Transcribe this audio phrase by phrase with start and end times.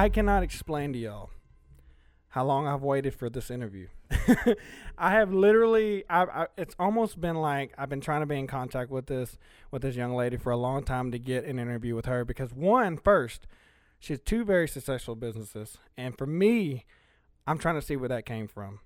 [0.00, 1.28] I cannot explain to y'all
[2.28, 3.88] how long I've waited for this interview.
[4.96, 8.46] I have literally, I, I, it's almost been like I've been trying to be in
[8.46, 9.36] contact with this
[9.70, 12.54] with this young lady for a long time to get an interview with her because
[12.54, 13.46] one, first,
[13.98, 16.86] she has two very successful businesses, and for me,
[17.46, 18.80] I'm trying to see where that came from.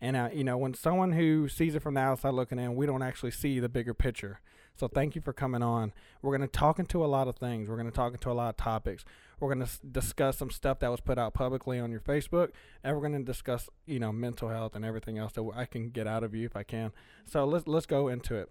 [0.00, 2.86] And uh, you know, when someone who sees it from the outside looking in, we
[2.86, 4.40] don't actually see the bigger picture.
[4.76, 5.92] So thank you for coming on.
[6.22, 7.68] We're going to talk into a lot of things.
[7.68, 9.04] We're going to talk into a lot of topics.
[9.40, 12.50] We're going to s- discuss some stuff that was put out publicly on your Facebook,
[12.84, 15.88] and we're going to discuss, you know, mental health and everything else that I can
[15.90, 16.92] get out of you if I can.
[17.24, 18.50] So let's let's go into it.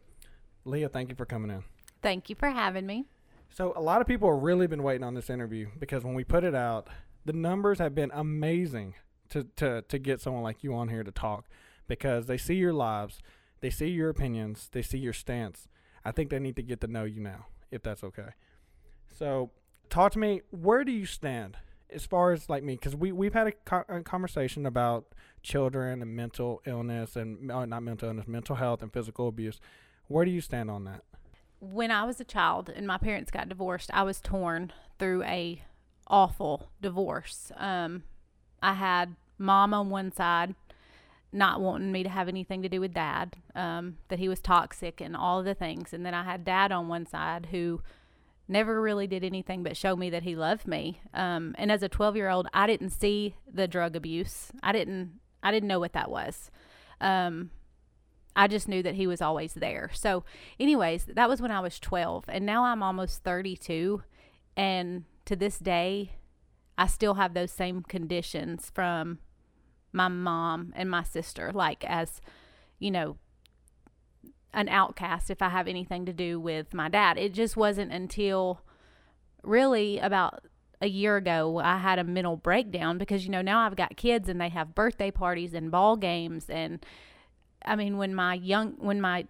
[0.66, 1.64] Leah, thank you for coming in.
[2.02, 3.06] Thank you for having me.
[3.50, 6.24] So a lot of people have really been waiting on this interview because when we
[6.24, 6.88] put it out,
[7.26, 8.96] the numbers have been amazing
[9.30, 11.46] to to to get someone like you on here to talk
[11.88, 13.20] because they see your lives,
[13.62, 15.68] they see your opinions, they see your stance.
[16.06, 18.30] I think they need to get to know you now, if that's okay.
[19.12, 19.52] So,
[19.90, 20.42] talk to me.
[20.52, 21.58] Where do you stand
[21.90, 22.76] as far as like me?
[22.76, 25.06] Because we we've had a, co- a conversation about
[25.42, 29.60] children and mental illness and uh, not mental illness, mental health and physical abuse.
[30.08, 31.04] Where do you stand on that?
[31.60, 35.62] When I was a child and my parents got divorced, I was torn through a
[36.08, 37.52] awful divorce.
[37.58, 38.04] Um,
[38.62, 40.56] I had mom on one side
[41.32, 45.00] not wanting me to have anything to do with dad, um, that he was toxic
[45.00, 45.94] and all the things.
[45.94, 47.82] And then I had dad on one side who
[48.50, 51.00] never really did anything but show me that he loved me.
[51.14, 54.52] Um, and as a 12 year old, I didn't see the drug abuse.
[54.64, 56.50] I didn't, I didn't know what that was.
[57.00, 57.52] Um,
[58.36, 59.90] I just knew that he was always there.
[59.94, 60.24] So,
[60.60, 62.26] anyways, that was when I was 12.
[62.28, 64.04] And now I'm almost 32.
[64.58, 66.14] And to this day,
[66.78, 69.20] I still have those same conditions from
[69.92, 72.22] my mom and my sister, like as,
[72.80, 73.18] you know,
[74.54, 77.18] an outcast if I have anything to do with my dad.
[77.18, 78.62] It just wasn't until
[79.44, 80.44] really about
[80.82, 84.30] a year ago I had a mental breakdown because you know now I've got kids
[84.30, 86.86] and they have birthday parties and ball games and
[87.66, 89.28] I mean when my young when my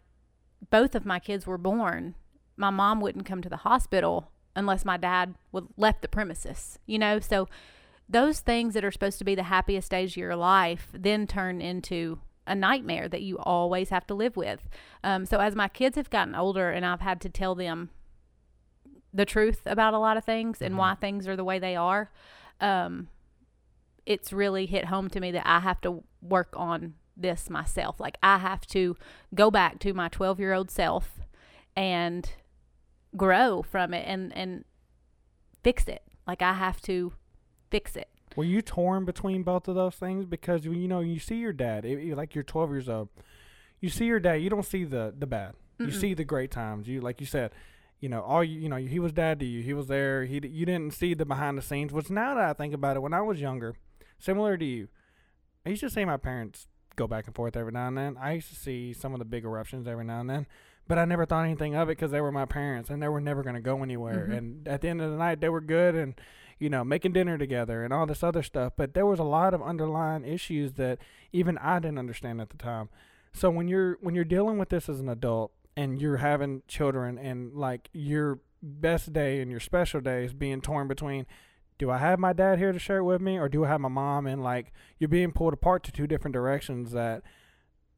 [0.70, 2.16] both of my kids were born,
[2.58, 6.78] my mom wouldn't come to the hospital unless my dad would left the premises.
[6.86, 7.48] You know, so
[8.08, 11.62] those things that are supposed to be the happiest days of your life then turn
[11.62, 14.68] into a nightmare that you always have to live with.
[15.04, 17.92] Um, so as my kids have gotten older and I've had to tell them
[19.14, 22.12] the truth about a lot of things and why things are the way they are,
[22.60, 23.08] um,
[24.06, 28.00] it's really hit home to me that I have to work on this myself.
[28.00, 28.98] Like I have to
[29.36, 31.20] go back to my 12 year old self
[31.76, 32.30] and
[33.16, 34.66] grow from it and, and
[35.64, 36.02] fix it.
[36.26, 37.14] Like I have to
[37.70, 38.10] fix it.
[38.36, 40.26] Were you torn between both of those things?
[40.26, 43.10] Because you know, you see your dad, it, like you're 12 years old.
[43.80, 44.36] You see your dad.
[44.36, 45.54] You don't see the the bad.
[45.80, 46.00] You Mm-mm.
[46.00, 46.88] see the great times.
[46.88, 47.52] You like you said,
[48.00, 49.62] you know, all you you know, he was dad to you.
[49.64, 50.26] He was there.
[50.26, 51.92] He you didn't see the behind the scenes.
[51.94, 53.76] Which now that I think about it, when I was younger,
[54.20, 54.90] similar to you,
[55.66, 58.18] I used to see my parents go back and forth every now and then.
[58.20, 60.48] I used to see some of the big eruptions every now and then.
[60.88, 63.22] But I never thought anything of it because they were my parents and they were
[63.22, 64.28] never going to go anywhere.
[64.30, 64.38] Mhm.
[64.38, 66.16] And at the end of the night, they were good and
[66.60, 68.74] you know, making dinner together and all this other stuff.
[68.76, 71.00] But there was a lot of underlying issues that
[71.32, 72.90] even I didn't understand at the time.
[73.34, 77.18] So when you're when you're dealing with this as an adult and you're having children
[77.18, 81.26] and like your best day and your special day is being torn between
[81.78, 83.80] do I have my dad here to share it with me or do I have
[83.80, 87.24] my mom and like you're being pulled apart to two different directions that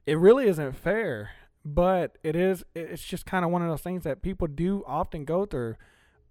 [0.05, 1.31] it really isn't fair
[1.65, 5.25] but it is it's just kind of one of those things that people do often
[5.25, 5.75] go through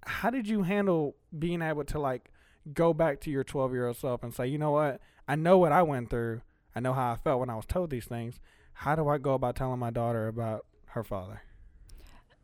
[0.07, 2.31] how did you handle being able to like
[2.73, 5.59] go back to your 12 year old self and say you know what i know
[5.59, 6.41] what i went through
[6.75, 8.41] i know how i felt when i was told these things
[8.73, 11.43] how do i go about telling my daughter about her father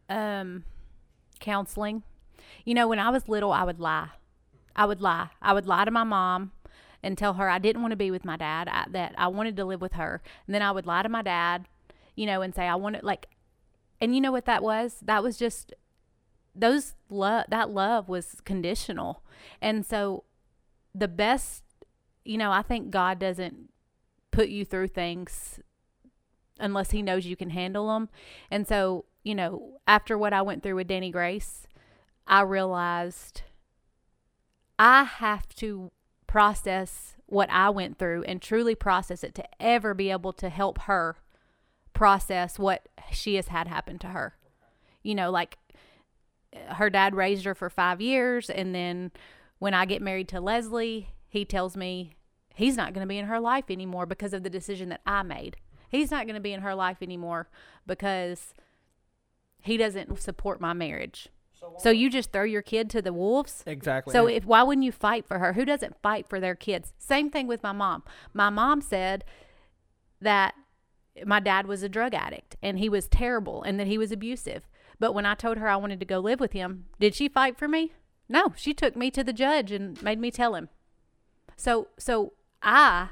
[0.09, 0.65] um
[1.41, 2.03] counseling.
[2.65, 4.09] You know, when I was little, I would lie.
[4.75, 5.31] I would lie.
[5.41, 6.53] I would lie to my mom
[7.03, 9.57] and tell her I didn't want to be with my dad, I, that I wanted
[9.57, 10.23] to live with her.
[10.47, 11.67] And then I would lie to my dad,
[12.15, 13.29] you know, and say I wanted like
[14.01, 14.99] and you know what that was?
[15.03, 15.73] That was just
[16.57, 19.23] those love that love was conditional.
[19.61, 20.25] And so
[20.95, 21.63] the best,
[22.25, 23.71] you know, I think God doesn't
[24.31, 25.61] put you through things
[26.59, 28.09] unless he knows you can handle them.
[28.51, 31.67] And so, you know, after what I went through with Danny Grace,
[32.27, 33.43] I realized
[34.79, 35.91] I have to
[36.27, 40.83] process what I went through and truly process it to ever be able to help
[40.83, 41.17] her
[41.93, 44.37] process what she has had happen to her.
[45.03, 45.59] You know, like
[46.69, 49.13] her dad raised her for five years, and then
[49.59, 52.17] when I get married to Leslie, he tells me
[52.55, 55.23] he's not going to be in her life anymore because of the decision that I
[55.23, 55.57] made.
[55.89, 57.49] He's not going to be in her life anymore
[57.87, 58.55] because
[59.61, 61.29] he doesn't support my marriage.
[61.79, 63.65] So you just throw your kid to the wolves?
[63.67, 64.13] Exactly.
[64.13, 65.55] So if why wouldn't you fight for her?
[65.55, 66.93] Who doesn't fight for their kids?
[66.99, 68.03] Same thing with my mom.
[68.35, 69.25] My mom said
[70.21, 70.55] that
[71.25, 74.69] my dad was a drug addict and he was terrible and that he was abusive.
[74.99, 77.59] But when I told her I wanted to go live with him, did she fight
[77.59, 77.93] for me?
[78.29, 80.69] No, she took me to the judge and made me tell him.
[81.57, 82.33] So so
[82.63, 83.11] I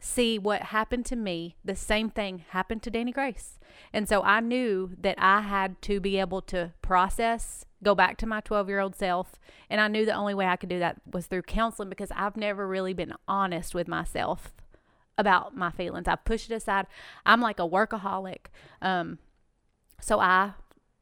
[0.00, 3.58] see what happened to me, the same thing happened to Danny Grace.
[3.92, 8.26] And so I knew that I had to be able to process, go back to
[8.26, 9.38] my 12 year old self.
[9.70, 12.36] And I knew the only way I could do that was through counseling because I've
[12.36, 14.54] never really been honest with myself
[15.16, 16.06] about my feelings.
[16.06, 16.86] I pushed it aside.
[17.26, 18.46] I'm like a workaholic.
[18.80, 19.18] Um,
[20.00, 20.52] so I,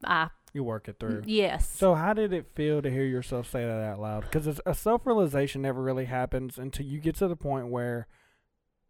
[0.04, 1.20] I, you work it through.
[1.20, 1.68] Mm, yes.
[1.68, 4.22] So how did it feel to hear yourself say that out loud?
[4.22, 8.06] Because a self-realization never really happens until you get to the point where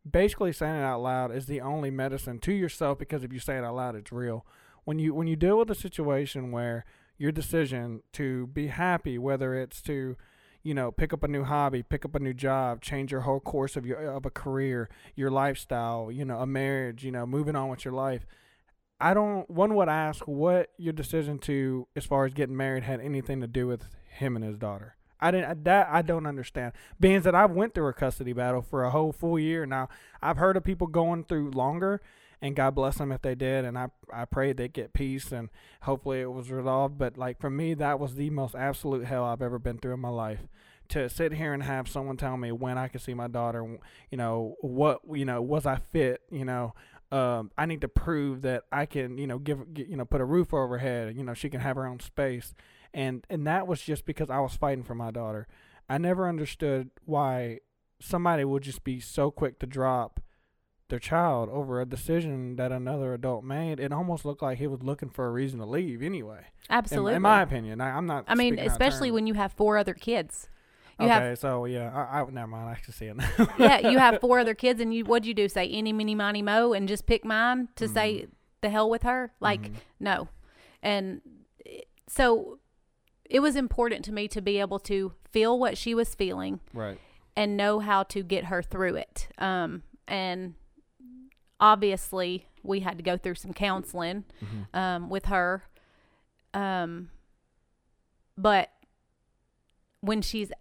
[0.08, 2.98] basically saying it out loud is the only medicine to yourself.
[2.98, 4.46] Because if you say it out loud, it's real.
[4.84, 6.84] When you when you deal with a situation where
[7.18, 10.16] your decision to be happy, whether it's to
[10.62, 13.40] you know pick up a new hobby, pick up a new job, change your whole
[13.40, 17.56] course of your of a career, your lifestyle, you know, a marriage, you know, moving
[17.56, 18.24] on with your life.
[19.00, 19.48] I don't.
[19.50, 23.46] One would ask what your decision to, as far as getting married, had anything to
[23.46, 24.96] do with him and his daughter.
[25.20, 25.64] I didn't.
[25.64, 26.72] That I don't understand.
[26.98, 29.88] Being that I've went through a custody battle for a whole full year now,
[30.22, 32.00] I've heard of people going through longer,
[32.40, 33.64] and God bless them if they did.
[33.64, 35.50] And I I prayed they get peace and
[35.82, 36.98] hopefully it was resolved.
[36.98, 40.00] But like for me, that was the most absolute hell I've ever been through in
[40.00, 40.40] my life.
[40.90, 43.78] To sit here and have someone tell me when I could see my daughter,
[44.08, 46.74] you know what, you know was I fit, you know
[47.12, 50.24] um, I need to prove that I can, you know, give, you know, put a
[50.24, 51.16] roof over her head.
[51.16, 52.54] You know, she can have her own space,
[52.92, 55.46] and and that was just because I was fighting for my daughter.
[55.88, 57.60] I never understood why
[58.00, 60.20] somebody would just be so quick to drop
[60.88, 63.80] their child over a decision that another adult made.
[63.80, 66.46] It almost looked like he was looking for a reason to leave anyway.
[66.70, 67.14] Absolutely.
[67.14, 68.24] in, my opinion, I, I'm not.
[68.28, 70.48] I mean, speaking out of especially when you have four other kids.
[70.98, 72.70] You okay, have so yeah, I, I never mind.
[72.70, 73.28] I can see it now.
[73.58, 75.48] yeah, you have four other kids, and you what'd you do?
[75.48, 78.26] Say any, mini, money, mo, and just pick mine to say
[78.62, 79.32] the hell with her?
[79.40, 79.74] Like Mhm.
[80.00, 80.28] no,
[80.82, 81.20] and
[82.08, 82.60] so
[83.28, 86.98] it was important to me to be able to feel what she was feeling right.
[87.36, 89.28] and know how to get her through it.
[89.36, 90.54] Um, and
[91.60, 94.78] obviously, we had to go through some counseling Mhm.
[94.78, 95.64] um, with her.
[96.54, 97.10] Um,
[98.38, 98.70] but
[100.00, 100.52] when she's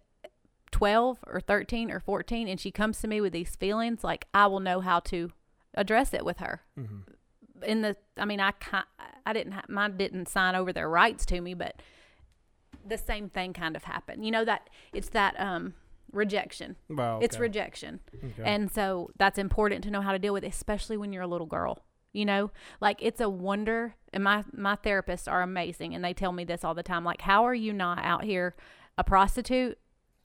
[0.76, 4.46] 12 or 13 or 14 and she comes to me with these feelings, like I
[4.46, 5.32] will know how to
[5.74, 6.60] address it with her.
[6.78, 7.02] Mhm.
[7.62, 8.84] In the, I mean, I can't,
[9.24, 11.80] I didn't, ha- mine didn't sign over their rights to me, but
[12.86, 14.22] the same thing kind of happened.
[14.26, 15.72] You know, that it's that, um,
[16.12, 16.76] rejection.
[16.90, 18.00] Well, It's rejection.
[18.14, 18.42] Okay.
[18.44, 21.46] And so that's important to know how to deal with, especially when you're a little
[21.46, 21.84] girl.
[22.12, 22.50] You know,
[22.82, 23.94] like it's a wonder.
[24.12, 27.02] And my my therapists are amazing, and they tell me this all the time.
[27.04, 28.54] Like, how are you not out here
[28.98, 29.78] a prostitute,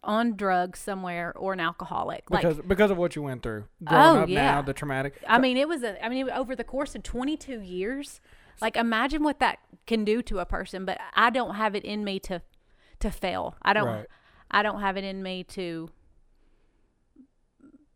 [0.03, 2.29] on drugs somewhere, or an alcoholic?
[2.29, 4.43] Like, because because of what you went through growing Oh, up yeah.
[4.53, 5.21] now, the traumatic.
[5.27, 6.03] I mean, it was a.
[6.03, 8.19] I mean, over the course of 22 years,
[8.61, 10.85] like imagine what that can do to a person.
[10.85, 12.41] But I don't have it in me to
[12.99, 13.55] to fail.
[13.61, 13.87] I don't.
[13.87, 14.07] Right.
[14.49, 15.89] I don't have it in me to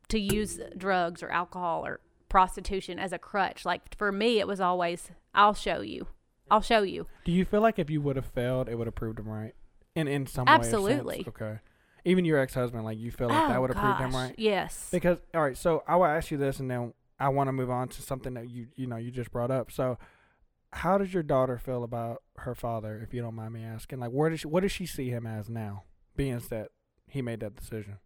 [0.09, 3.65] to use drugs or alcohol or prostitution as a crutch.
[3.65, 6.07] Like for me, it was always, I'll show you.
[6.49, 7.07] I'll show you.
[7.23, 9.55] Do you feel like if you would have failed, it would have proved him right?
[9.95, 10.53] In in some way?
[10.53, 11.25] Absolutely.
[11.27, 11.59] Okay.
[12.05, 14.35] Even your ex husband, like you feel like that Oh, would have proved him right?
[14.37, 14.89] Yes.
[14.91, 17.69] Because all right, so I will ask you this, and then I want to move
[17.71, 19.71] on to something that you you know you just brought up.
[19.71, 19.97] So,
[20.71, 23.99] how does your daughter feel about her father, if you don't mind me asking?
[23.99, 25.83] Like, where does she, what does she see him as now,
[26.15, 26.69] being that
[27.07, 27.97] he made that decision?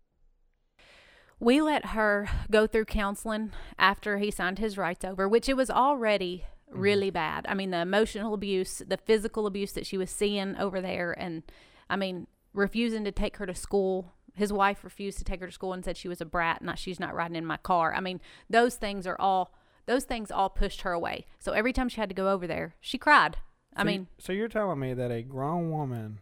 [1.42, 5.70] we let her go through counseling after he signed his rights over, which it was
[5.70, 6.82] already Mm-hmm.
[6.82, 7.48] really bad.
[7.50, 11.42] I mean, the emotional abuse, the physical abuse that she was seeing over there, and
[11.90, 14.14] I mean, refusing to take her to school.
[14.34, 16.80] His wife refused to take her to school and said she was a brat, not
[16.80, 17.94] she's not riding in my car.
[17.94, 19.54] I mean, those things are all
[19.86, 21.26] those things all pushed her away.
[21.40, 23.38] So every time she had to go over there, she cried.
[23.76, 26.20] I So mean, so you're telling me that a grown woman,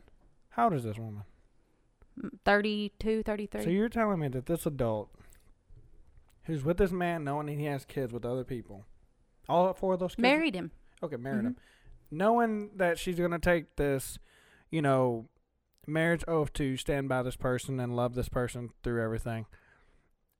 [0.50, 1.24] how old is this woman?
[2.46, 3.63] 32, 33.
[3.63, 5.10] So you're telling me that this adult,
[6.43, 8.86] who's with this man, knowing that he has kids with other people,
[9.50, 10.72] all four of those kids married him.
[11.03, 11.48] Okay, married Mhm.
[11.48, 11.57] him.
[12.10, 14.17] Knowing that she's gonna take this,
[14.72, 15.27] you know,
[15.88, 19.46] marriage oath to stand by this person and love this person through everything,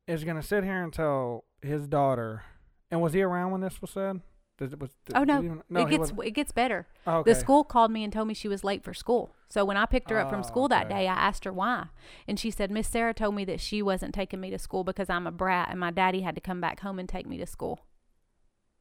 [0.08, 2.44] is gonna sit here and tell his daughter.
[2.92, 4.22] And was he around when this was said?
[4.58, 4.92] Did it was?
[5.06, 5.38] Did, Oh, no.
[5.44, 6.24] even- no, it gets wasn't.
[6.26, 6.88] it gets better.
[7.06, 7.32] Oh, okay.
[7.32, 9.36] The school called me and told me she was late for school.
[9.50, 10.96] So when I picked her up Oh, from school that oh, okay.
[11.04, 11.88] day, I asked her why.
[12.28, 15.10] And she said, Miss Sarah told me that she wasn't taking me to school because
[15.10, 17.46] I'm a brat and my daddy had to come back home and take me to
[17.46, 17.82] school.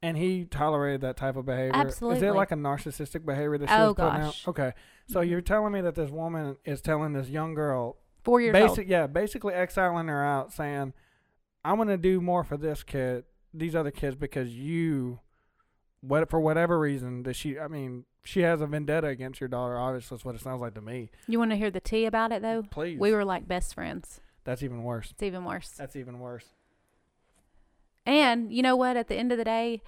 [0.01, 1.71] And he tolerated that type of behavior.
[1.75, 2.17] Absolutely.
[2.17, 4.47] Is it like a narcissistic behavior that she Oh, was putting gosh.
[4.47, 4.49] out?
[4.49, 4.73] Okay.
[5.07, 5.29] So Mhm.
[5.29, 8.77] you're telling me that this woman is telling this young girl, Four years old.
[8.85, 10.93] yeah, basically exiling her out, saying,
[11.65, 13.23] "I'm gonna do more for this kid,
[13.53, 15.19] these other kids, because you,
[16.01, 19.77] what for whatever reason that she, I mean, she has a vendetta against your daughter.
[19.77, 21.09] Obviously, that's what it sounds like to me.
[21.27, 22.63] You want to hear the tea about it though?
[22.69, 24.19] Please, We were like best friends.
[24.43, 25.11] that's even worse.
[25.11, 25.71] It's even worse.
[25.71, 26.45] That's even worse.
[28.07, 28.97] And you know what?
[28.97, 29.81] At the end of the day,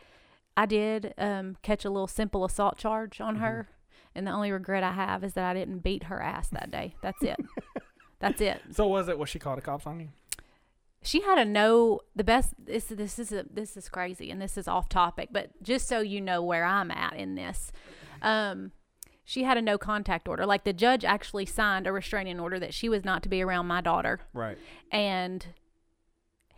[0.56, 3.40] I did um, catch a little simple assault charge on Mhm.
[3.40, 3.70] her,
[4.14, 6.96] and the only regret I have is that I didn't beat her ass that day.
[7.02, 7.38] That's it.
[8.20, 8.62] That's it.
[8.72, 9.18] So was it?
[9.18, 10.10] Was she called the cops on you?
[11.02, 12.02] She had a no.
[12.14, 12.54] The best.
[12.60, 16.02] This this is a, this is crazy, and this is off topic, but just so
[16.02, 17.72] you know where I'm at in this,
[18.22, 18.74] um,
[19.24, 20.46] she had a no contact order.
[20.46, 23.68] Like the judge actually signed a restraining order that she was not to be around
[23.68, 24.20] my daughter.
[24.34, 24.58] Right.
[24.92, 25.46] and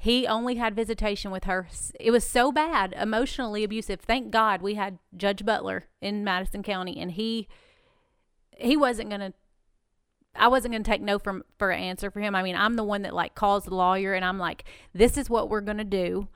[0.01, 1.67] he only had visitation with her.
[1.99, 3.99] It was so bad, emotionally abusive.
[3.99, 7.47] Thank God we had Judge Butler in Madison County, and he
[8.57, 9.33] he wasn't gonna.
[10.35, 12.33] I wasn't gonna take no from for an answer for him.
[12.33, 15.29] I mean, I'm the one that like calls the lawyer, and I'm like, "This is
[15.29, 16.29] what we're gonna do.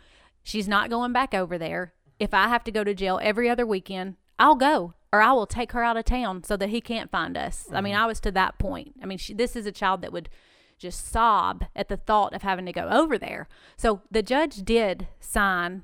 [0.43, 1.95] She's not going back over there.
[2.19, 5.47] If I have to go to jail every other weekend, I'll go, or I will
[5.47, 8.03] take her out of town so that he can't find us." I mean, mm-hmm.
[8.03, 8.93] I was to that point.
[9.01, 10.29] I mean, she, this is a child that would
[10.77, 13.47] just sob at the thought of having to go over there.
[13.77, 15.83] So the judge did sign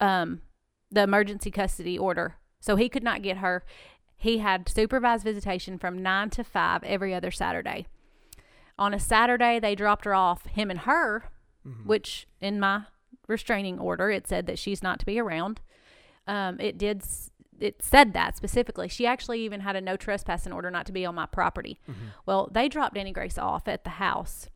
[0.00, 0.42] um,
[0.90, 2.36] the emergency custody order.
[2.60, 3.64] So he could not get her.
[4.16, 7.86] He had supervised visitation from 9 to 5 every other Saturday.
[8.78, 11.30] On a Saturday, they dropped her off, him and her,
[11.66, 11.86] Mhm.
[11.86, 12.84] which in my
[13.28, 15.60] restraining order, it said that she's not to be around.
[16.26, 17.02] Um, it did.
[17.60, 18.88] It said that specifically.
[18.88, 21.78] She actually even had a no trespass in order not to be on my property.
[21.88, 21.94] Mhm.
[22.26, 24.48] Well, they dropped Danny Grace off at the house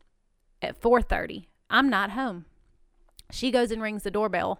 [0.61, 1.47] at 4:30.
[1.69, 2.45] I'm not home.
[3.31, 4.59] She goes and rings the doorbell.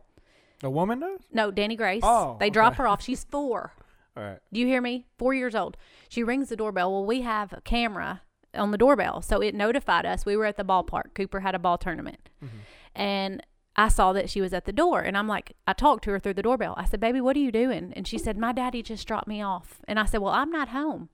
[0.60, 1.22] The woman does.
[1.32, 2.04] No, Danny Grace.
[2.06, 3.02] Oh, they drop her off.
[3.02, 3.74] She's 4.
[4.18, 4.40] All right.
[4.54, 5.06] Do you hear me?
[5.18, 5.76] 4 years old.
[6.08, 6.92] She rings the doorbell.
[6.92, 8.22] Well, we have a camera
[8.54, 10.26] on the doorbell, so it notified us.
[10.26, 11.14] We were at the ballpark.
[11.14, 12.30] Cooper had a ball tournament.
[12.42, 12.50] Mhm.
[12.96, 13.46] And
[13.76, 16.20] I saw that she was at the door and I'm like, I talked to her
[16.20, 16.76] through the doorbell.
[16.78, 17.92] I said, Baby, what are you doing?
[17.96, 19.82] And she said, My daddy just dropped me off.
[19.88, 21.10] And I said, Well, I'm not home.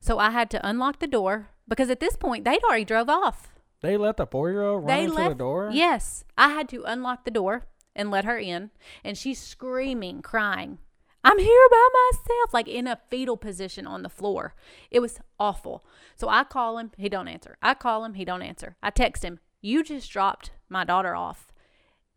[0.00, 3.50] So I had to unlock the door because at this point they'd already drove off.
[3.80, 5.70] They let the four-year-old run They into left the door.
[5.72, 6.24] Yes.
[6.36, 8.70] I had to unlock the door and let her in.
[9.04, 10.78] And she's screaming, crying.
[11.22, 14.54] I'm here by myself, like in a fetal position on the floor.
[14.90, 15.84] It was awful.
[16.16, 17.56] So I call him, he don't answer.
[17.62, 18.76] I call him, he don't answer.
[18.82, 21.50] I text him, you just dropped my daughter off,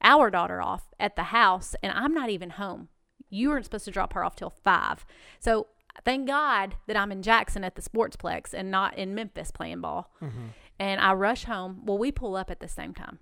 [0.02, 2.90] our daughter off at the house, and I'm not even home.
[3.30, 5.06] You weren't supposed to drop her off till five.
[5.40, 5.68] So
[6.06, 10.14] thank God that I'm in Jackson at the Sportsplex and not in Memphis playing ball.
[10.22, 10.50] Mhm.
[10.80, 11.86] And I rush home.
[11.86, 13.20] Well, we pull up at the same time.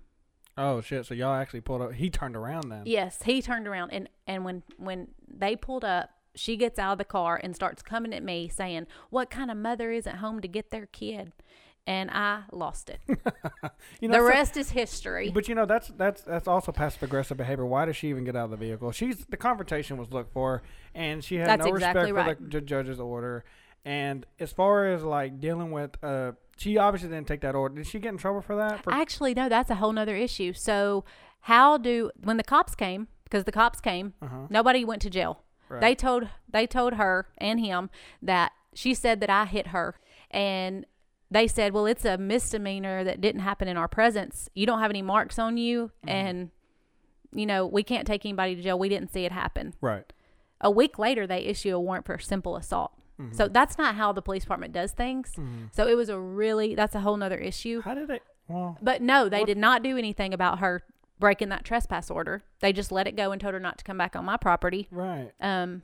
[0.58, 1.04] Oh shit!
[1.04, 1.92] So y'all actually pulled up.
[1.92, 2.82] He turned around then.
[2.86, 6.98] Yes, he turned around and and when when they pulled up, she gets out of
[6.98, 10.48] the car and starts coming at me saying, "What kind of mother isn't home to
[10.48, 11.32] get their kid?"
[11.86, 13.00] And I lost it.
[14.00, 15.30] You know, the so- rest is history.
[15.30, 17.64] But you know that's that's that's also passive aggressive behavior.
[17.64, 18.92] Why does she even get out of the vehicle?
[18.92, 20.62] She's the confrontation was looked for,
[20.94, 22.36] and she had That's no exactly respect right.
[22.38, 23.44] for the ju- judge's order.
[23.84, 27.76] And as far as like dealing with, uh, she obviously didn't take that order.
[27.76, 28.82] Did she get in trouble for that?
[28.82, 30.52] For, Actually, no, that's a whole nother issue.
[30.52, 31.04] So,
[31.42, 33.08] how do when the cops came?
[33.24, 34.48] Because the cops came, uh-huh.
[34.50, 35.44] nobody went to jail.
[35.68, 35.80] Right.
[35.80, 37.90] They told they told her and him
[38.20, 39.94] that she said that I hit her,
[40.30, 40.84] and
[41.30, 44.48] they said, "Well, it's a misdemeanor that didn't happen in our presence.
[44.54, 46.10] You don't have any marks on you, Mhm.
[46.10, 46.50] and
[47.32, 48.78] you know we can't take anybody to jail.
[48.78, 50.12] We didn't see it happen." right.
[50.62, 52.92] A week later, they issue a warrant for simple assault.
[53.20, 53.34] Mhm.
[53.34, 55.32] So that's not how the police department does things.
[55.36, 55.68] Mhm.
[55.74, 57.82] So it was a really that's a whole nother issue.
[57.82, 58.20] how did they?
[58.48, 60.82] Well, But no, they What- did not do anything about her
[61.18, 62.42] breaking that trespass order.
[62.60, 64.86] They just let it go and told her not to come back on my property.
[64.90, 65.32] right.
[65.40, 65.82] Um,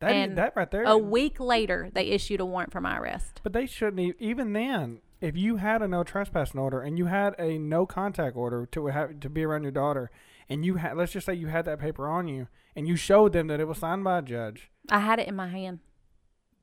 [0.00, 0.84] That And that right there.
[0.84, 3.40] a week later, they issued a warrant for my arrest.
[3.42, 5.00] But they shouldn't e- even then.
[5.20, 8.86] If you had a no trespassing order and you had a no contact order to
[8.88, 10.10] have to be around your daughter,
[10.48, 13.32] and you had let's just say you had that paper on you and you showed
[13.32, 15.78] them that it was signed by a judge, I had it in my hand.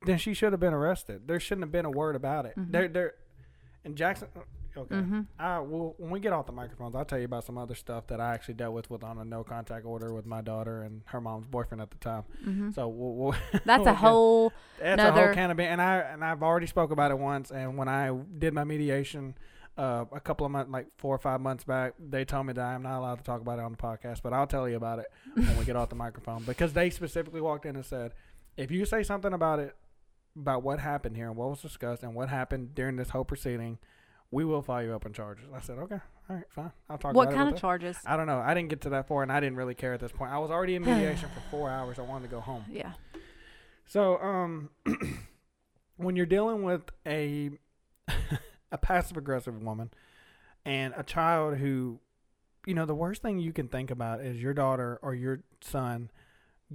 [0.06, 1.26] then she should have been arrested.
[1.26, 2.54] There shouldn't have been a word about it.
[2.56, 2.70] Mhm.
[2.70, 3.14] There, there,
[3.84, 4.28] and Jackson.
[4.76, 4.94] Okay.
[4.96, 7.74] hmm I will when we get off the microphones, I'll tell you about some other
[7.74, 10.82] stuff that I actually dealt with with on a no contact order with my daughter
[10.82, 12.24] and her mom's boyfriend at the time.
[12.42, 14.52] hmm So we'll, we'll That's we'll a whole.
[14.80, 17.50] That's a whole can of beans, and I and I've already spoke about it once.
[17.50, 19.36] And when I did my mediation,
[19.76, 22.64] uh, a couple of months, like four or five months back, they told me that
[22.64, 24.22] I'm not allowed to talk about it on the podcast.
[24.22, 27.40] But I'll tell you about it when we get off the microphone because they specifically
[27.40, 28.12] walked in and said,
[28.56, 29.74] if you say something about it,
[30.36, 33.78] about what happened here and what was discussed and what happened during this whole proceeding,
[34.34, 35.46] we will file you up on charges.
[35.54, 36.72] I said, okay, all right, fine.
[36.90, 37.96] I'll talk what kind of charges?
[38.04, 38.40] I don't know.
[38.40, 40.32] I didn't get to that far, and I didn't really care at this point.
[40.32, 42.00] I was already in mediation for four hours.
[42.00, 42.64] I wanted to go home.
[42.68, 42.92] Yeah.
[43.86, 44.70] So, um,
[45.96, 47.50] when you're dealing with a
[48.72, 49.92] a passive aggressive woman
[50.64, 52.00] and a child who,
[52.66, 56.10] you know, the worst thing you can think about is your daughter or your son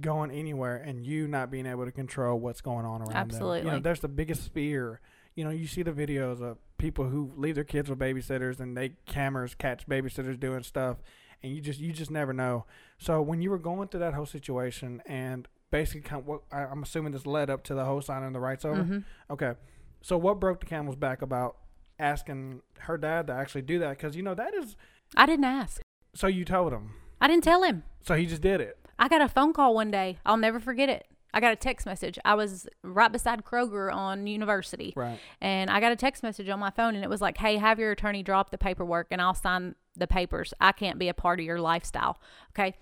[0.00, 3.16] going anywhere and you not being able to control what's going on around them.
[3.16, 3.58] Absolutely.
[3.58, 5.00] You know, there's the biggest fear.
[5.40, 8.76] You know, you see the videos of people who leave their kids with babysitters and
[8.76, 10.98] they cameras catch babysitters doing stuff
[11.42, 12.66] and you just you just never know.
[12.98, 16.64] So when you were going through that whole situation and basically kind of what I,
[16.64, 18.82] I'm assuming this led up to the whole signing the rights over.
[18.82, 18.98] hmm
[19.30, 19.54] Okay.
[20.02, 21.56] So what broke the camel's back about
[21.98, 23.96] asking her dad to actually do that?
[23.96, 24.76] Because you know that is.
[25.16, 25.80] I didn't ask.
[26.14, 26.90] So you told him.
[27.18, 27.84] I didn't tell him.
[28.02, 28.76] So he just did it.
[28.98, 30.18] I got a phone call one day.
[30.26, 31.06] I'll never forget it.
[31.32, 32.18] I got a text message.
[32.24, 35.18] I was right beside Kroger on University, Right.
[35.40, 37.78] and I got a text message on my phone, and it was like, "Hey, have
[37.78, 40.52] your attorney drop the paperwork, and I'll sign the papers.
[40.60, 42.20] I can't be a part of your lifestyle."
[42.50, 42.74] Okay.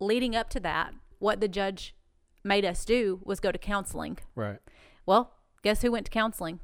[0.00, 1.94] Leading up to that, what the judge
[2.42, 4.18] made us do was go to counseling.
[4.34, 4.58] Right.
[5.06, 5.32] Well,
[5.62, 6.60] guess who went to counseling?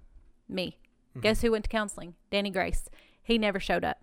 [0.49, 0.77] Me.
[1.11, 1.21] Mm-hmm.
[1.21, 2.15] Guess who went to counseling?
[2.31, 2.89] Danny Grace.
[3.23, 3.99] He never showed up.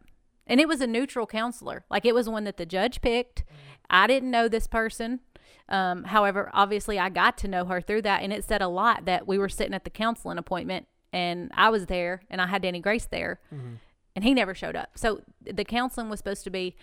[0.48, 1.84] And it was a neutral counselor.
[1.89, 3.44] Like it was one that the judge picked.
[3.89, 5.20] I didn't know this person.
[5.69, 8.24] Um, however, obviously, I got to know her through that.
[8.24, 11.69] And it said a lot that we were sitting at the counseling appointment and I
[11.69, 13.74] was there and I had Danny Grace there Mm-hmm.
[14.15, 14.91] and he never showed up.
[14.95, 16.75] So the counseling was supposed to be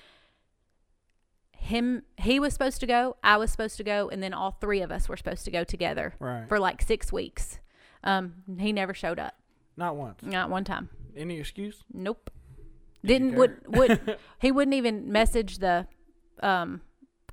[1.52, 4.82] him, he was supposed to go, I was supposed to go, and then all three
[4.82, 6.46] of us were supposed to go together Right.
[6.48, 7.58] for like six weeks.
[8.02, 9.34] Um, he never showed up.
[9.76, 10.18] Not once.
[10.22, 10.90] Not one time.
[11.16, 11.82] Any excuse?
[11.92, 12.30] Nope.
[13.02, 15.86] Did Didn't would would he wouldn't even message the
[16.42, 16.80] um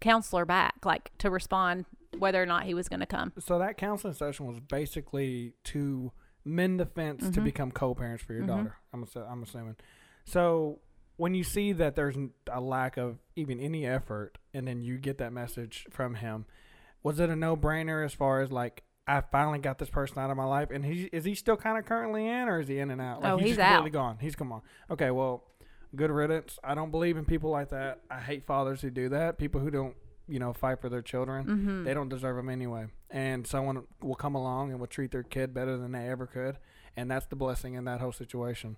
[0.02, 1.86] counselor back like to respond
[2.18, 3.32] whether or not he was going to come.
[3.40, 6.12] So that counseling session was basically to
[6.44, 7.44] mend the fence to Mhm.
[7.46, 8.48] become co-parents for your Mhm.
[8.48, 8.76] daughter.
[8.94, 9.78] I'm I'm assuming.
[10.26, 10.80] So
[11.18, 12.18] when you see that there's
[12.52, 16.46] a lack of even any effort, and then you get that message from him,
[17.04, 20.38] was it a no-brainer as far as like I finally got this person out of
[20.38, 22.92] my life, and he is he still kind of currently in, or is he in
[22.92, 23.22] and out?
[23.22, 24.18] Like Oh, he's, he's just completely gone.
[24.20, 24.62] He's come on.
[24.90, 25.44] Okay, well,
[25.96, 26.58] good riddance.
[26.64, 28.02] I don't believe in people like that.
[28.10, 29.38] I hate fathers who do that.
[29.38, 29.96] People who don't,
[30.28, 31.84] you know, fight for their children Mhm.
[31.86, 32.88] they don't deserve them anyway.
[33.10, 36.58] And someone will come along and will treat their kid better than they ever could,
[36.96, 38.78] and that's the blessing in that whole situation.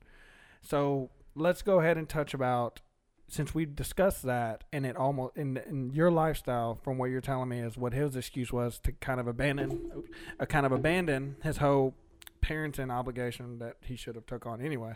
[0.62, 2.82] So let's go ahead and touch about
[3.28, 7.50] since we discussed that, and it almost in, in your lifestyle, from what you're telling
[7.50, 9.92] me, is what his excuse was to kind of abandon,
[10.40, 11.96] a uh, kind of abandon his whole
[12.44, 14.96] parenting obligation that he should have took on anyway.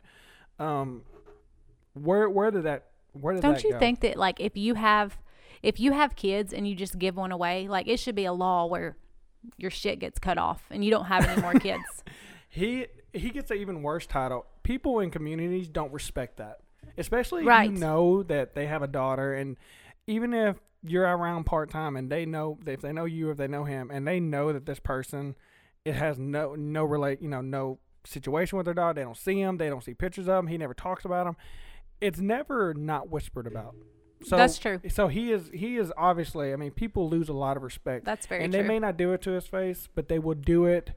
[0.60, 1.04] Um,
[2.04, 3.80] where where did that where did Don't you go?
[3.80, 5.18] think that like if you have
[5.64, 8.34] if you have kids and you just give one away, like it should be a
[8.34, 8.96] law where
[9.58, 11.84] your shit gets cut off and you don't have any more kids.
[12.50, 14.46] He he gets an even worse title.
[14.64, 16.60] People in communities don't respect that,
[16.98, 17.70] especially if Right.
[17.70, 19.58] you know that they have a daughter, and
[20.08, 23.48] even if you're around part time and they know if they know you, if they
[23.48, 25.36] know him, and they know that this person,
[25.84, 28.94] it has no no relate, you know, no situation with their daughter.
[28.96, 30.48] They don't see him, they don't see pictures of him.
[30.48, 31.36] He never talks about him.
[32.02, 33.76] It's never not whispered about.
[34.24, 34.80] So That's true.
[34.90, 36.52] So he is he is obviously.
[36.54, 38.62] I mean, people lose a lot of respect That's very and true.
[38.62, 40.92] they may not do it to his face, but they will do it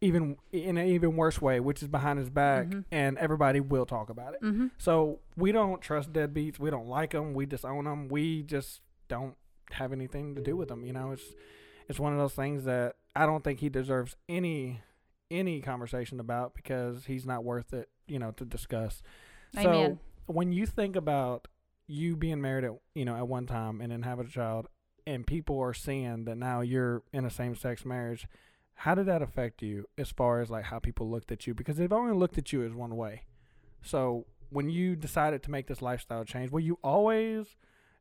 [0.00, 2.84] even in an even worse way, which is behind his back, Mhm.
[2.90, 4.42] and everybody will talk about it.
[4.42, 4.66] mm-hmm.
[4.78, 6.58] So we don't trust deadbeats.
[6.58, 7.32] We don't like them.
[7.34, 8.08] We disown them.
[8.08, 9.36] We just don't
[9.70, 10.84] have anything to do with them.
[10.84, 11.34] You know, it's
[11.88, 14.80] it's one of those things that I don't think he deserves any
[15.30, 17.88] any conversation about because he's not worth it.
[18.06, 19.02] You know, to discuss.
[19.56, 19.98] Amen.
[20.26, 21.48] So when you think about
[21.86, 24.68] you being married at you know at one time and then having a child,
[25.06, 28.26] and people are seeing that now you're in a same sex marriage,
[28.74, 31.54] how did that affect you as far as like how people looked at you?
[31.54, 33.22] Because they've only looked at you as one way.
[33.82, 37.56] So when you decided to make this lifestyle change, were you always,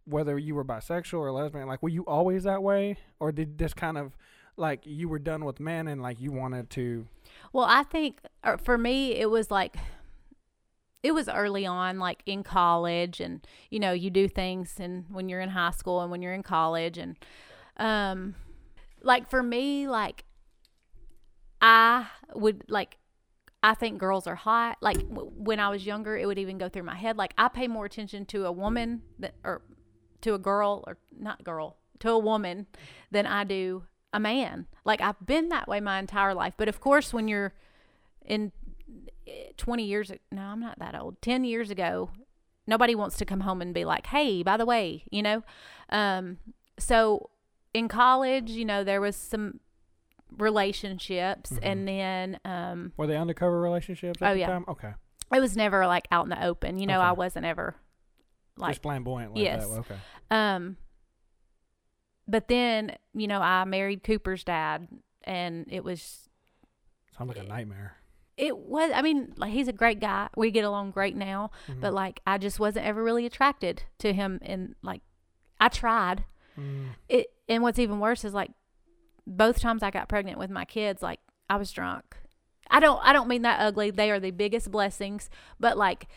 [0.05, 3.73] whether you were bisexual or lesbian, like were you always that way, or did this
[3.73, 4.15] kind of
[4.55, 7.07] like you were done with men and like you wanted to?
[7.51, 9.75] Well, I think uh, for me, it was like,
[11.03, 15.27] it was early on, like in college, and you know, you do things, and when
[15.29, 17.17] you're in high school and when you're in college, and
[17.77, 18.35] um,
[19.01, 20.23] like for me, like
[21.61, 22.97] I would like,
[23.61, 24.77] I think girls are hot.
[24.81, 27.17] Like w- when I was younger, it would even go through my head.
[27.17, 29.61] Like I pay more attention to a woman that, or
[30.21, 32.67] to a girl, or not girl, to a woman
[33.11, 34.67] than I do a man.
[34.85, 36.53] Like I've been that way my entire life.
[36.55, 37.53] But of course, when you're
[38.25, 38.53] in
[39.57, 41.21] 20 years, no, I'm not that old.
[41.21, 42.11] 10 years ago,
[42.67, 45.43] nobody wants to come home and be like, "Hey, by the way, you know."
[45.89, 46.37] Um,
[46.77, 47.29] so
[47.73, 49.59] in college, you know, there was some
[50.37, 51.59] relationships, Mhm.
[51.63, 54.47] and then um, Were they undercover relationships at Oh, the yeah.
[54.47, 54.65] time?
[54.67, 54.93] Okay.
[55.33, 56.77] it was never like out in the open.
[56.79, 57.07] You know, Okay.
[57.07, 57.75] I wasn't ever
[58.57, 59.67] like Just flamboyant like Yes.
[59.67, 59.79] that.
[59.79, 59.95] Okay.
[60.31, 60.77] um
[62.27, 64.87] but then, you know, I married Cooper's dad
[65.23, 66.29] and it was
[67.17, 67.97] Sounds like a nightmare.
[68.37, 70.29] It was I mean, like he's a great guy.
[70.35, 71.81] We get along great now, Mhm.
[71.81, 75.01] but like I just wasn't ever really attracted to him and like
[75.59, 76.25] I tried.
[76.57, 76.89] Mm.
[77.09, 78.51] It and what's even worse is like
[79.25, 81.19] both times I got pregnant with my kids, like
[81.49, 82.17] I was drunk.
[82.69, 83.91] I don't I don't mean that ugly.
[83.91, 86.07] They are the biggest blessings, but like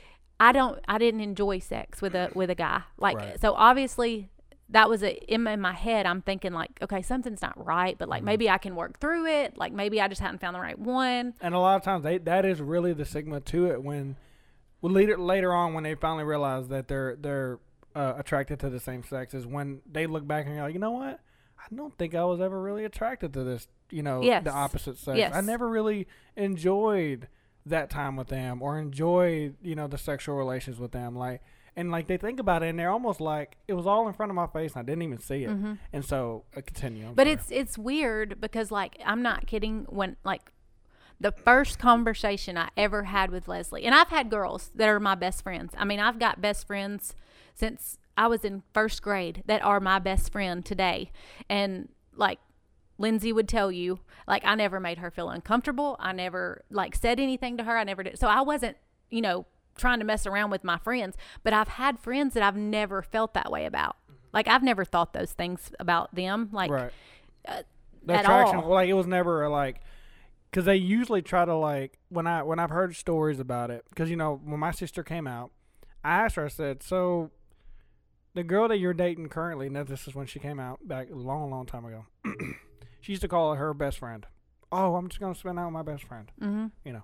[0.40, 2.82] I don't I didn't enjoy sex with a with a guy.
[2.98, 3.40] Like Right.
[3.40, 4.30] so obviously
[4.70, 7.96] that was a in my, in my head I'm thinking like okay something's not right
[7.96, 8.26] but like Mhm.
[8.26, 11.34] maybe I can work through it like maybe I just hadn't found the right one
[11.40, 13.82] And a lot of times, they that is really the stigma to it.
[13.82, 14.16] When,
[14.80, 17.58] well, later later on, when they finally realize that they're they're
[17.94, 20.80] uh, attracted to the same sex, is when they look back and you're like, you
[20.80, 21.20] know what?
[21.58, 23.68] I don't think I was ever really attracted to this.
[23.90, 24.42] You know, Yes.
[24.44, 25.16] the opposite sex.
[25.16, 25.32] Yes.
[25.34, 26.06] I never really
[26.56, 27.28] enjoyed
[27.64, 31.14] that time with them or enjoyed you know the sexual relations with them.
[31.16, 31.42] Like
[31.76, 34.30] and like they think about it and they're almost like it was all in front
[34.30, 35.50] of my face and I didn't even see it.
[35.50, 35.78] Mhm.
[35.92, 37.06] And so uh, continue.
[37.08, 37.32] I'm But sorry.
[37.34, 40.52] it's it's weird because like I'm not kidding when like
[41.20, 45.14] the first conversation I ever had with Leslie, and I've had girls that are my
[45.14, 45.72] best friends.
[45.76, 47.14] I mean, I've got best friends
[47.54, 51.10] since I was in first grade that are my best friend today.
[51.48, 52.38] And like
[52.98, 55.96] Lindsay would tell you, like I never made her feel uncomfortable.
[56.00, 57.76] I never like said anything to her.
[57.78, 58.18] I never did.
[58.18, 58.76] So I wasn't,
[59.10, 62.56] you know, trying to mess around with my friends, but I've had friends that I've
[62.56, 63.96] never felt that way about.
[64.32, 66.50] Like I've never thought those things about them.
[66.52, 66.92] Like right.
[67.46, 67.62] uh,
[68.06, 68.70] the at attraction all.
[68.70, 69.80] like it was never like
[70.50, 74.08] because they usually try to like when i when i've heard stories about it because
[74.08, 75.50] you know when my sister came out
[76.04, 77.30] i asked her i said so
[78.34, 81.14] the girl that you're dating currently now this is when she came out back a
[81.14, 82.06] long long time ago
[83.00, 84.26] she used to call her best friend
[84.72, 86.66] oh i'm just gonna spend out with my best friend Mm-hmm.
[86.84, 87.02] You know,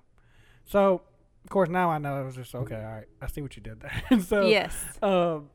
[0.65, 1.01] so
[1.43, 3.61] of course now i know it was just okay all right i see what you
[3.61, 4.73] did there so yes.
[5.01, 5.49] um,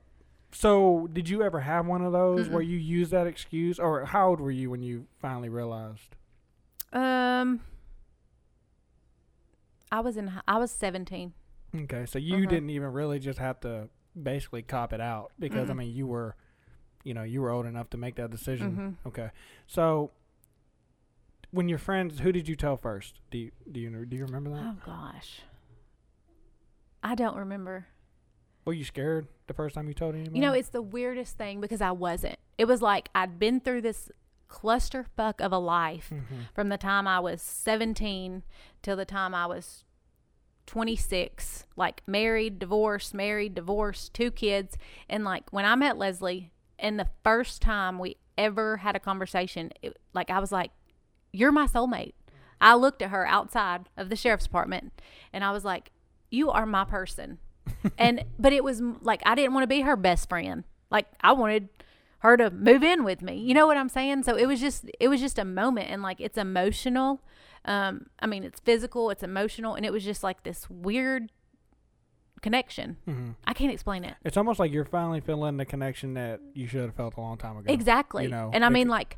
[0.53, 2.69] so did you ever have one of those where Mm-mm.
[2.69, 6.17] you used that excuse, or how old were you when you finally realized?
[6.91, 7.61] Um,
[9.93, 10.33] I was in.
[10.49, 11.35] I was seventeen.
[11.75, 12.49] Okay, so you Mhm.
[12.49, 15.77] didn't even really just have to basically cop it out because I Mm-mm.
[15.77, 16.35] mean you were,
[17.05, 18.71] you know, you were old enough to make that decision.
[18.73, 19.09] Mm-hmm.
[19.09, 19.31] Okay,
[19.67, 20.13] so
[21.51, 23.21] when your friends, who did you tell first?
[23.31, 24.63] Do you do you do you remember that?
[24.63, 25.43] Oh gosh,
[27.03, 27.87] I don't remember.
[28.65, 30.37] Were you scared the first time you told anybody?
[30.37, 32.39] You know, it's the weirdest thing because I wasn't.
[32.59, 34.11] It was like I'd been through this
[34.49, 36.49] clusterfuck of a life Mhm.
[36.55, 38.43] from the time I was 17
[38.83, 39.85] till the time I was
[40.67, 41.67] 26.
[41.77, 44.77] Like married, divorced, married, divorced, two kids.
[45.09, 49.73] And like when I met Leslie, and the first time we ever had a conversation,
[49.83, 50.71] it, like I was like,
[51.33, 52.15] You're my soulmate.
[52.61, 55.01] I looked at her outside of the sheriff's department
[55.33, 55.91] and I was like,
[56.31, 57.39] You are my person.
[57.97, 60.65] and, but it was like, I didn't want to be her best friend.
[60.91, 61.69] Like, I wanted
[62.21, 63.37] her to move in with me.
[63.37, 64.25] You know what I'm saying?
[64.25, 67.23] So it was just it was just a moment and like it's emotional.
[67.65, 71.31] Um I mean it's physical, it's emotional and it was just like this weird
[72.43, 72.97] connection.
[73.07, 73.35] Mhm.
[73.47, 74.15] I can't explain it.
[74.25, 77.37] It's almost like you're finally feeling the connection that you should have felt a long
[77.37, 77.73] time ago.
[77.73, 78.25] Exactly.
[78.25, 79.17] You know, and I mean like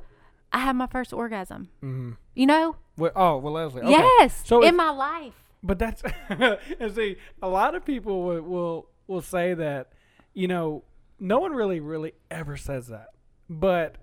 [0.53, 1.69] I had my first orgasm.
[1.83, 2.11] Mm-hmm.
[2.35, 2.77] You know?
[2.97, 3.83] Well, oh, well, Leslie.
[3.83, 3.91] Okay.
[3.93, 4.43] Yes.
[4.45, 5.35] So in if- my life.
[5.63, 9.93] But that's and see, a lot of people will, will will say that,
[10.35, 10.85] you know,
[11.19, 13.09] no one really really ever says that.
[13.49, 13.97] But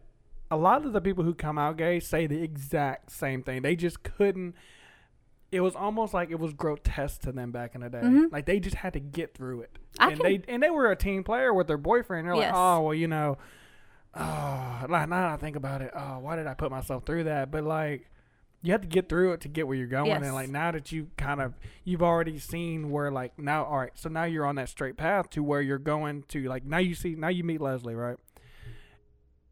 [0.52, 3.62] a lot of the people who come out gay say the exact same thing.
[3.64, 4.56] They just couldn't.
[5.52, 8.02] It was almost like it was grotesque to them back in the day.
[8.02, 8.32] Mhm.
[8.32, 9.80] Like they just had to get through it.
[9.98, 12.28] I and can they and they were a team player with their boyfriend.
[12.28, 12.52] They're Yes.
[12.52, 13.38] like, oh well, you know,
[14.14, 17.26] oh, like, now that I think about it, oh, why did I put myself through
[17.26, 17.50] that?
[17.52, 18.10] But like,
[18.62, 20.08] you have to get through it to get where you're going.
[20.08, 20.24] Yes.
[20.24, 23.92] And like now that you kind of you've already seen where like now, all right,
[23.96, 26.96] so now you're on that straight path to where you're going to like now you
[26.96, 28.18] see now you meet Leslie, right?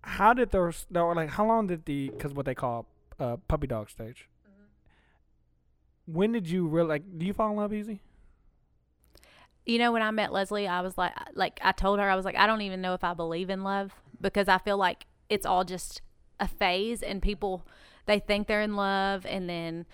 [0.01, 0.85] How did those?
[0.93, 2.87] Or like how long did the because what they call
[3.19, 4.27] uh, puppy dog stage?
[6.07, 7.17] When did you really like?
[7.17, 8.01] Do you fall in love easy?
[9.65, 12.25] You know when I met Leslie, I was like like I told her I was
[12.25, 15.45] like I don't even know if I believe in love because I feel like it's
[15.45, 16.01] all just
[16.39, 17.65] a phase and people
[18.05, 19.85] they think they're in love and then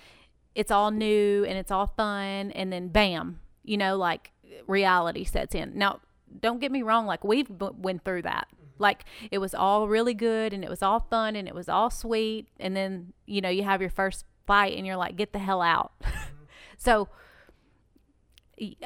[0.56, 4.32] it's all new and it's all fun and then bam, you know like
[4.68, 5.78] reality sets in.
[5.78, 6.00] Now,
[6.40, 8.48] don't get me wrong like we've b- went through that.
[8.78, 11.90] Like it was all really good and it was all fun and it was all
[11.90, 15.40] sweet and then you know you have your first fight and you're like get the
[15.40, 15.94] hell out.
[16.78, 17.10] so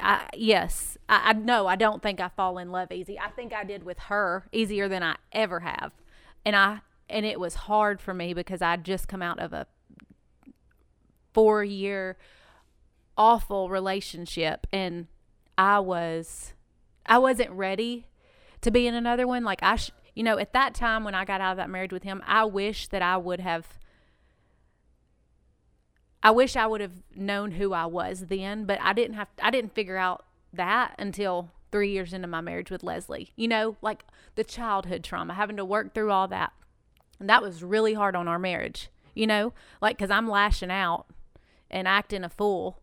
[0.01, 3.19] I, yes, I, I no, I don't think I fall in love easy.
[3.19, 5.91] I think I did with her easier than I ever have,
[6.45, 9.68] and I and it was hard for me because I'd just come out of a
[11.34, 12.18] four year
[13.18, 15.08] awful relationship and
[15.58, 16.54] I was
[17.06, 18.08] I wasn't ready
[18.62, 19.44] to be in another one.
[19.44, 21.94] Like I sh- you know at that time when I got out of that marriage
[21.94, 23.80] with him I wish that I would have
[26.24, 29.52] I wish I would have known who I was then but I didn't have I
[29.52, 33.34] didn't figure out that until 3 years into my marriage with Leslie.
[33.36, 34.04] You know like
[34.36, 36.54] the childhood trauma having to work through all that
[37.19, 41.06] and that was really hard on our marriage you know like cuz I'm lashing out
[41.71, 42.80] and acting a fool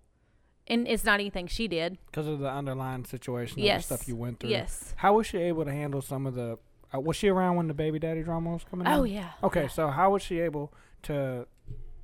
[0.67, 4.09] and it's not anything she did because of the underlying situation, and yes the stuff
[4.09, 4.51] you went through.
[4.51, 6.57] yes How was she able to handle some of the?
[6.95, 8.87] Uh, was she around when the baby daddy drama was coming?
[8.87, 9.01] Out?
[9.01, 11.47] Oh yeah Okay, so how was she able to?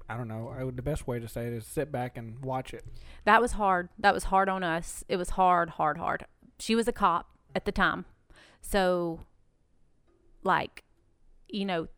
[0.08, 0.52] I don't know.
[0.58, 2.84] I would, the best way to say it is sit back and watch it.
[3.24, 3.90] that was hard.
[3.98, 5.04] That was hard on us.
[5.08, 6.24] It was hard, hard, hard.
[6.58, 8.06] She was a cop at the time.
[8.62, 9.20] So,
[10.42, 10.82] like,
[11.48, 11.88] you know,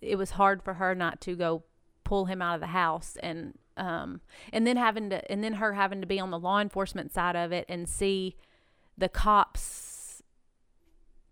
[0.00, 1.64] it was hard for her not to go
[2.04, 4.20] pull him out of the house and, um,
[4.52, 7.36] and then having to, and then her having to be on the law enforcement side
[7.36, 8.36] of it and see
[8.98, 10.22] the cops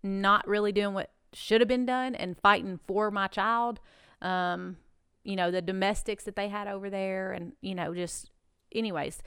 [0.01, 3.79] not really doing what should have been done and fighting for my child.
[4.21, 4.77] Um,
[5.23, 8.31] you know, the domestics that they had over there and, you know, just
[8.71, 9.21] anyways,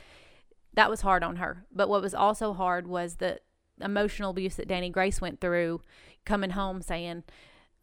[0.74, 1.66] that was hard on her.
[1.70, 3.40] But what was also hard was the
[3.80, 5.82] emotional abuse that Danny Grace went through
[6.24, 7.24] coming home saying,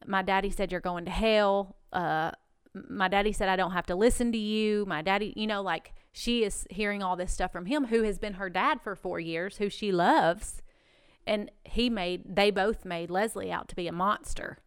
[0.06, 1.76] My daddy said you're going to hell.
[1.92, 2.32] Uh,
[2.74, 4.86] my daddy said I don't have to listen to you.
[4.86, 8.20] My daddy, you know, like she is hearing all this stuff from him, who has
[8.20, 10.62] been her dad for four years, who she loves.
[11.28, 14.60] And he made, they both made Leslie out to be a monster.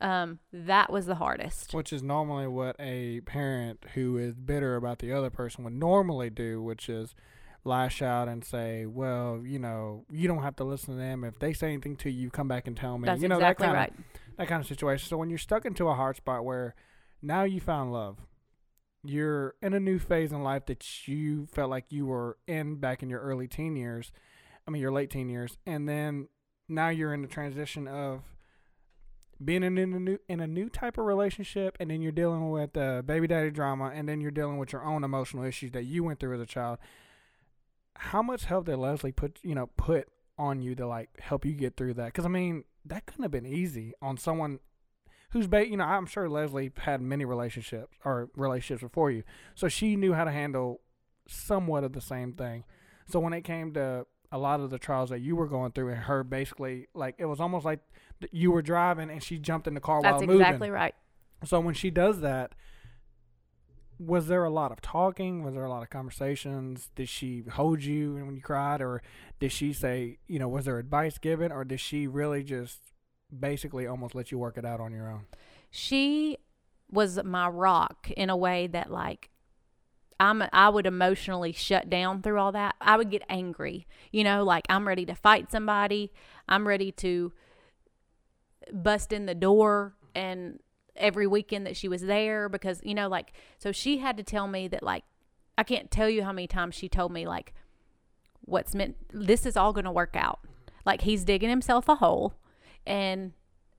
[0.00, 1.74] Um, that was the hardest.
[1.74, 6.28] Which is normally what a parent who is bitter about the other person would normally
[6.28, 7.14] do, which is
[7.64, 11.22] lash out and say, "Well, you know, you don't have to listen to them.
[11.22, 13.66] If they say anything to you, come back and tell me." That's you know exactly
[13.66, 13.92] that kind right.
[13.96, 15.08] of that kind of situation.
[15.08, 16.74] So when you're stuck into a hard spot where
[17.20, 18.18] now you found love,
[19.04, 23.02] you're in a new phase in life that you felt like you were in back
[23.02, 24.12] in your early teen years.
[24.66, 26.28] I mean, your late teen years, and then
[26.68, 28.22] now you're in the transition of
[29.44, 32.76] being in a new in a new type of relationship, and then you're dealing with
[32.76, 36.04] uh, baby daddy drama, and then you're dealing with your own emotional issues that you
[36.04, 36.78] went through as a child.
[37.96, 41.54] How much help did Leslie put you know put on you to like help you
[41.54, 42.06] get through that?
[42.06, 44.58] Because I mean, that couldn't have been easy on someone
[45.30, 49.22] who's ba- you know I'm sure Leslie had many relationships or relationships before you,
[49.54, 50.80] so she knew how to handle
[51.26, 52.64] somewhat of the same thing.
[53.06, 55.90] So when it came to a lot of the trials that you were going through,
[55.90, 57.80] and her basically like it was almost like
[58.30, 60.38] you were driving and she jumped in the car That's while moving.
[60.38, 60.94] That's exactly right.
[61.44, 62.54] So when she does that,
[64.06, 65.42] was there a lot of talking?
[65.42, 66.90] Was there a lot of conversations?
[66.94, 69.02] Did she hold you when you cried, or
[69.40, 72.80] did she say, you know, was there advice given, or did she really just
[73.38, 75.26] basically almost let you work it out on your own?
[75.72, 76.36] she
[76.90, 79.30] was my rock in a way that like
[80.20, 82.76] I'm I would emotionally shut down through all that.
[82.80, 83.88] I would get angry.
[84.12, 86.12] You know, like I'm ready to fight somebody.
[86.48, 87.32] I'm ready to
[88.72, 90.60] bust in the door and
[90.96, 94.46] every weekend that she was there because you know like so she had to tell
[94.46, 95.04] me that like
[95.56, 97.52] I can't tell you how many times she told me like
[98.40, 100.40] what's meant this is all going to work out.
[100.84, 102.34] Like he's digging himself a hole
[102.86, 103.32] and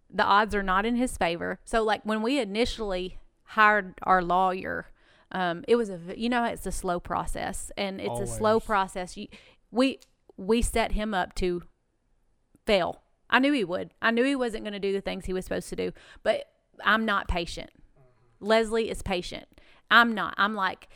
[0.09, 1.59] the odds are not in his favor.
[1.65, 4.87] So like when we initially hired our lawyer,
[5.31, 9.17] um, it was a you know it's a slow process and it's a slow process.
[9.17, 9.27] You,
[9.71, 9.99] we
[10.37, 11.63] we set him up to
[12.65, 13.01] fail.
[13.29, 13.91] I knew he would.
[14.01, 16.45] I knew he wasn't going to do the things he was supposed to do, but
[16.85, 17.69] I'm not patient.
[18.39, 19.45] Leslie is patient.
[19.89, 20.33] I'm not.
[20.37, 20.89] I'm like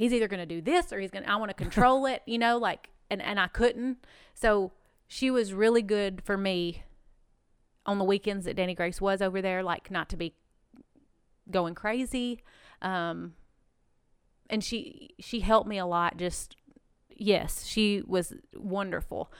[0.00, 2.22] he's either going to do this or he's going to I want to control it,
[2.26, 3.98] you know, like and and I couldn't.
[4.34, 4.72] So
[5.06, 6.84] she was really good for me
[7.84, 10.34] on the weekends that Danny Grace was over there, like not to be
[11.50, 12.42] going crazy.
[12.80, 13.34] Um,
[14.48, 16.16] and she she helped me a lot.
[16.16, 16.56] Just
[17.14, 19.32] yes, she was wonderful.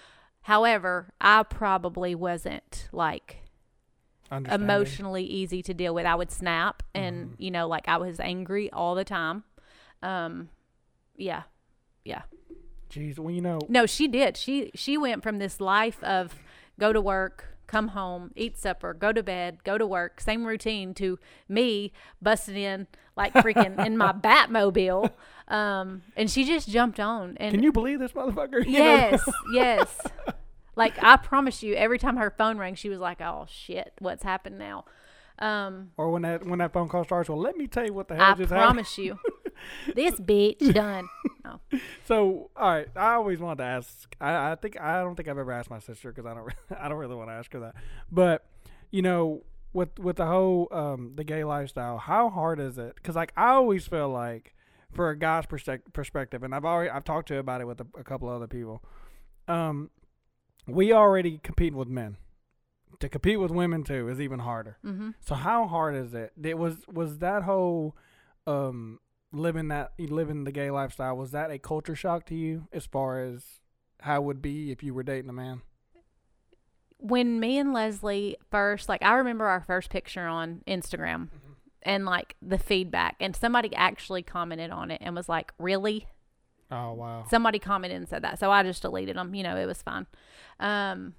[0.42, 3.38] However, I probably wasn't like.
[4.30, 6.06] Emotionally easy to deal with.
[6.06, 7.34] I would snap, and Mhm.
[7.38, 9.44] you know, like I was angry all the time.
[10.02, 10.48] Um,
[11.16, 11.42] yeah,
[12.04, 12.22] yeah.
[12.90, 14.36] Jeez, well, you know, No, she did.
[14.36, 16.34] She she went from this life of
[16.78, 20.92] go to work, come home, eat supper, go to bed, go to work, same routine
[20.94, 25.12] to me busting in like freaking in my Batmobile.
[25.46, 27.36] Um, and she just jumped on.
[27.36, 28.64] And can you believe this motherfucker?
[28.66, 29.20] Yes,
[29.52, 30.00] yes.
[30.80, 34.22] Like I promise you, every time her phone rang, she was like, "Oh shit, what's
[34.24, 34.86] happened now?"
[35.38, 38.08] Um, Or when that when that phone call starts, well, let me tell you what
[38.08, 38.62] the hell I just happened.
[38.62, 39.18] I promise you,
[39.94, 41.06] this bitch done.
[41.44, 41.60] No.
[42.06, 44.16] So, all right, I always wanted to ask.
[44.20, 46.52] I, I think I don't think I've ever asked my sister because I don't.
[46.80, 47.74] I don't really want to ask her that.
[48.10, 48.44] But
[48.90, 52.94] you know, with with the whole um the gay lifestyle, how hard is it?
[52.96, 54.54] Because like I always feel like
[54.92, 58.02] for a guy's perspective, and I've already I've talked to about it with a, a
[58.04, 58.82] couple other people.
[59.46, 59.90] Um,
[60.66, 62.16] we already compete with men.
[63.00, 64.76] To compete with women too is even harder.
[64.84, 65.10] Mm-hmm.
[65.20, 66.32] So how hard is it?
[66.42, 67.96] It was was that whole
[68.46, 68.98] um
[69.32, 73.20] living that living the gay lifestyle was that a culture shock to you as far
[73.22, 73.60] as
[74.00, 75.62] how it would be if you were dating a man?
[76.98, 81.52] When me and Leslie first, like, I remember our first picture on Instagram Mm-hmm.
[81.82, 86.06] and like the feedback, and somebody actually commented on it and was like, "Really?"
[86.70, 87.24] Oh wow.
[87.28, 89.34] Somebody commented and said that, so I just deleted them.
[89.34, 90.06] You know, it was fine.
[90.60, 91.14] Um,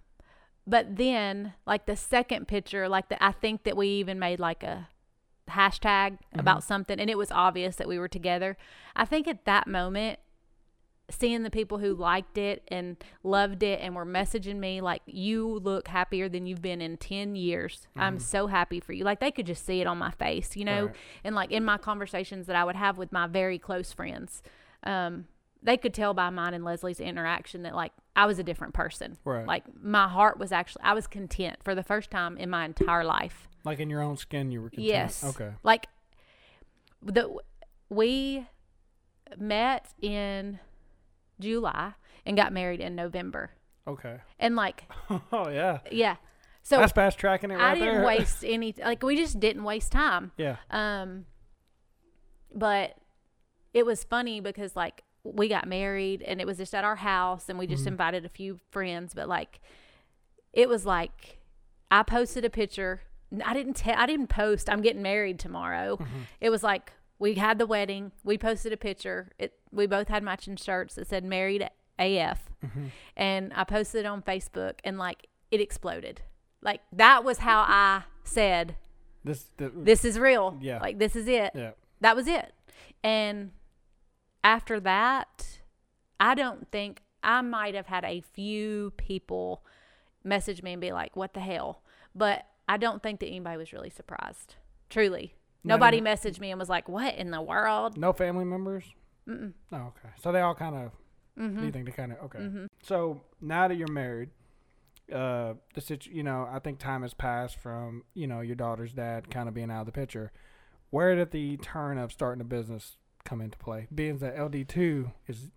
[0.66, 4.64] but then, like the second picture, like the, I think that we even made like
[4.64, 4.88] a
[5.50, 8.58] hashtag about something, and it was obvious that we were together.
[8.96, 10.20] I think at that moment,
[11.10, 15.60] seeing the people who liked it and loved it and were messaging me like, "You
[15.60, 17.88] look happier than you've been in ten years.
[17.98, 20.64] I'm so happy for you." Like they could just see it on my face, you
[20.64, 20.96] know, Right.
[21.26, 24.42] and like in my conversations that I would have with my very close friends.
[24.84, 25.26] Um,
[25.64, 29.18] they could tell by mine and Leslie's interaction that like I was a different person.
[29.24, 29.46] Right.
[29.46, 33.04] Like my heart was actually I was content for the first time in my entire
[33.04, 33.48] life.
[33.64, 34.88] Like in your own skin, you were content.
[34.88, 35.24] Yes.
[35.24, 35.52] Okay.
[35.64, 35.88] Like
[37.04, 37.30] the
[37.90, 38.48] we
[39.38, 40.60] met in
[41.40, 41.94] July
[42.26, 43.52] and got married in November.
[43.88, 44.18] Okay.
[44.40, 44.86] And like
[45.32, 45.80] oh yeah.
[45.92, 46.16] yeah.
[46.64, 48.06] So That's fast tracking it right I didn't there.
[48.06, 50.32] waste any like we just didn't waste time.
[50.38, 50.58] Yeah.
[50.72, 51.26] Um,
[52.54, 52.96] but
[53.74, 57.48] it was funny because like we got married and it was just at our house
[57.50, 57.94] and we just Mm-hmm.
[57.94, 59.60] invited a few friends, but like
[60.54, 61.40] it was like
[61.90, 63.02] I posted a picture.
[63.46, 63.96] I didn't tell.
[63.98, 64.70] I didn't post.
[64.70, 65.98] I'm getting married tomorrow.
[65.98, 66.20] Mm-hmm.
[66.42, 68.12] It was like we had the wedding.
[68.24, 69.30] We posted a picture.
[69.40, 69.54] It.
[69.72, 72.86] We both had matching shirts that said "Married AF," Mm-hmm.
[73.16, 76.22] and I posted it on Facebook, and like it exploded.
[76.62, 78.76] Like that was how I said,
[79.24, 79.46] This.
[79.58, 80.80] The, "This is real." Yeah.
[80.80, 81.72] Like this is it yeah.
[82.02, 82.54] that was it.
[83.04, 83.52] And
[84.44, 85.60] after that,
[86.20, 89.64] I don't think I might have had a few people
[90.24, 91.84] message me and be like, "What the hell?"
[92.16, 94.56] But I don't think that anybody was really surprised.
[94.90, 98.86] Truly, nobody even- messaged me and was like, "What in the world?" No family members.
[99.28, 99.54] Mm-mm.
[99.72, 100.10] Oh, okay.
[100.18, 100.92] So they all kind of.
[101.40, 101.66] Mm-hmm.
[101.66, 102.40] You think they kind of okay.
[102.40, 102.66] Mm-hmm.
[102.84, 104.30] So now that you're married,
[105.14, 108.94] uh, the situ- you know, I think time has passed from you know your daughter's
[108.94, 110.32] dad kind of being out of the picture.
[110.90, 113.88] Where did the turn of starting a business come into play?
[113.94, 115.50] Being that LD two is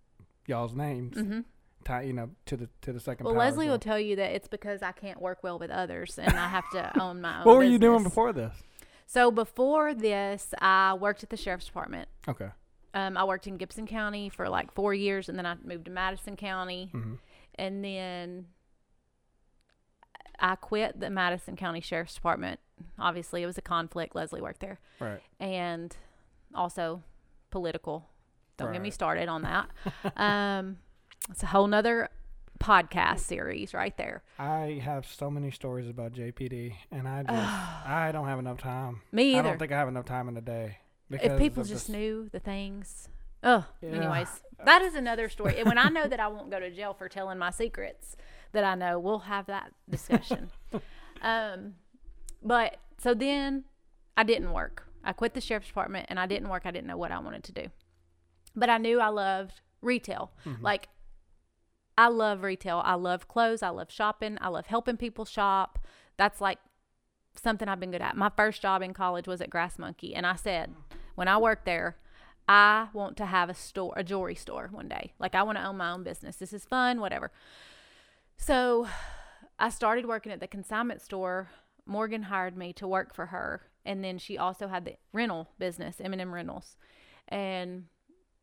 [0.46, 1.40] y'all's names, Mm-hmm.
[1.84, 3.26] tie you know to the to the second.
[3.26, 6.36] Well, Leslie will tell you that it's because I can't work well with others and
[6.38, 7.44] I have to own my own.
[7.44, 8.54] What were you doing before this?
[9.06, 12.08] So before this, I worked at the sheriff's department.
[12.26, 12.48] Okay.
[12.94, 15.90] Um, I worked in Gibson County for like four years, and then I moved to
[15.90, 17.14] Madison County, hmm
[17.56, 18.46] and then
[20.40, 22.58] I quit the Madison County Sheriff's Department.
[22.98, 24.14] Obviously, it was a conflict.
[24.16, 25.20] Leslie worked there, Right.
[25.38, 25.96] and
[26.54, 27.02] also
[27.54, 28.10] political.
[28.56, 29.68] Don't get me started on that.
[30.16, 30.78] um,
[31.30, 32.08] it's a whole nother
[32.58, 34.24] podcast series right there.
[34.40, 37.32] I have so many stories about JPD, and I just
[37.86, 39.02] I don't have enough time.
[39.12, 39.50] Me I either.
[39.50, 40.78] don't think I have enough time in the day.
[41.10, 43.08] if people just this- knew the things.
[43.44, 43.90] Oh, Yeah.
[43.90, 45.58] anyways, that is another story.
[45.58, 48.16] And when I know that I won't go to jail for telling my secrets
[48.52, 50.50] that I know, we'll have that discussion.
[51.22, 51.74] um,
[52.42, 53.64] but so then
[54.16, 54.88] I didn't work.
[55.04, 56.62] I quit the sheriff's department and I didn't work.
[56.64, 57.66] I didn't know what I wanted to do.
[58.56, 60.32] But I knew I loved retail.
[60.44, 60.62] Mm-hmm.
[60.62, 60.88] Like,
[61.96, 62.82] I love retail.
[62.84, 63.62] I love clothes.
[63.62, 64.38] I love shopping.
[64.40, 65.78] I love helping people shop.
[66.16, 66.58] That's like
[67.40, 68.16] something I've been good at.
[68.16, 70.74] My first job in college was at Grass Monkey, and I said
[71.14, 71.96] when I worked there,
[72.48, 75.12] I want to have a store, a jewelry store one day.
[75.18, 76.36] Like I want to own my own business.
[76.36, 77.30] This is fun, whatever.
[78.36, 78.88] So,
[79.58, 81.48] I started working at the consignment store.
[81.86, 86.00] Morgan hired me to work for her, and then she also had the rental business,
[86.00, 86.76] M&M Rentals.
[87.28, 87.84] And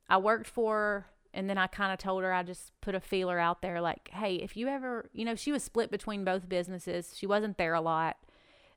[0.10, 3.00] I worked for her and then I kind of told her I just put a
[3.00, 6.50] feeler out there like, "Hey, if you ever, you know, she was split between both
[6.50, 7.14] businesses.
[7.16, 8.18] She wasn't there a lot.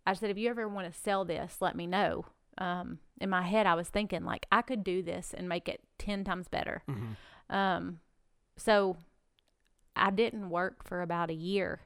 [0.07, 2.27] I said, if you ever want to sell this, let me know.
[2.59, 5.81] Um, in my head, I was thinking like I could do this and make it
[5.99, 6.85] ten times better.
[6.89, 7.17] Mhm.
[7.51, 8.01] Um,
[8.57, 8.97] so
[9.97, 11.81] I didn't work for about a year.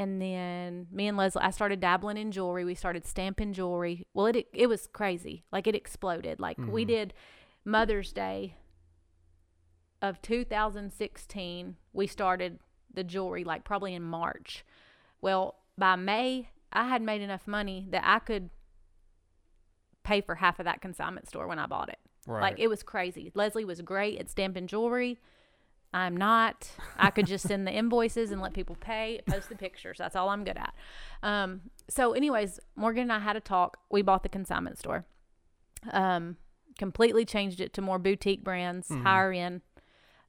[0.00, 2.64] And then me and Leslie, I started dabbling in jewelry.
[2.64, 4.06] We started stamping jewelry.
[4.14, 5.44] Well, it it was crazy.
[5.52, 6.40] Like it exploded.
[6.40, 6.88] Like we Mhm.
[6.88, 7.14] did
[7.66, 8.56] Mother's Day
[10.00, 11.76] of 2016.
[11.92, 14.64] We started the jewelry like probably in March.
[15.20, 18.48] Well, by May, I had made enough money that I could
[20.02, 21.98] pay for half of that consignment store when I bought it.
[22.26, 22.40] Right.
[22.40, 23.32] Like it was crazy.
[23.34, 25.20] Leslie was great at stamping jewelry.
[25.92, 26.70] I'm not.
[26.96, 29.98] I could just send the invoices and let people pay, post the pictures.
[29.98, 30.72] That's all I'm good at.
[31.22, 33.78] Um, so, anyways, Morgan and I had a talk.
[33.90, 35.04] We bought the consignment store.
[35.92, 36.36] Um,
[36.78, 39.02] completely changed it to more boutique brands, Mhm.
[39.02, 39.62] higher end.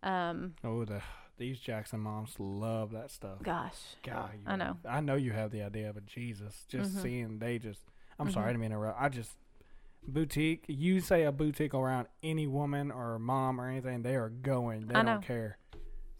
[0.03, 1.01] Um, Oh, the
[1.37, 3.41] these Jackson moms love that stuff.
[3.41, 4.77] gosh, God, I know.
[4.85, 7.01] I know you have the idea, but Jesus, just Mhm.
[7.01, 7.81] seeing they just.
[8.19, 8.33] I'm Mhm.
[8.33, 9.01] sorry, I didn't mean to interrupt.
[9.01, 9.35] I just
[10.07, 10.65] boutique.
[10.67, 14.87] You say a boutique around any woman or mom or anything, they are going.
[14.87, 15.19] They I don't know.
[15.19, 15.57] care.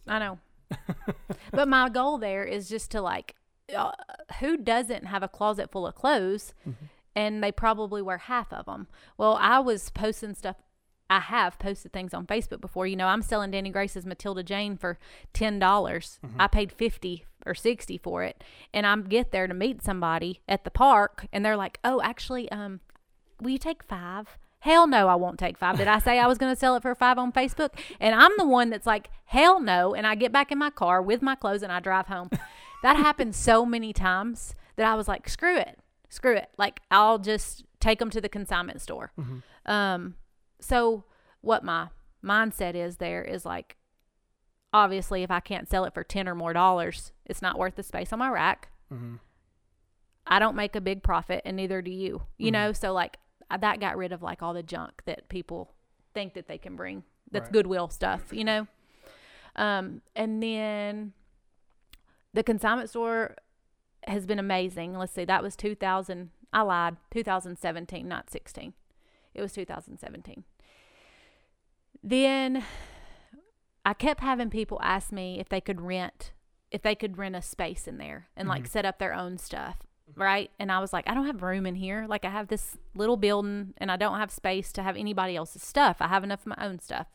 [0.08, 0.40] I know.
[1.52, 3.36] but my goal there is just to like,
[3.76, 3.92] uh,
[4.40, 6.76] who doesn't have a closet full of clothes, Mhm.
[7.16, 8.88] and they probably wear half of them.
[9.18, 10.56] Well, I was posting stuff.
[11.10, 12.88] I have posted things on Facebook before.
[12.88, 14.98] You know, I'm selling Danny Grace's Matilda Jane for
[15.34, 16.20] ten dollars.
[16.26, 16.36] Mhm.
[16.40, 18.42] I paid fifty or sixty for it,
[18.74, 22.50] and I get there to meet somebody at the park, and they're like, "Oh, actually,
[22.50, 22.80] um,
[23.42, 24.38] will you take five?
[24.60, 25.78] Hell no, I won't take five.
[25.78, 27.72] Did I say I was going to sell it for five on Facebook?
[28.00, 29.96] And I'm the one that's like, hell no.
[29.96, 32.30] And I get back in my car with my clothes and I drive home.
[32.84, 35.80] that happened so many times that I was like, screw it,
[36.10, 36.50] screw it.
[36.60, 39.12] Like I'll just take them to the consignment store.
[39.20, 39.42] Mhm.
[39.66, 40.16] Um,
[40.60, 41.06] so
[41.42, 41.88] what my
[42.24, 43.78] mindset is there is like,
[44.74, 47.84] obviously, if I can't sell it for ten or more dollars, it's not worth the
[47.84, 48.70] space on my rack.
[48.90, 49.16] hmm
[50.28, 52.22] I don't make a big profit and neither do you.
[52.38, 52.54] You Mhm.
[52.54, 53.18] know, so like
[53.58, 55.74] that got rid of like all the junk that people
[56.14, 57.04] think that they can bring.
[57.32, 57.54] That's Right.
[57.54, 58.68] goodwill stuff, you know.
[59.56, 61.14] Um and then
[62.34, 63.36] the consignment store
[64.08, 64.98] has been amazing.
[64.98, 68.74] Let's see, that was 2000 I lied, 2017, not 16.
[69.34, 70.44] It was 2017.
[72.04, 72.64] Then
[73.86, 76.32] I kept having people ask me if they could rent
[76.72, 78.68] if they could rent a space in there and like Mhm.
[78.70, 79.78] set up their own stuff
[80.16, 82.78] right and i was like i don't have room in here like i have this
[82.96, 86.42] little building and i don't have space to have anybody else's stuff i have enough
[86.42, 87.08] of my own stuff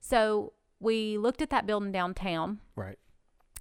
[0.00, 2.98] so we looked at that building downtown Right.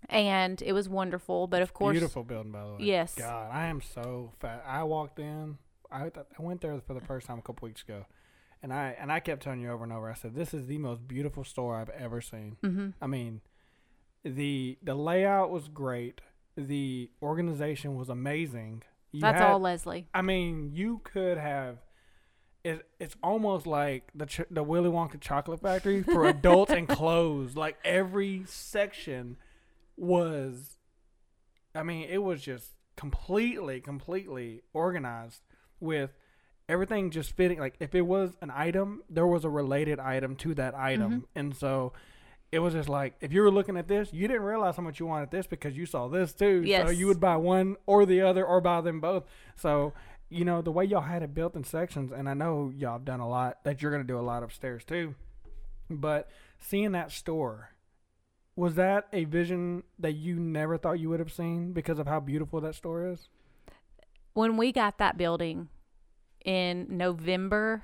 [0.09, 2.77] and it was wonderful but of course Beautiful building, by the way.
[2.81, 3.15] Yes.
[3.15, 4.63] God, I am so fat.
[4.67, 5.57] I walked in.
[5.91, 8.05] I th- I went there for the first time a couple weeks ago,
[8.61, 10.09] and I and I kept telling you over and over.
[10.09, 13.41] I said, "This is the most beautiful store I've ever seen." hmm I mean,
[14.23, 16.21] the the layout was great.
[16.57, 18.83] The organization was amazing.
[19.11, 21.77] You that's had- all leslie I mean, you could have.
[22.63, 27.55] It, it's almost like the ch- the Willy Wonka chocolate factory for adults and clothes.
[27.55, 29.37] Like every section
[29.97, 30.77] was,
[31.75, 35.41] I mean, it was just completely, completely organized
[35.79, 36.11] with
[36.67, 37.59] everything just fitting.
[37.59, 41.39] Like if it was an item, there was a related item to that item, Mm-hmm.
[41.39, 41.93] and so.
[42.55, 44.99] It was just like if you were looking at this, you didn't realize how much
[44.99, 46.63] you wanted this because you saw this too.
[46.85, 49.23] So you would buy one or the other or buy them both.
[49.55, 49.93] So
[50.29, 53.05] you know the way y'all had it built in sections, and I know y'all have
[53.05, 55.15] done a lot that you're gonna do a lot upstairs too.
[55.89, 56.29] But
[56.59, 57.71] seeing that store,
[58.55, 62.19] was that a vision that you never thought you would have seen because of how
[62.19, 63.27] beautiful that store is?
[64.35, 65.69] when we got that building
[66.43, 67.81] in November,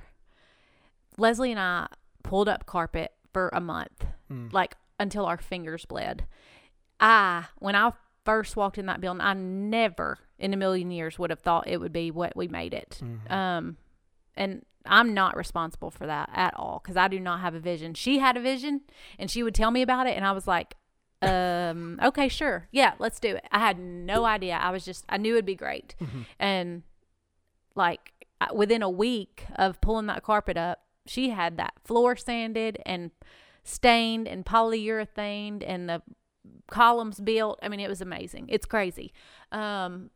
[1.17, 1.88] Leslie and I
[2.24, 4.53] pulled up carpet for a month, Mm.
[4.53, 6.25] like until our fingers bled.
[6.99, 7.91] I, when I
[8.23, 11.79] first walked in that building, I never in a million years would have thought it
[11.79, 12.99] would be what we made it.
[13.03, 13.32] Mhm.
[13.32, 13.77] Um,
[14.36, 17.93] and I'm not responsible for that at all because I do not have a vision.
[17.93, 18.82] She had a vision
[19.19, 20.75] and she would tell me about it, and I was like,
[21.21, 22.67] um, okay, sure.
[22.71, 23.45] Yeah, let's do it.
[23.51, 24.55] I had no idea.
[24.55, 25.95] I was just, I knew it'd be great.
[25.99, 26.25] Mhm.
[26.39, 26.84] And
[27.75, 28.11] like
[28.53, 33.11] within a week of pulling that carpet up, she had that floor sanded and
[33.64, 36.01] stained and polyurethaned and the
[36.68, 37.59] columns built.
[37.62, 38.47] I mean, it was amazing.
[38.49, 39.14] It's crazy.
[39.51, 40.09] Um,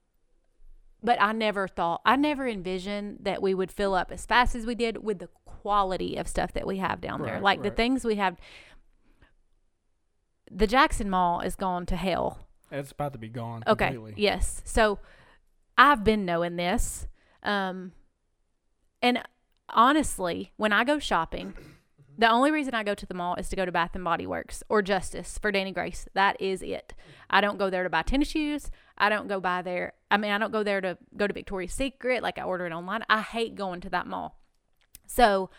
[1.04, 4.66] but I never thought, I never envisioned that we would fill up as fast as
[4.66, 7.34] we did with the quality of stuff that we have down there.
[7.36, 8.38] Right, Like the things we have.
[10.52, 12.40] The Jackson Mall is gone to hell.
[12.72, 13.92] It's about to be gone Okay.
[13.94, 14.22] completely.
[14.22, 14.62] Yes.
[14.66, 15.00] So
[15.78, 17.08] I've been knowing this.
[17.44, 17.92] Um
[19.02, 19.22] and
[19.70, 21.54] honestly, when I go shopping,
[22.18, 24.26] the only reason I go to the mall is to go to Bath and Body
[24.26, 26.08] Works or Justice for Danny Grace.
[26.14, 26.94] That is it.
[27.30, 28.72] I don't go there to buy tennis shoes.
[28.98, 29.94] I don't go by there.
[30.10, 32.72] I mean, I don't go there to go to Victoria's Secret like I order it
[32.72, 33.04] online.
[33.10, 34.40] I hate going to that mall.
[35.08, 35.50] So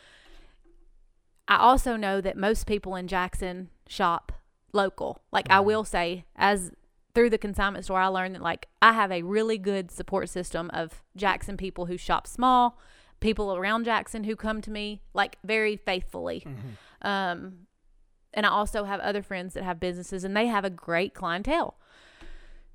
[1.48, 4.32] I also know that most people in Jackson shop
[4.72, 5.22] local.
[5.32, 5.64] Like I Mhm.
[5.64, 6.72] will say as
[7.14, 10.70] through the consignment store I learned that like I have a really good support system
[10.74, 12.78] of Jackson people who shop small,
[13.20, 16.44] people around Jackson who come to me like very faithfully.
[16.46, 17.08] Mhm.
[17.08, 17.66] Um,
[18.34, 21.78] and I also have other friends that have businesses and they have a great clientele.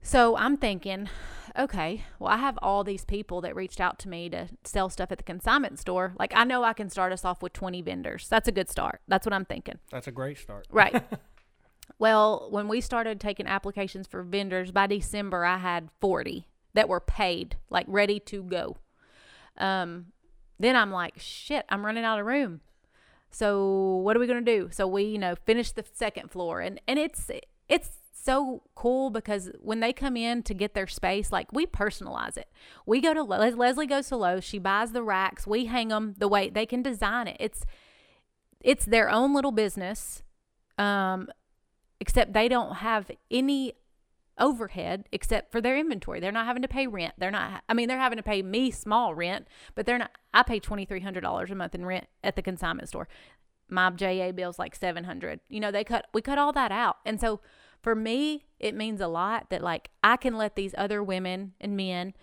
[0.01, 1.09] So I'm thinking,
[1.57, 5.11] okay, well, I have all these people that reached out to me to sell stuff
[5.11, 6.13] at the consignment store.
[6.17, 8.27] Like, I know I can start us off with 20 vendors.
[8.27, 9.01] That's a good start.
[9.07, 9.77] That's what I'm thinking.
[9.91, 10.65] That's a great start.
[10.71, 11.03] Right.
[11.99, 16.99] well, when we started taking applications for vendors, by December, I had 40 that were
[16.99, 18.77] paid, like ready to go.
[19.57, 20.07] Um,
[20.61, 22.61] Then I'm like, shit, I'm running out of room.
[23.29, 24.69] So what are we gonna do?
[24.71, 27.31] So we, you know, finish the second floor, and and it's
[27.69, 32.37] it's so cool because when they come in to get their space, like we personalize
[32.37, 32.47] it.
[32.85, 36.13] We go to Les- Leslie goes to Lowe's, she buys the racks, we hang them
[36.17, 37.37] the way they can design it.
[37.39, 37.65] It's
[38.59, 40.21] it's their own little business,
[40.77, 41.29] um,
[41.99, 43.73] except they don't have any
[44.41, 46.19] overhead except for their inventory.
[46.19, 47.13] They're not having to pay rent.
[47.17, 47.63] They're not.
[47.69, 50.11] I mean, they're having to pay me small rent, but they're not.
[50.33, 53.07] I pay twenty three hundred dollars a month in rent at the consignment store.
[53.69, 55.39] My JA bill's like seven hundred.
[55.47, 56.07] You know, they cut.
[56.13, 57.39] We cut all that out, and so
[57.81, 61.77] for me, it means a lot that like I can let these other women and
[61.77, 62.13] men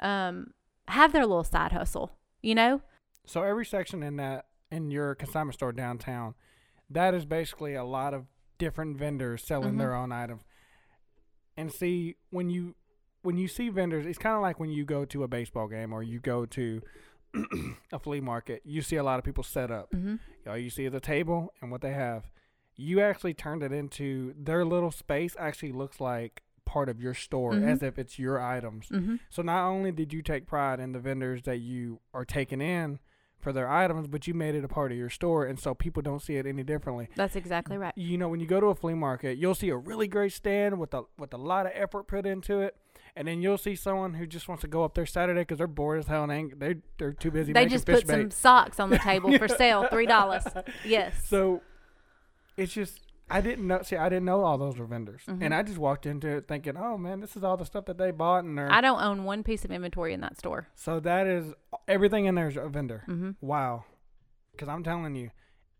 [0.00, 0.48] um,
[0.88, 2.12] have their little side hustle.
[2.42, 2.80] You know,
[3.26, 6.34] So every section in that in your consignment store downtown,
[6.90, 8.26] that is basically a lot of
[8.58, 9.78] different vendors selling Mhm.
[9.78, 10.42] their own items.
[11.56, 12.74] And see when you
[13.22, 15.92] when you see vendors, it's kind of like when you go to a baseball game
[15.92, 16.80] or you go to
[17.92, 18.62] a flea market.
[18.64, 19.90] You see a lot of people set up.
[19.92, 20.16] mm-hmm.
[20.48, 22.30] All you see is a table and what they have.
[22.76, 25.34] You actually turned it into their little space.
[25.38, 27.66] Actually looks like part of your store, Mhm.
[27.66, 28.88] as if it's your items.
[28.90, 29.16] Mm-hmm.
[29.30, 32.98] So not only did you take pride in the vendors that you are taking in
[33.40, 36.02] for their items, but you made it a part of your store, and so people
[36.02, 37.08] don't see it any differently.
[37.14, 37.92] That's exactly right.
[37.96, 40.78] You know, when you go to a flea market, you'll see a really great stand
[40.78, 42.76] with a with a lot of effort put into it,
[43.14, 45.66] and then you'll see someone who just wants to go up there Saturday because they're
[45.66, 47.52] bored as hell and ain't, they're they're too busy.
[47.52, 50.44] They just put some socks on the table for sale, three dollars.
[50.84, 51.14] Yes.
[51.26, 51.62] So
[52.56, 53.82] it's just I didn't know.
[53.82, 55.42] See, I didn't know all those were vendors, Mhm.
[55.42, 57.98] and I just walked into it thinking, oh man, this is all the stuff that
[57.98, 60.68] they bought, and I don't own one piece of inventory in that store.
[60.74, 61.52] so that is
[61.88, 63.02] everything in there is a vendor.
[63.08, 63.30] Mm-hmm.
[63.40, 63.84] Wow.
[64.52, 65.30] Because I'm telling you,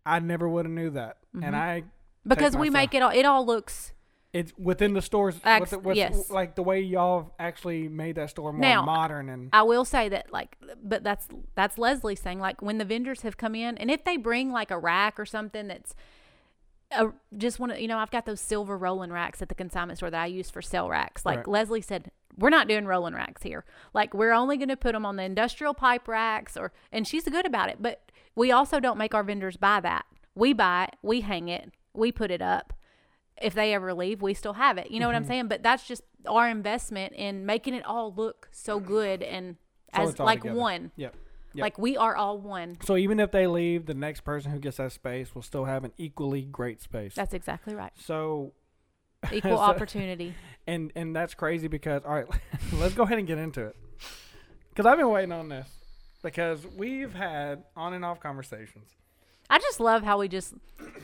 [0.04, 1.18] I never would have knew that.
[1.34, 1.44] Mhm.
[1.44, 1.84] And I,
[2.26, 3.10] Because we make it all.
[3.10, 3.92] It all looks
[4.32, 5.40] it's within the stores.
[5.44, 6.28] Ex- with, with, yes.
[6.28, 10.08] Like the way y'all actually made that store more Now, modern and I will say
[10.10, 13.90] that like but that's that's Leslie saying like when the vendors have come in and
[13.90, 15.94] if they bring like a rack or something that's
[16.92, 19.98] a, just want to you know I've got those silver rolling racks at the consignment
[19.98, 21.24] store that I use for sell racks.
[21.26, 21.48] Like Right.
[21.48, 23.64] Leslie said, we're not doing rolling racks here.
[23.94, 27.24] Like we're only going to put them on the industrial pipe racks or and she's
[27.24, 30.04] good about it, but we also don't make our vendors buy that.
[30.34, 32.72] We buy it, we hang it, we put it up.
[33.40, 34.90] If they ever leave, we still have it.
[34.90, 35.28] You know what I'm Mhm.
[35.28, 35.48] saying?
[35.48, 39.56] But that's just our investment in making it all look so good and
[39.94, 40.58] So as like together.
[40.58, 40.92] one.
[40.96, 41.14] Yep.
[41.56, 41.62] Yep.
[41.62, 42.78] Like we are all one.
[42.84, 45.84] So even if they leave, the next person who gets that space will still have
[45.84, 47.14] an equally great space.
[47.14, 47.92] That's exactly right.
[47.98, 48.52] so
[49.32, 50.34] Equal So- opportunity.
[50.66, 52.26] and and that's crazy because all right,
[52.74, 53.76] let's go ahead and get into it.
[54.70, 55.68] Because I've been waiting on this
[56.22, 58.90] because we've had on and off conversations.
[59.48, 60.54] I just love how we just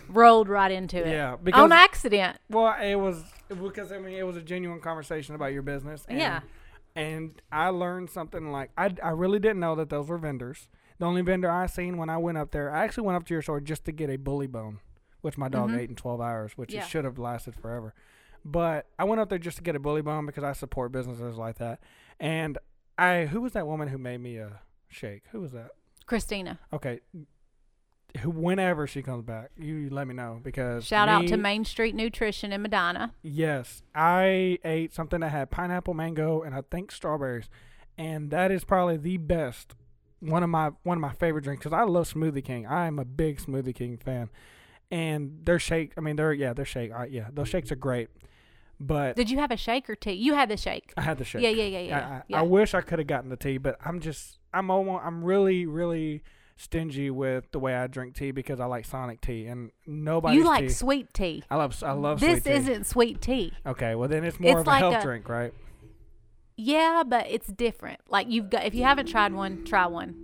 [0.08, 1.08] rolled right into it.
[1.10, 2.36] Yeah, because On accident.
[2.50, 6.04] Well, it was because I mean it was a genuine conversation about your business.
[6.08, 6.40] And, Yeah.
[6.94, 10.68] And I learned something like I I really didn't know that those were vendors.
[10.98, 13.34] The only vendor I seen when I went up there, I actually went up to
[13.34, 14.80] your store just to get a bully bone,
[15.22, 15.78] which my dog Mhm.
[15.78, 16.82] ate in 12 hours, which Yeah.
[16.82, 17.94] it should have lasted forever.
[18.44, 21.36] But I went up there just to get a bully bone because I support businesses
[21.38, 21.80] like that.
[22.20, 22.58] And
[22.98, 25.22] I who was that woman who made me a shake?
[25.32, 25.70] Who was that?
[26.06, 26.58] Christina.
[26.72, 27.00] Okay.
[28.24, 32.52] Whenever she comes back, you let me know because Shout out to Main Street Nutrition
[32.52, 33.14] in Medina.
[33.22, 37.48] Yes, I ate something that had pineapple, mango, and I think strawberries,
[37.96, 39.74] and that is probably the best.
[40.20, 42.66] One of my one of my favorite drinks because I love Smoothie King.
[42.66, 44.28] I am a big Smoothie King fan,
[44.90, 45.92] and their shake.
[45.96, 46.92] I mean, they're yeah, their shake.
[46.92, 48.10] I, yeah, those shakes are great.
[48.78, 50.12] But Did you have a shake or tea?
[50.12, 50.92] You had the shake.
[50.96, 51.42] I had the shake.
[51.42, 51.98] Yeah, yeah, yeah, yeah.
[51.98, 52.38] I, I, yeah.
[52.40, 55.66] I wish I could have gotten the tea, but I'm just I'm almost I'm really
[55.66, 56.22] really
[56.62, 60.36] stingy with the way I drink tea because I like Sonic tea and nobody.
[60.36, 61.42] you like sweet tea.
[61.50, 62.56] I love I love this sweet tea.
[62.58, 63.52] isn't sweet tea.
[63.66, 65.52] Okay, well then it's more It's of like a health a- drink, right?
[66.56, 68.00] Yeah, but it's different.
[68.08, 70.14] Like you've got if you haven't tried one, try one.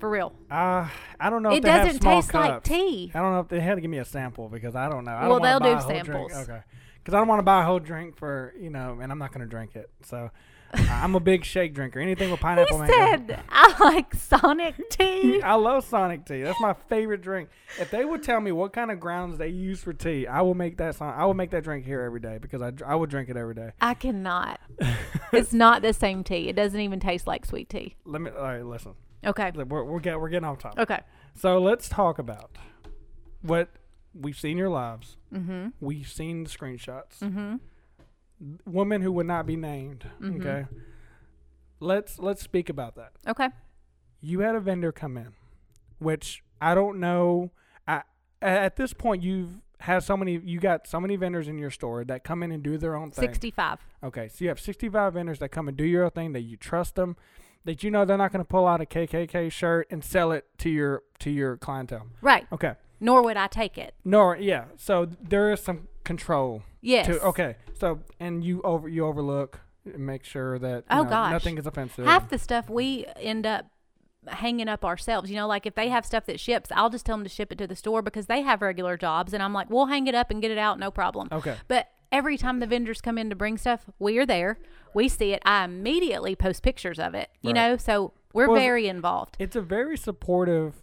[0.00, 0.32] For real.
[0.50, 0.88] Uh,
[1.20, 1.50] I don't know.
[1.52, 3.12] if it doesn't taste like tea.
[3.14, 5.12] I don't know if they had to give me a sample because I don't know.
[5.12, 6.06] I Well, don't they'll do whole drink.
[6.06, 6.32] samples.
[6.48, 6.60] Okay,
[6.98, 9.32] because I don't want to buy a whole drink for you know, and I'm not
[9.32, 9.90] going to drink it.
[10.02, 10.30] So
[10.74, 12.00] I'm a big shake drinker.
[12.00, 12.92] Anything with He pineapple mango.
[12.94, 15.40] said, I like Sonic tea.
[15.44, 16.42] I love Sonic tea.
[16.42, 17.48] That's my favorite drink.
[17.78, 20.54] If they would tell me what kind of grounds they use for tea, I will
[20.54, 23.10] make that son- I will make that drink here every day because I, I would
[23.10, 23.72] drink it every day.
[23.80, 24.60] I cannot.
[25.32, 26.48] it's not the same tea.
[26.48, 27.96] It doesn't even taste like sweet tea.
[28.04, 28.30] Let me.
[28.30, 28.94] All right, listen.
[29.24, 29.52] Okay.
[29.54, 30.78] We're we're, get, we're getting off topic.
[30.80, 31.00] Okay.
[31.34, 32.56] So let's talk about
[33.42, 33.68] what
[34.14, 35.16] we've seen your lives.
[35.32, 35.68] Mm-hmm.
[35.80, 37.18] We've seen the screenshots.
[37.20, 37.56] Mm-hmm.
[38.66, 40.06] Women who would not be named.
[40.20, 40.40] Mhm.
[40.40, 40.66] Okay.
[41.80, 43.12] Let's let's speak about that.
[43.26, 43.48] Okay.
[44.20, 45.32] You had a vendor come in,
[45.98, 47.50] which I don't know.
[47.88, 48.02] I
[48.40, 50.38] at this point you've had so many.
[50.38, 53.10] You got so many vendors in your store that come in and do their own
[53.10, 53.22] thing.
[53.28, 53.80] 65.
[54.04, 56.32] Okay, so you have sixty-five vendors that come and do your own thing.
[56.32, 57.16] That you trust them.
[57.64, 60.46] that you know they're not going to pull out a KKK shirt and sell it
[60.58, 62.08] to your to your clientele.
[62.20, 62.46] Right.
[62.52, 62.74] Okay.
[62.98, 63.94] Nor would I take it.
[64.04, 64.64] Nor yeah.
[64.76, 66.62] So there is some control.
[66.80, 67.06] Yes.
[67.06, 67.56] To, okay.
[67.78, 71.32] So and you over you overlook and make sure that Oh, know, gosh.
[71.32, 72.04] nothing is offensive.
[72.04, 73.66] Half the stuff we end up
[74.28, 75.30] hanging up ourselves.
[75.30, 77.50] You know, like if they have stuff that ships, I'll just tell them to ship
[77.50, 80.14] it to the store because they have regular jobs, and I'm like, we'll hang it
[80.14, 81.28] up and get it out, no problem.
[81.32, 81.56] okay.
[81.66, 84.58] But every time the vendors come in to bring stuff, we are there.
[84.94, 85.42] We see it.
[85.44, 87.30] I immediately post pictures of it.
[87.40, 87.54] You Right.
[87.54, 89.36] know, so we're Well, very involved.
[89.40, 90.82] It's a very supportive.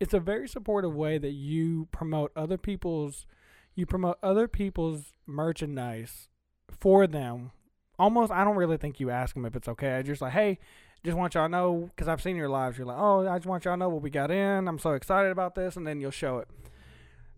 [0.00, 3.26] It's a very supportive way that you promote other people's.
[3.74, 6.28] You promote other people's merchandise
[6.70, 7.50] for them.
[7.98, 9.96] Almost, I don't really think you ask them if it's okay.
[9.96, 10.58] I just like, hey,
[11.04, 12.76] just want y'all to know because I've seen your lives.
[12.78, 14.66] You're like, oh, I just want y'all to know what we got in.
[14.68, 16.48] I'm so excited about this, and then you'll show it.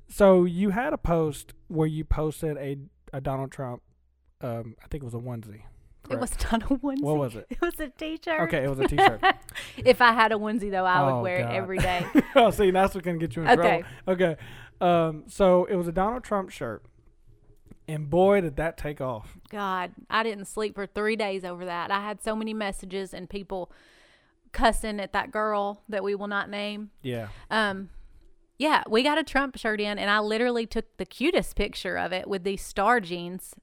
[0.08, 2.78] So you had a post where you posted a
[3.12, 3.82] a Donald Trump.
[4.40, 5.62] Um, I think it was a onesie.
[6.08, 7.00] It was not a onesie.
[7.02, 7.46] What was it?
[7.50, 8.40] It was a t-shirt.
[8.42, 9.20] Okay, it was a T-shirt.
[9.84, 11.50] if I had a onesie though, I Oh, would wear God.
[11.52, 12.06] it every day.
[12.36, 13.82] oh, see, that's what's gonna get you in Okay.
[14.06, 14.14] trouble.
[14.24, 14.36] Okay.
[14.80, 16.84] Um, so it was a Donald Trump shirt,
[17.88, 19.36] and boy, did that take off.
[19.48, 21.90] God, I didn't sleep for three days over that.
[21.90, 23.70] I had so many messages and people
[24.52, 26.90] cussing at that girl that we will not name.
[27.02, 27.28] Yeah.
[27.50, 27.90] Um,
[28.58, 32.12] yeah, we got a Trump shirt in, and I literally took the cutest picture of
[32.12, 33.54] it with these star jeans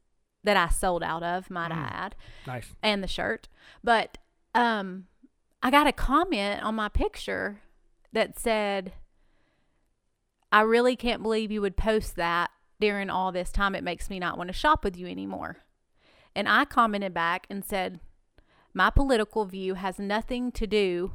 [0.44, 1.92] that I sold out of, might I Mm.
[1.92, 2.76] add, Nice.
[2.84, 3.48] and the shirt.
[3.84, 4.18] But
[4.54, 5.06] um,
[5.64, 7.62] I got a comment on my picture
[8.12, 8.94] that said,
[10.54, 13.76] "I really can't believe you would post that during all this time.
[13.76, 15.58] It makes me not want to shop with you anymore."
[16.36, 18.00] And I commented back and said,
[18.74, 21.14] "My political view has nothing to do."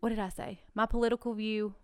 [0.00, 0.62] What did I say?
[0.74, 1.74] My political view.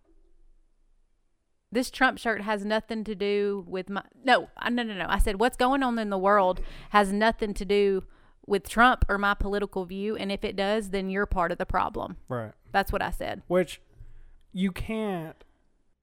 [1.71, 5.07] This Trump shirt has nothing to do with my no, no, no, no.
[5.09, 8.05] I said what's going on in the world has nothing to do
[8.47, 11.67] with Trump or my political view, and if it does, then you're part of the
[11.67, 12.19] problem.
[12.29, 12.53] Right.
[12.73, 13.43] That's what I said.
[13.47, 13.81] Which
[14.53, 15.37] you can't.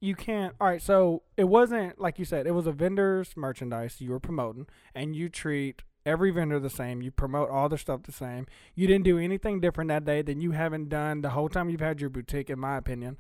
[0.02, 0.56] You can't.
[0.60, 0.82] All right.
[0.82, 2.48] So it wasn't like you said.
[2.48, 7.02] It was a vendor's merchandise you were promoting, and you treat every vendor the same.
[7.02, 8.48] You promote all their stuff the same.
[8.76, 11.82] You didn't do anything different that day than you haven't done the whole time you've
[11.82, 13.18] had your boutique, in my opinion.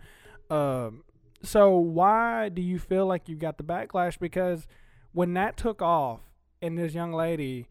[0.49, 1.03] Um.
[1.41, 4.19] So why do you feel like you got the backlash?
[4.19, 4.67] Because
[5.13, 6.19] when that took off,
[6.61, 7.67] and this young lady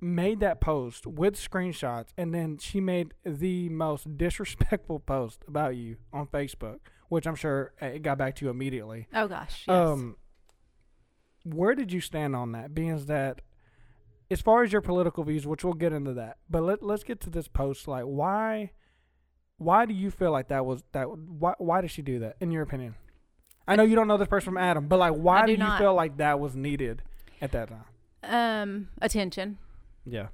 [0.00, 5.96] made that post with screenshots and then she made the most disrespectful post about you
[6.12, 6.78] on Facebook,
[7.08, 9.08] which I'm sure uh, it got back to you immediately.
[9.14, 9.64] Oh gosh.
[9.68, 9.76] Yes.
[9.76, 10.16] Um
[11.44, 12.74] where did you stand on that?
[12.74, 13.40] Being as that
[14.30, 17.20] as far as your political views, which we'll get into that, but let let's get
[17.22, 17.88] to this post.
[17.88, 18.70] Like why
[19.58, 22.50] why do you feel like that was that why why did she do that in
[22.50, 22.94] your opinion?
[23.68, 25.52] I know you don't know this person from Adam, but like why I do, do
[25.52, 25.78] you not.
[25.78, 27.02] feel like that was needed
[27.40, 27.84] at that time?
[28.22, 29.58] um, attention.
[30.10, 30.28] Yeah.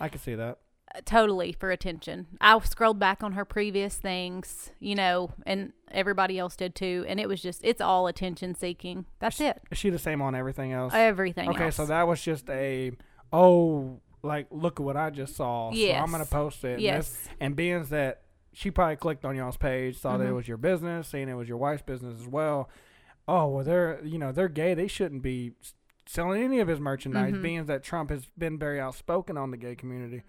[0.00, 0.58] I can see that.
[0.94, 2.26] Uh, Totally for attention.
[2.40, 7.18] I scrolled back on her previous things, you know, and everybody else did too, and
[7.18, 9.06] it was just it's all attention seeking.
[9.18, 9.60] That's it.
[9.70, 10.92] Is she the same on everything else?
[10.94, 11.76] Everything okay, else.
[11.76, 12.92] so that was just a
[13.32, 15.72] oh, like look at what I just saw.
[15.72, 16.74] So I'm gonna post it.
[16.74, 17.28] And, this- yes.
[17.40, 18.22] and being that
[18.52, 21.48] she probably clicked on y'all's page, saw that it was your business, seeing it was
[21.48, 22.70] your wife's business as well.
[23.28, 24.74] Oh well, they're you know they're gay.
[24.74, 25.52] They shouldn't be
[26.06, 27.34] selling any of his merchandise.
[27.34, 27.42] Mhm.
[27.42, 30.22] Being that Trump has been very outspoken on the gay community,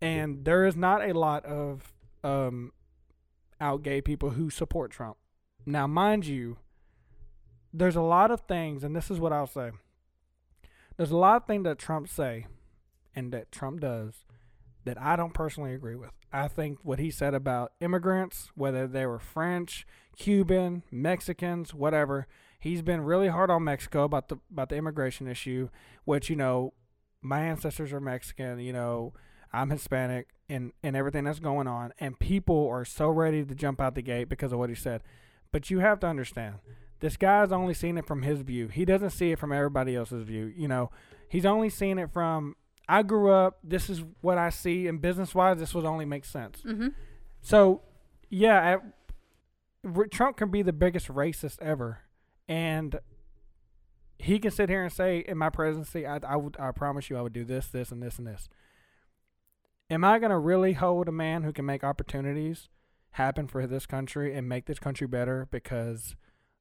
[0.00, 1.92] and there is not a lot of
[2.24, 2.72] um
[3.60, 5.16] out gay people who support Trump.
[5.64, 6.58] Now, mind you,
[7.72, 9.70] there's a lot of things, and this is what I'll say.
[10.96, 12.46] There's a lot of things that Trump say
[13.14, 14.24] and that Trump does
[14.84, 16.10] that I don't personally agree with.
[16.32, 19.86] I think what he said about immigrants, whether they were French,
[20.16, 22.26] Cuban, Mexicans, whatever,
[22.62, 25.68] he's been really hard on Mexico about the about the immigration issue,
[26.04, 26.72] which you know,
[27.20, 29.12] my ancestors are Mexican, you know,
[29.52, 33.80] I'm Hispanic and and everything that's going on and people are so ready to jump
[33.80, 35.02] out the gate because of what he said.
[35.50, 36.56] But you have to understand,
[37.00, 38.68] this guy's only seen it from his view.
[38.68, 40.52] He doesn't see it from everybody else's view.
[40.56, 40.90] You know,
[41.28, 42.54] he's only seen it from
[42.88, 46.24] I grew up, this is what I see and business wise this would only make
[46.24, 46.62] sense.
[46.64, 46.88] Mm-hmm.
[47.40, 47.82] So,
[48.30, 48.78] yeah,
[49.84, 52.00] R- Trump can be the biggest racist ever,
[52.48, 52.98] and
[54.18, 57.16] he can sit here and say, "In my presidency, I, I would, I promise you,
[57.16, 58.48] I would do this, this, and this, and this."
[59.90, 62.68] Am I gonna really hold a man who can make opportunities
[63.12, 66.16] happen for this country and make this country better because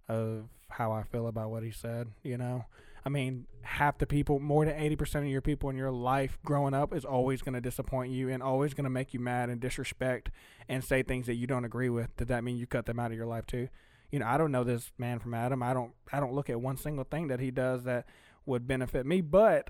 [0.10, 2.10] of how I feel about what he said?
[2.24, 2.66] You know,
[3.06, 6.74] I mean, half the people, more than 80% of your people in your life growing
[6.74, 9.60] up is always going to disappoint you and always going to make you mad and
[9.60, 10.30] disrespect
[10.70, 12.16] and say things that you don't agree with.
[12.18, 13.70] Does that mean you cut them out of your life too?
[14.12, 15.64] You know, I don't know this man from Adam.
[15.64, 18.06] I don't I don't look at one single thing that he does that
[18.46, 19.70] would benefit me, but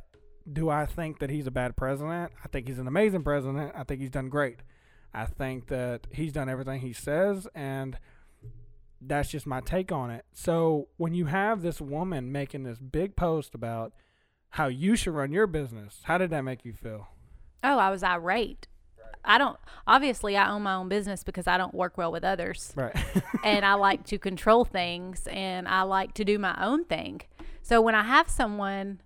[0.52, 2.32] Do I think that he's a bad president?
[2.44, 3.74] I think he's an amazing president.
[3.76, 4.60] I think he's done great.
[5.14, 7.98] I think that he's done everything he says, and
[9.00, 10.26] that's just my take on it.
[10.34, 13.94] So when you have this woman making this big post about
[14.52, 17.10] how you should run your business, how did that make you feel?
[17.64, 18.68] Oh, I was irate.
[19.24, 19.57] I don't
[19.88, 22.74] obviously I own my own business because I don't work well with others.
[22.76, 22.95] Right.
[23.43, 27.22] and I like to control things and I like to do my own thing.
[27.61, 29.01] So when I have someone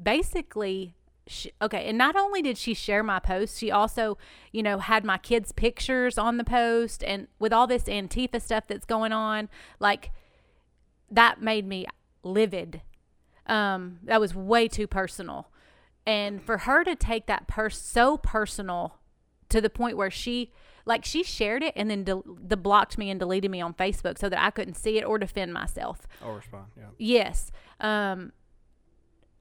[0.00, 4.18] basically she, okay, and not only did she share my post, she also,
[4.52, 8.66] you know, had my kids' pictures on the post and with all this Antifa stuff
[8.66, 9.48] that's going on,
[9.80, 10.10] like
[11.10, 11.86] that made me
[12.22, 12.82] livid.
[13.46, 15.50] Um, that was way too personal.
[16.06, 18.98] And for her to take that pers- so personal
[19.54, 20.50] to the point where she
[20.84, 24.18] like she shared it and then de- the blocked me and deleted me on Facebook
[24.18, 26.08] so that I couldn't see it or defend myself.
[26.26, 26.86] Or respond, yeah.
[26.98, 27.52] Yes.
[27.78, 28.32] Um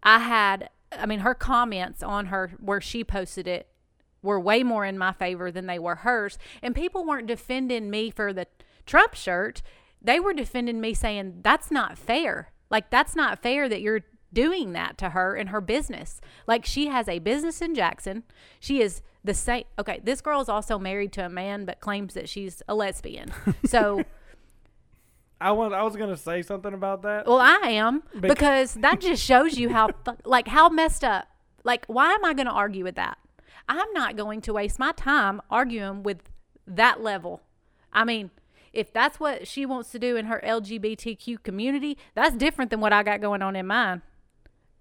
[0.04, 3.68] I had I mean her comments on her where she posted it
[4.22, 8.12] were way more in my favor than they were hers and people weren't defending me
[8.12, 8.46] for the
[8.86, 9.64] Trump shirt.
[10.00, 12.52] They were defending me saying that's not fair.
[12.70, 14.02] Like that's not fair that you're
[14.34, 16.20] doing that to her in her business.
[16.48, 18.24] Like she has a business in Jackson.
[18.60, 19.64] She is the same.
[19.80, 23.32] Okay, this girl is also married to a man, but claims that she's a lesbian.
[23.66, 24.04] So,
[25.40, 27.28] I was I was gonna say something about that.
[27.28, 29.90] well, I am Bec- because that just shows you how
[30.26, 31.28] like how messed up.
[31.64, 33.18] Like, why am I going to argue with that?
[33.70, 36.30] I'm not going to waste my time arguing with
[36.68, 37.42] that level.
[37.94, 38.32] I mean,
[38.74, 42.92] if that's what she wants to do in her LGBTQ community, that's different than what
[42.92, 44.02] I got going on in mine.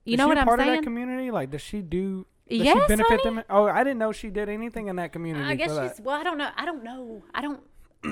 [0.05, 0.81] You Is know she what I'm part of saying?
[0.81, 1.31] that community?
[1.31, 2.27] Like, does she do?
[2.49, 3.37] Does Yes, she benefit honey.
[3.37, 3.45] them?
[3.49, 5.45] Oh, I didn't know she did anything in that community.
[5.45, 6.01] I guess she's that.
[6.01, 6.17] well.
[6.19, 6.51] I don't know.
[6.57, 7.23] I don't know.
[7.35, 7.61] I don't.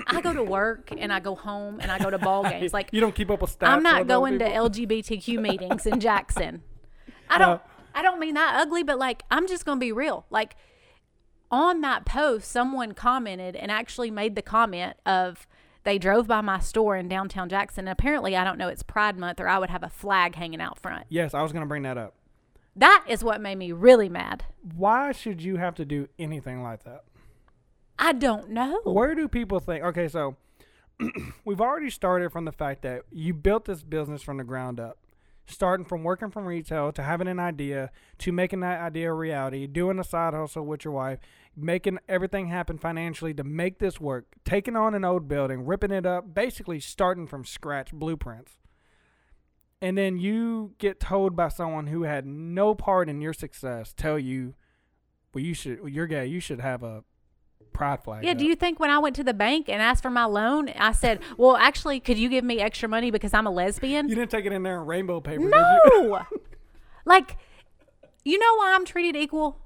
[0.07, 2.72] I go to work and I go home and I go to ball games.
[2.72, 3.66] Like you don't keep up with stats.
[3.68, 4.45] I'm not going to?
[4.49, 6.62] LGBTQ meetings in Jackson.
[7.28, 7.49] I don't.
[7.51, 7.59] Uh,
[7.93, 10.26] I don't mean that ugly, but like I'm just gonna be real.
[10.30, 10.55] Like
[11.51, 15.47] on that post, someone commented and actually made the comment of
[15.85, 17.87] they drove by my store in downtown Jackson.
[17.87, 18.68] And apparently, I don't know.
[18.68, 21.07] It's Pride Month, or I would have a flag hanging out front.
[21.09, 22.14] Yes, I was gonna bring that up.
[22.76, 24.45] That is what made me really mad.
[24.76, 27.05] Why should you have to do anything like that?
[27.99, 28.81] I don't know.
[28.85, 29.85] Where do people think?
[29.85, 30.37] Okay, so
[31.45, 34.99] we've already started from the fact that you built this business from the ground up,
[35.47, 39.66] starting from working from retail to having an idea to making that idea a reality,
[39.66, 41.18] doing a side hustle with your wife,
[41.62, 46.06] making everything happen financially to make this work, taking on an old building, ripping it
[46.06, 48.52] up, basically starting from scratch blueprints.
[49.82, 54.18] And then you get told by someone who had no part in your success, tell
[54.18, 54.54] you,
[55.34, 57.04] well, you should, you're gay, you should have a
[57.72, 58.24] pride flag.
[58.24, 60.26] Yeah, up." do you think when I went to the bank and asked for my
[60.26, 64.08] loan, I said, "Well, actually, could you give me extra money because I'm a lesbian?"
[64.08, 65.42] You didn't take it in there in rainbow paper.
[65.42, 66.08] did you?
[66.08, 66.26] No.
[67.04, 67.38] like,
[68.24, 69.58] you know why I'm treated equal?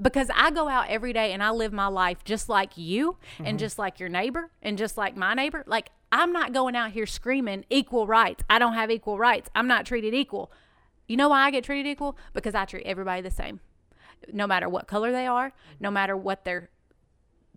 [0.00, 3.46] Because I go out every day and I live my life just like you Mm-hmm.
[3.46, 5.62] and just like your neighbor and just like my neighbor.
[5.66, 8.42] Like, I'm not going out here screaming equal rights.
[8.50, 9.48] I don't have equal rights.
[9.54, 10.50] I'm not treated equal.
[11.08, 12.16] You know why I get treated equal?
[12.32, 13.60] Because I treat everybody the same.
[14.32, 16.70] No matter what color they are, no matter what their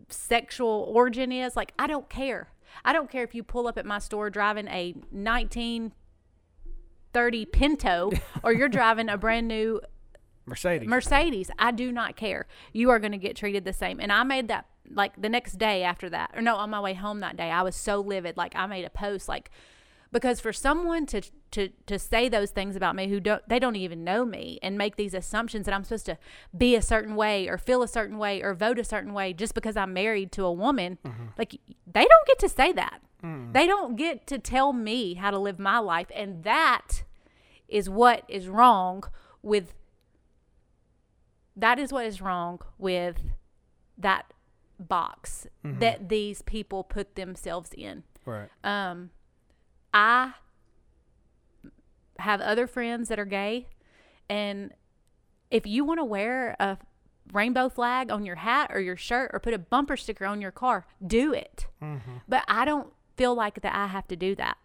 [0.09, 1.55] sexual origin is.
[1.55, 2.49] Like, I don't care.
[2.83, 8.11] I don't care if you pull up at my store driving a 1930 Pinto
[8.43, 9.81] or you're driving a brand new
[10.47, 10.87] Mercedes.
[10.87, 11.51] Mercedes.
[11.59, 12.47] I do not care.
[12.73, 13.99] You are going to get treated the same.
[13.99, 16.93] And I made that like the next day after that, or no, on my way
[16.93, 18.37] home that day, I was so livid.
[18.37, 19.51] Like I made a post, like
[20.11, 21.21] because for someone to
[21.51, 24.77] to to say those things about me who don't they don't even know me and
[24.77, 26.17] make these assumptions that I'm supposed to
[26.57, 29.53] be a certain way or feel a certain way or vote a certain way just
[29.53, 31.25] because I'm married to a woman, mm-hmm.
[31.37, 33.01] like they don't get to say that.
[33.23, 33.51] Mm.
[33.53, 37.03] They don't get to tell me how to live my life, and that
[37.67, 39.03] is what is wrong
[39.41, 39.73] with
[41.57, 43.17] that is what is wrong with
[43.97, 44.31] that
[44.79, 48.03] box that these people put themselves in.
[48.25, 48.47] right.
[48.63, 49.09] Um,
[49.93, 50.33] I
[52.19, 53.67] have other friends that are gay,
[54.29, 54.71] and
[55.51, 56.77] if you want to wear a
[57.33, 60.51] rainbow flag on your hat or your shirt or put a bumper sticker on your
[60.51, 61.67] car, do it.
[62.27, 64.57] But I don't feel like that I have to do that.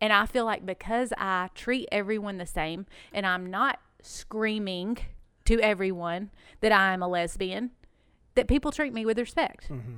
[0.00, 4.98] And I feel like because I treat everyone the same and I'm not screaming
[5.50, 6.30] to everyone
[6.60, 7.72] that I am a lesbian,
[8.36, 9.68] that people treat me with respect.
[9.68, 9.96] Mm-hmm.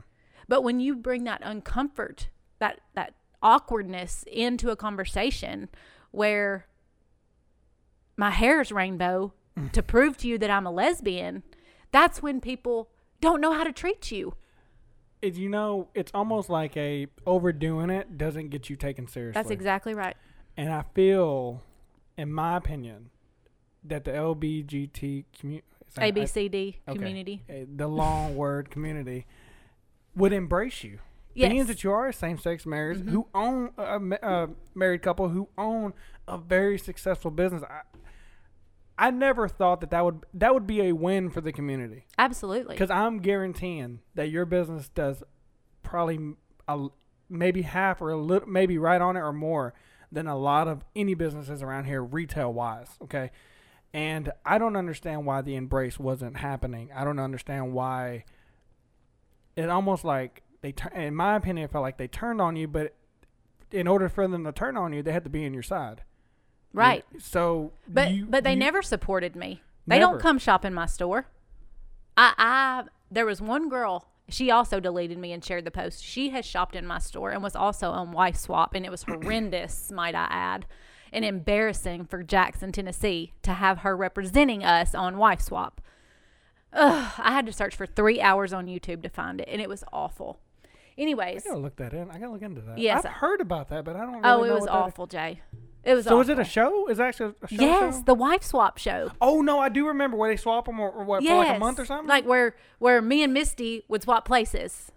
[0.48, 2.28] But when you bring that uncomfort,
[2.58, 5.68] that that awkwardness into a conversation
[6.10, 6.66] where
[8.16, 9.70] my hair is rainbow mm.
[9.72, 11.42] to prove to you that I'm a lesbian,
[11.90, 12.88] that's when people
[13.20, 14.34] don't know how to treat you.
[15.20, 19.38] It, you know, it's almost like a overdoing it doesn't get you taken seriously.
[19.38, 20.16] That's exactly right.
[20.56, 21.62] And I feel,
[22.16, 23.10] in my opinion,
[23.84, 25.66] that the LBGT community
[25.98, 26.98] ABCD okay.
[26.98, 27.42] community.
[27.76, 29.26] the long word community
[30.16, 30.98] would embrace you.
[31.34, 31.50] Yes.
[31.50, 33.08] Being that you are a same-sex marriage Mhm.
[33.10, 35.94] who own uh, uh, a, a uh, married couple who own
[36.28, 37.82] a very successful business, I,
[38.98, 42.74] I never thought that that would that would be a win for the community Absolutely.
[42.74, 45.22] because I'm guaranteeing that your business does
[45.82, 46.34] probably
[46.68, 46.88] a,
[47.28, 49.72] maybe half or a little, maybe right on it or more
[50.10, 52.88] than a lot of any businesses around here retail wise.
[53.02, 53.30] Okay,
[53.94, 56.90] and I don't understand why the embrace wasn't happening.
[56.94, 58.24] I don't understand why.
[59.56, 62.94] It almost like they, in my opinion, it felt like they turned on you, but
[63.70, 66.02] in order for them to turn on you, they had to be in your side.
[66.72, 67.04] Right.
[67.18, 69.62] So, But you- but they you- never supported me.
[69.86, 71.26] They don't come shop in my store.
[72.16, 74.06] I I there was one girl.
[74.28, 76.02] She also deleted me and shared the post.
[76.02, 79.02] She has shopped in my store and was also on Wife Swap, and it was
[79.02, 80.64] horrendous, might I add,
[81.12, 85.80] and embarrassing for Jackson, Tennessee, to have her representing us on Wife Swap.
[86.72, 89.68] Ugh, I had to search for three hours on YouTube to find it, and it
[89.68, 90.40] was awful.
[90.96, 92.10] Anyways, I gotta look that in.
[92.10, 92.78] I gotta look into that.
[92.78, 93.04] Yes.
[93.04, 94.20] I've heard about that, but I don't.
[94.24, 94.82] Oh, really oh, it was what that is.
[94.92, 95.40] awful, Jay.
[95.84, 96.20] It was So awful.
[96.20, 96.86] is it a show?
[96.88, 97.56] Is it actually a show?
[97.62, 98.02] yes, show?
[98.04, 99.10] the Wife Swap show.
[99.20, 101.58] Oh no, I do remember where they swap them or, or what for like a
[101.58, 102.08] month or something.
[102.08, 104.92] Like where where me and Misty would swap places.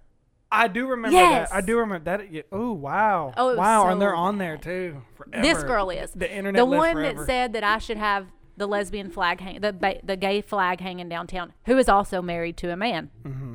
[0.55, 1.49] I do remember Yes.
[1.49, 1.55] that.
[1.55, 2.31] I do remember that.
[2.31, 2.41] Yeah.
[2.51, 3.33] Oh wow.
[3.35, 5.01] Oh, wow, and they're on there too.
[5.27, 6.59] This girl is the internet.
[6.59, 7.19] the one forever.
[7.19, 8.27] that said that I should have
[8.57, 11.53] the lesbian flag hang the ba- the gay flag hanging downtown.
[11.65, 13.09] Who is also married to a man.
[13.23, 13.53] Mm-hmm.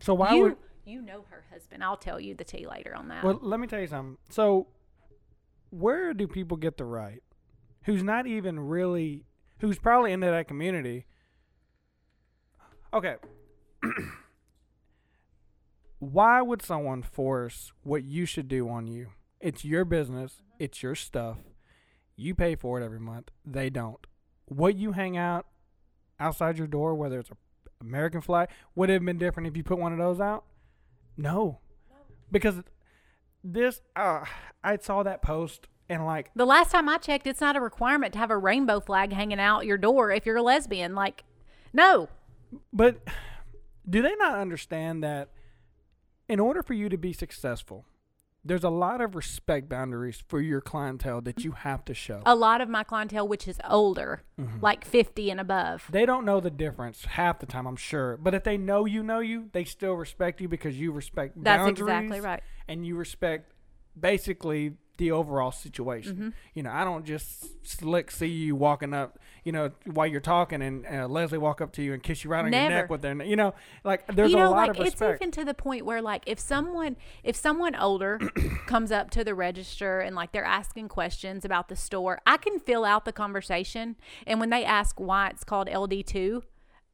[0.00, 0.56] So why you would?
[0.84, 1.82] you know her husband.
[1.84, 3.24] I'll tell you the tea later on that.
[3.24, 4.16] Well, let me tell you something.
[4.30, 4.68] So,
[5.70, 7.22] where do people get the right?
[7.84, 9.24] Who's not even really,
[9.58, 11.06] who's probably into that community?
[12.94, 13.16] Okay.
[15.98, 19.08] Why would someone force what you should do on you?
[19.40, 20.42] It's your business.
[20.58, 21.38] It's your stuff.
[22.16, 23.30] You pay for it every month.
[23.44, 24.06] They don't.
[24.46, 25.46] What you hang out
[26.18, 27.36] outside your door, whether it's a
[27.80, 30.44] American flag, would it have been different if you put one of those out?
[31.16, 31.60] No,
[32.30, 32.62] because
[33.42, 34.24] this uh,
[34.62, 38.12] I saw that post and like the last time I checked, it's not a requirement
[38.14, 40.94] to have a rainbow flag hanging out your door if you're a lesbian.
[40.94, 41.24] Like,
[41.72, 42.08] no,
[42.72, 43.02] but
[43.88, 45.30] do they not understand that
[46.28, 47.84] in order for you to be successful
[48.44, 52.34] there's a lot of respect boundaries for your clientele that you have to show a
[52.36, 54.60] lot of my clientele, which is older, Mm-hmm.
[54.60, 55.84] like 50 and above.
[55.90, 59.02] they don't know the difference half the time i'm sure but if they know you
[59.02, 62.42] know you they still respect you because you respect That's boundaries exactly right.
[62.68, 63.52] and you respect
[63.98, 66.14] basically the overall situation.
[66.14, 66.28] Mm-hmm.
[66.54, 70.62] You know, I don't just slick see you walking up, you know, while you're talking
[70.62, 73.02] and uh, Leslie walk up to you and kiss you right on your neck with
[73.02, 75.54] their, you know, like there's you a know, lot like of it's even to the
[75.54, 78.18] point where, like, if someone if someone older
[78.66, 82.58] comes up to the register and like they're asking questions about the store, I can
[82.58, 86.42] fill out the conversation, and when they ask why it's called LD two,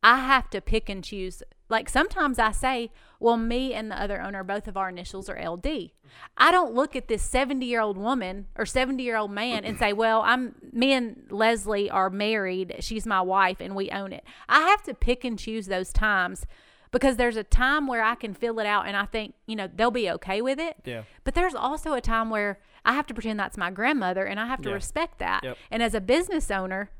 [0.02, 1.42] I have to pick and choose.
[1.68, 2.90] Like sometimes I say,
[3.20, 5.92] well, me and the other owner, both of our initials are LD.
[6.36, 9.78] I don't look at this 70 year old woman or 70 year old man and
[9.78, 12.76] say, well, I'm me and Leslie are married.
[12.80, 14.24] She's my wife and we own it.
[14.48, 16.46] I have to pick and choose those times
[16.90, 19.68] because there's a time where I can fill it out and I think, you know,
[19.74, 20.76] they'll be okay with it.
[20.84, 21.04] Yeah.
[21.24, 24.46] But there's also a time where I have to pretend that's my grandmother and I
[24.46, 24.74] have to Yeah.
[24.74, 25.42] respect that.
[25.44, 25.56] Yep.
[25.70, 26.90] And as a business owner,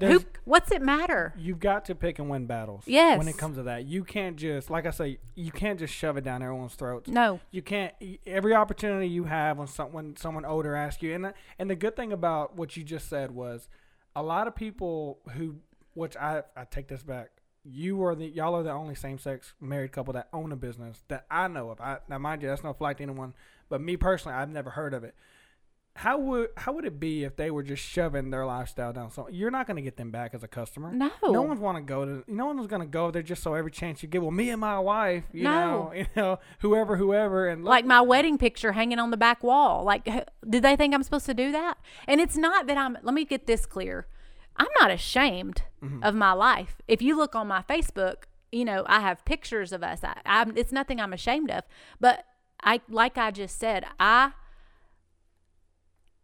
[0.00, 1.32] who, what's it matter?
[1.38, 2.84] You've got to pick and win battles.
[2.86, 3.18] Yes.
[3.18, 6.16] When it comes to that, you can't just, like I say, you can't just shove
[6.16, 7.08] it down everyone's throats.
[7.08, 7.40] No.
[7.50, 7.94] You can't.
[8.26, 11.96] Every opportunity you have when someone someone older asks you, and the- and the good
[11.96, 13.68] thing about what you just said was,
[14.16, 15.56] a lot of people who,
[15.94, 17.30] which I I take this back.
[17.62, 21.04] You are the y'all are the only same sex married couple that own a business
[21.08, 21.80] that I know of.
[21.80, 23.34] I now mind you, that's no flight to anyone,
[23.68, 25.14] but me personally, I've never heard of it.
[25.96, 29.10] How would how would it be if they were just shoving their lifestyle down?
[29.10, 30.92] So you're not going to get them back as a customer.
[30.92, 31.10] No.
[31.22, 32.24] No one's want to go to.
[32.26, 34.22] No one's going to go there just so every chance you get.
[34.22, 35.50] Well, me and my wife, you No.
[35.50, 39.42] know, you know, whoever, whoever, and look, like my wedding picture hanging on the back
[39.42, 39.82] wall.
[39.84, 40.04] Like,
[40.48, 41.76] did they think I'm supposed to do that?
[42.06, 44.06] And it's not that I'm, let me get this clear.
[44.56, 46.02] I'm not ashamed Mm-hmm.
[46.04, 46.76] of my life.
[46.88, 50.04] If you look on my Facebook, you know, I have pictures of us.
[50.04, 51.64] I, I'm, it's nothing I'm ashamed of.
[51.98, 52.26] But
[52.62, 54.32] I, like I just said, I,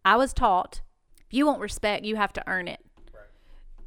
[0.07, 0.80] I was taught
[1.26, 2.80] if you want respect, you have to earn it.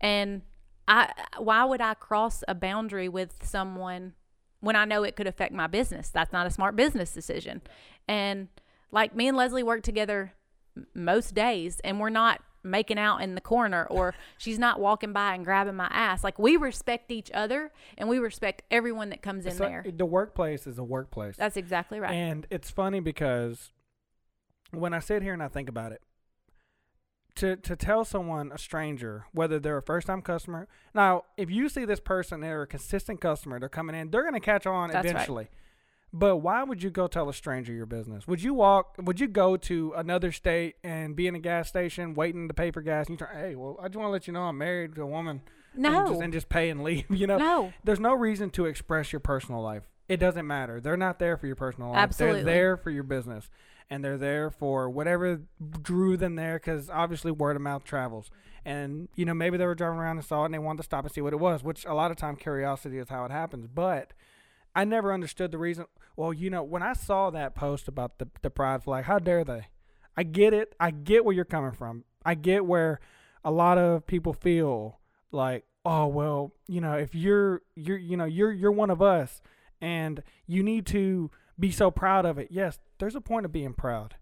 [0.01, 0.41] And
[0.87, 4.13] I, why would I cross a boundary with someone
[4.59, 6.09] when I know it could affect my business?
[6.09, 7.61] That's not a smart business decision.
[8.07, 8.49] And
[8.91, 10.33] like me and Leslie work together
[10.93, 15.33] most days, and we're not making out in the corner or she's not walking by
[15.35, 16.23] and grabbing my ass.
[16.23, 19.85] Like we respect each other and we respect everyone that comes in So, there.
[19.95, 21.37] the workplace is a workplace.
[21.37, 22.11] That's exactly right.
[22.11, 23.71] And it's funny because
[24.71, 26.01] when I sit here and I think about it,
[27.39, 30.67] to to tell someone a stranger whether they're a first time customer.
[30.93, 34.39] Now, if you see this person, they're a consistent customer, they're coming in, they're gonna
[34.39, 35.11] catch on That's right.
[35.15, 35.47] eventually.
[36.11, 38.27] But why would you go tell a stranger your business?
[38.27, 38.95] Would you walk?
[38.99, 42.71] Would you go to another state and be in a gas station waiting to pay
[42.71, 43.05] for gas?
[43.07, 45.03] And you try, hey, well, I just want to let you know I'm married to
[45.03, 45.41] a woman.
[45.75, 46.07] and No.
[46.09, 47.05] just, and just pay and leave.
[47.11, 47.73] You know, no.
[47.83, 49.83] there's no reason to express your personal life.
[50.07, 50.81] It doesn't matter.
[50.81, 51.99] They're not there for your personal life.
[51.99, 52.41] Absolutely.
[52.41, 53.47] They're there for your business.
[53.89, 55.41] And they're there for whatever
[55.81, 58.29] drew them there because obviously word of mouth travels.
[58.63, 60.83] And, you know, maybe they were driving around and saw it and they wanted to
[60.83, 63.31] stop and see what it was, which a lot of time curiosity is how it
[63.31, 63.67] happens.
[63.67, 64.13] But
[64.75, 65.85] I never understood the reason.
[66.15, 69.43] Well, you know, when I saw that post about the, the pride flag, how dare
[69.43, 69.67] they?
[70.15, 70.75] I get it.
[70.79, 72.03] I get where you're coming from.
[72.25, 72.99] I get where
[73.43, 74.99] a lot of people feel
[75.31, 79.41] like, oh well, you know, if you're you're you know you're you're one of us,
[79.79, 82.47] and you need to be so proud of it.
[82.51, 84.15] Yes, there's a point of being proud,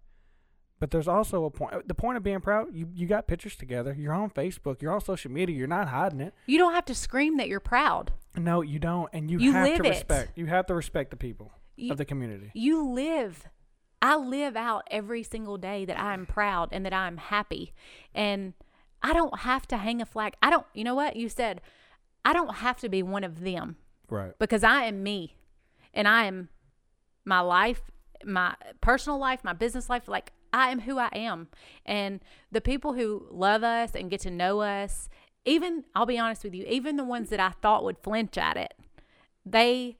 [0.80, 1.86] but there's also a point.
[1.88, 3.94] The point of being proud, you you got pictures together.
[3.98, 4.82] You're on Facebook.
[4.82, 5.56] You're on social media.
[5.56, 6.34] You're not hiding it.
[6.46, 8.12] You don't have to scream that you're proud.
[8.36, 9.88] No, you don't, and you, You have to it.
[9.88, 10.32] respect.
[10.36, 12.50] You have to respect the people You, of the community.
[12.54, 13.46] you live.
[14.00, 17.72] I live out every single day that I'm proud and that I'm happy.
[18.14, 18.54] And
[19.02, 20.34] I don't have to hang a flag.
[20.40, 21.16] I don't, you know what?
[21.16, 21.60] You said,
[22.24, 23.76] I don't have to be one of them
[24.08, 24.38] Right.
[24.38, 25.34] because I am me
[25.92, 26.48] and I am
[27.28, 27.82] my life,
[28.24, 30.08] my personal life, my business life.
[30.08, 31.48] Like, I am who I am.
[31.84, 32.20] And
[32.50, 35.08] the people who love us and get to know us,
[35.44, 38.56] even, I'll be honest with you, even the ones that I thought would flinch at
[38.56, 38.74] it,
[39.44, 39.96] they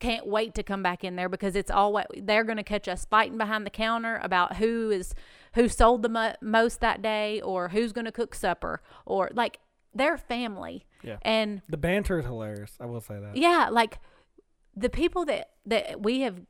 [0.00, 2.88] can't wait to come back in there because it's all what they're going to catch
[2.88, 5.14] us fighting behind the counter about who is
[5.54, 9.58] who sold the mo- most that day or who's going to cook supper or like
[9.94, 11.16] their family Yeah.
[11.22, 12.76] and The banter is hilarious.
[12.78, 13.34] I will say that.
[13.36, 13.98] yeah like
[14.78, 16.40] the people that that we have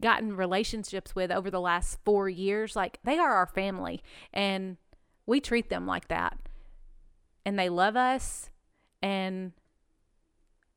[0.00, 4.02] gotten relationships with over the last 4 years like they are our family
[4.32, 4.76] and
[5.26, 6.36] we treat them like that
[7.44, 8.50] and they love us
[9.00, 9.52] and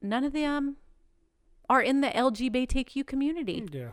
[0.01, 0.77] none of them
[1.69, 3.67] are in the LGBTQ community.
[3.71, 3.89] Yeah.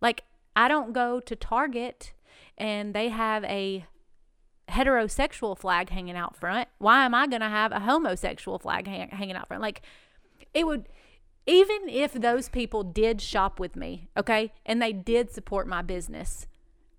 [0.00, 0.24] Like
[0.56, 2.12] I don't go to Target
[2.58, 3.86] and they have a
[4.68, 6.68] heterosexual flag hanging out front.
[6.78, 9.62] Why am I going to have a homosexual flag hang- hanging out front?
[9.62, 9.82] Like
[10.52, 10.88] it would
[11.46, 14.52] even if those people did shop with me, okay?
[14.64, 16.46] And they did support my business,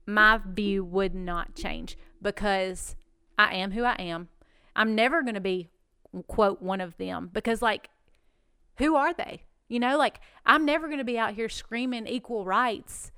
[0.05, 2.95] my view would not change because
[3.37, 4.29] I am who I am.
[4.75, 5.69] I'm never going to be
[6.27, 7.89] quote one of them because like
[8.77, 9.43] who are they?
[9.67, 13.11] You know, like I'm never going to be out here screaming equal rights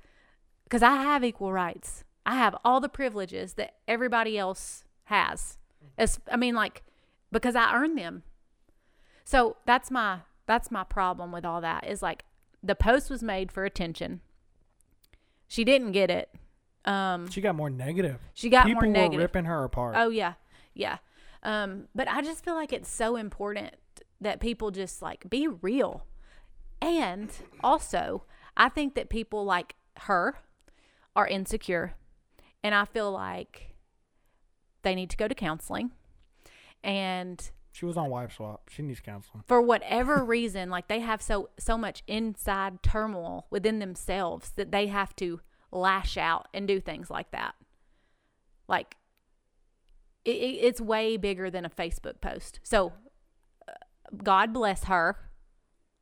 [0.64, 2.04] because I have equal rights.
[2.24, 5.58] I have all the privileges that everybody else has.
[5.96, 6.82] As I mean, like
[7.30, 8.22] because I earned them.
[9.24, 12.24] So that's my that's my problem with all that is like
[12.62, 14.20] the post was made for attention.
[15.46, 16.30] She didn't get it.
[16.84, 18.18] Um, She got more negative.
[18.34, 19.04] she got People more negative.
[19.10, 19.94] People were ripping her apart.
[19.96, 20.34] Oh yeah,
[20.74, 20.98] yeah.
[21.44, 23.74] Um, but I just feel like it's so important
[24.20, 26.04] that people just like be real,
[26.82, 27.30] and
[27.62, 28.24] also
[28.56, 30.38] I think that people like her
[31.14, 31.94] are insecure,
[32.64, 33.74] and I feel like
[34.82, 35.92] they need to go to counseling,
[36.82, 38.70] and She was on wife swap.
[38.70, 39.44] She needs counseling.
[39.46, 44.88] for whatever reason, like they have so so much inside turmoil within themselves that they
[44.88, 47.54] have to lash out and do things like that.
[48.66, 48.96] Like
[50.24, 52.58] it, it, it's way bigger than a Facebook post.
[52.64, 52.94] So
[53.68, 53.74] uh,
[54.24, 55.30] God bless her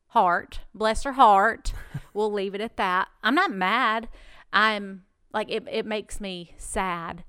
[0.07, 1.75] heart, bless her heart.
[2.15, 3.09] we'll leave it at that.
[3.23, 4.09] I'm not mad.
[4.51, 5.65] I'm like it.
[5.71, 7.25] It makes me sad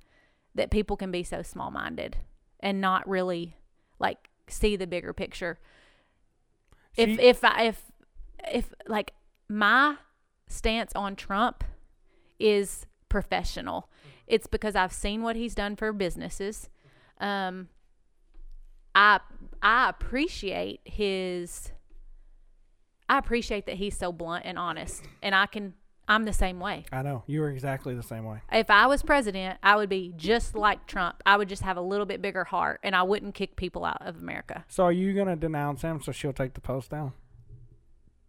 [0.56, 2.16] that people can be so small minded
[2.62, 3.58] and not really
[4.00, 5.60] like see the bigger picture.
[6.96, 7.82] If if I if
[8.52, 9.14] if like
[9.48, 9.98] my
[10.48, 11.64] stance on Trump
[12.40, 13.90] is professional.
[14.26, 16.70] It's because I've seen what he's done for businesses.
[17.20, 17.70] Um
[18.96, 19.20] I
[19.62, 21.72] I appreciate his
[23.10, 25.74] I appreciate that he's so blunt and honest and I can
[26.08, 26.86] I'm the same way.
[26.92, 27.24] I know.
[27.28, 28.42] You were exactly the same way.
[28.52, 31.22] If I was president, I would be just like Trump.
[31.26, 34.02] I would just have a little bit bigger heart and I wouldn't kick people out
[34.02, 34.64] of America.
[34.70, 37.12] So are you gonna denounce him so she'll take the post down?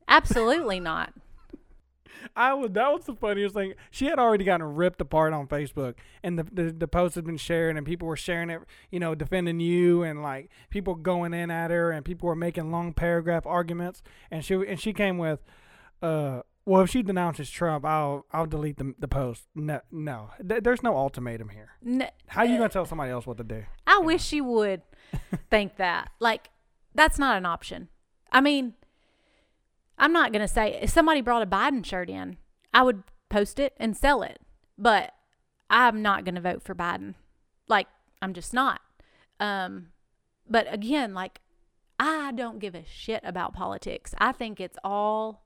[0.08, 1.12] Absolutely not.
[2.34, 3.74] I was that was the funniest thing.
[3.90, 7.36] She had already gotten ripped apart on Facebook, and the, the the post had been
[7.36, 8.60] shared, and people were sharing it,
[8.90, 12.70] you know, defending you, and like people going in at her, and people were making
[12.70, 15.40] long paragraph arguments, and she and she came with,
[16.02, 19.44] uh, well, if she denounces Trump, I'll I'll delete the the post.
[19.54, 21.70] No, no, Th- there's no ultimatum here.
[21.84, 23.64] N- How you gonna tell somebody else what to do?
[23.86, 24.82] I wish she would
[25.50, 26.10] think that.
[26.20, 26.50] Like,
[26.94, 27.88] that's not an option.
[28.30, 28.74] I mean,
[29.98, 32.36] I'm not going to say if somebody brought a Biden shirt in,
[32.74, 34.38] I would post it and sell it.
[34.76, 35.14] But
[35.70, 37.14] I'm not going to vote for Biden.
[37.68, 37.88] Like,
[38.22, 38.80] I'm just not.
[39.40, 39.88] Um,
[40.48, 41.40] but again, like
[41.98, 44.14] I don't give a shit about politics.
[44.18, 45.44] I think it's all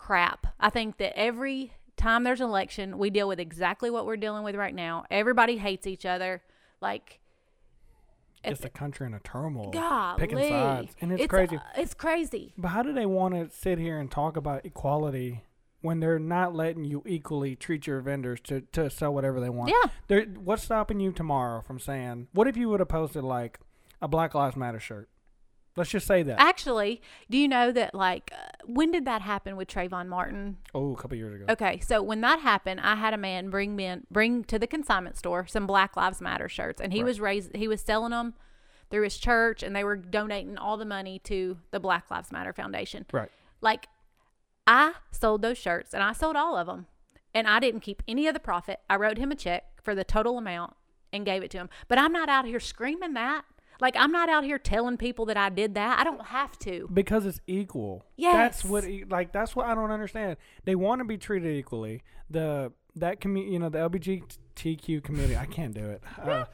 [0.00, 0.46] crap.
[0.58, 4.42] I think that every time there's an election, we deal with exactly what we're dealing
[4.42, 5.04] with right now.
[5.10, 6.42] Everybody hates each other.
[6.80, 7.20] Like
[8.44, 9.70] Just a country in a turmoil.
[9.70, 10.96] God, picking sides.
[11.02, 11.56] And it's crazy.
[11.56, 12.54] uh, it's crazy.
[12.56, 15.44] But how do they want to sit here and talk about equality
[15.82, 19.70] when they're not letting you equally treat your vendors to, to sell whatever they want?
[19.70, 19.90] Yeah.
[20.08, 23.60] They're, what's stopping you tomorrow from saying, what if you would have posted like
[24.00, 25.10] a Black Lives Matter shirt?
[25.80, 26.38] Let's just say that.
[26.38, 27.00] Actually,
[27.30, 30.58] do you know that like uh, when did that happen with Trayvon Martin?
[30.74, 31.50] oh, a couple years ago.
[31.50, 35.16] Okay, so when that happened, I had a man bring me bring to the consignment
[35.16, 37.06] store some Black Lives Matter shirts, and he Right.
[37.06, 38.34] was raised he was selling them
[38.90, 42.52] through his church, and they were donating all the money to the Black Lives Matter
[42.52, 43.06] Foundation.
[43.10, 43.30] Right.
[43.62, 43.86] Like,
[44.66, 46.88] I sold those shirts, and I sold all of them,
[47.32, 48.80] and I didn't keep any of the profit.
[48.90, 50.74] I wrote him a check for the total amount
[51.10, 51.70] and gave it to him.
[51.88, 53.44] But I'm not out here screaming that.
[53.80, 55.98] Like, I'm not out here telling people that I did that.
[55.98, 56.88] I don't have to.
[56.92, 58.04] Because it's equal.
[58.16, 58.34] Yes.
[58.34, 60.36] That's what like that's what I don't understand.
[60.64, 62.02] They want to be treated equally.
[62.28, 65.36] The that community, you know, the LGBTQ community.
[65.36, 66.02] I can't do it.
[66.20, 66.44] Uh,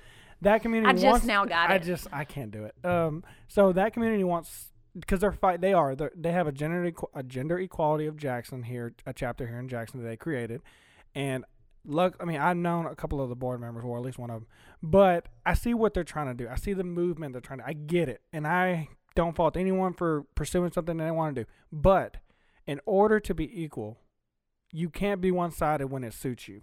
[0.42, 0.90] that community.
[0.90, 1.82] I just wants, now got I it.
[1.82, 2.74] just I can't do it.
[2.84, 3.24] Um.
[3.48, 5.60] So that community wants because they're fight.
[5.60, 5.94] They are.
[5.94, 9.68] They're, they have a gender a gender equality of Jackson here, a chapter here in
[9.68, 10.62] Jackson that they created,
[11.14, 11.44] and
[11.86, 12.16] look.
[12.20, 14.40] I mean, I've known a couple of the board members, or at least one of
[14.40, 14.46] them,
[14.82, 16.48] but I see what they're trying to do.
[16.50, 17.66] I see the movement they're trying to.
[17.66, 21.50] I get it, and I don't fault anyone for pursuing something they want to do.
[21.72, 22.18] But
[22.66, 23.98] in order to be equal,
[24.72, 26.62] you can't be one sided when it suits you.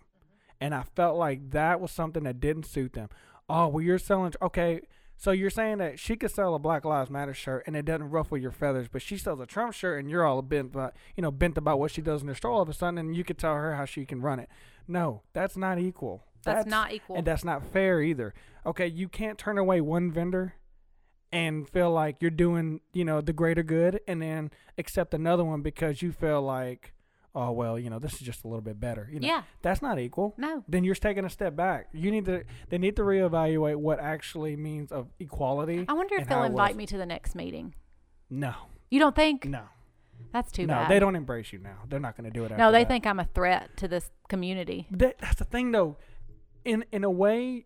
[0.62, 3.10] And I felt like that was something that didn't suit them.
[3.50, 4.34] Oh, well, you're selling.
[4.42, 4.82] Okay,
[5.18, 8.10] so you're saying that she could sell a Black Lives Matter shirt and it doesn't
[8.10, 11.22] ruffle your feathers, but she sells a Trump shirt and you're all bent about, you
[11.22, 13.24] know, bent about what she does in the store all of a sudden, and you
[13.24, 14.50] could tell her how she can run it.
[14.88, 16.24] No, that's not equal.
[16.44, 17.16] That's, not equal.
[17.16, 18.34] And that's not fair either.
[18.66, 20.56] Okay, you can't turn away one vendor
[21.32, 25.62] and feel like you're doing, you know, the greater good and then accept another one
[25.62, 26.94] because you feel like,
[27.34, 29.10] oh well, you know, this is just a little bit better.
[29.12, 29.44] You know, yeah.
[29.62, 30.36] that's not equal.
[30.38, 30.64] No.
[30.68, 31.88] Then you're taking a step back.
[31.94, 35.86] You need to they need to reevaluate what actually means of equality.
[35.88, 37.74] I wonder if they'll invite me to the next meeting.
[38.30, 38.54] No.
[38.92, 39.46] You don't think?
[39.46, 39.64] No.
[40.32, 40.92] That's too no, bad.
[40.92, 41.80] they don't embrace you now.
[41.90, 42.88] They're not going to do it No, they that.
[42.88, 44.88] think I'm a threat to this community.
[44.92, 45.98] that, that's the thing though
[46.66, 47.66] in in a way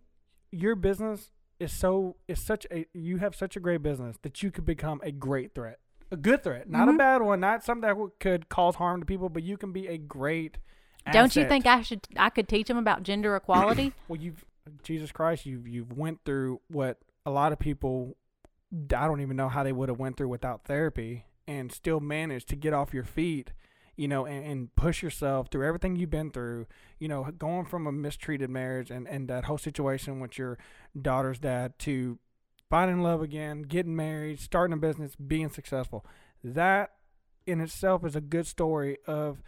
[0.51, 4.49] your business is so is such a you have such a great business that you
[4.51, 5.79] could become a great threat
[6.11, 6.95] a good threat not Mhm.
[6.95, 9.71] a bad one not something that w- could cause harm to people but you can
[9.71, 10.57] be a great
[11.11, 12.07] Don't you think I should?
[12.15, 13.93] I could teach them about gender equality.
[14.07, 14.43] well you've
[14.83, 18.17] jesus christ you've you've went through what a lot of people
[18.95, 22.45] i don't even know how they would have went through without therapy and still manage
[22.45, 23.51] to get off your feet
[23.97, 26.67] you know and, and push yourself through everything you've been through
[26.99, 30.57] you know going from a mistreated marriage and and that whole situation with your
[31.01, 32.19] daughter's dad to
[32.69, 36.05] finding love again getting married starting a business being successful.
[36.43, 36.91] That
[37.45, 39.41] in itself is a good story of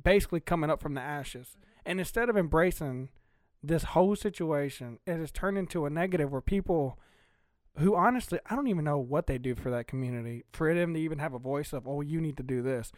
[0.00, 1.48] basically coming up from the ashes.
[1.48, 1.90] Mm-hmm.
[1.90, 3.08] And instead of embracing
[3.62, 6.98] this whole situation it has turned into a negative where people
[7.78, 11.00] who honestly I don't even know what they do for that community for them to
[11.00, 12.92] even have a voice of oh you need to do this.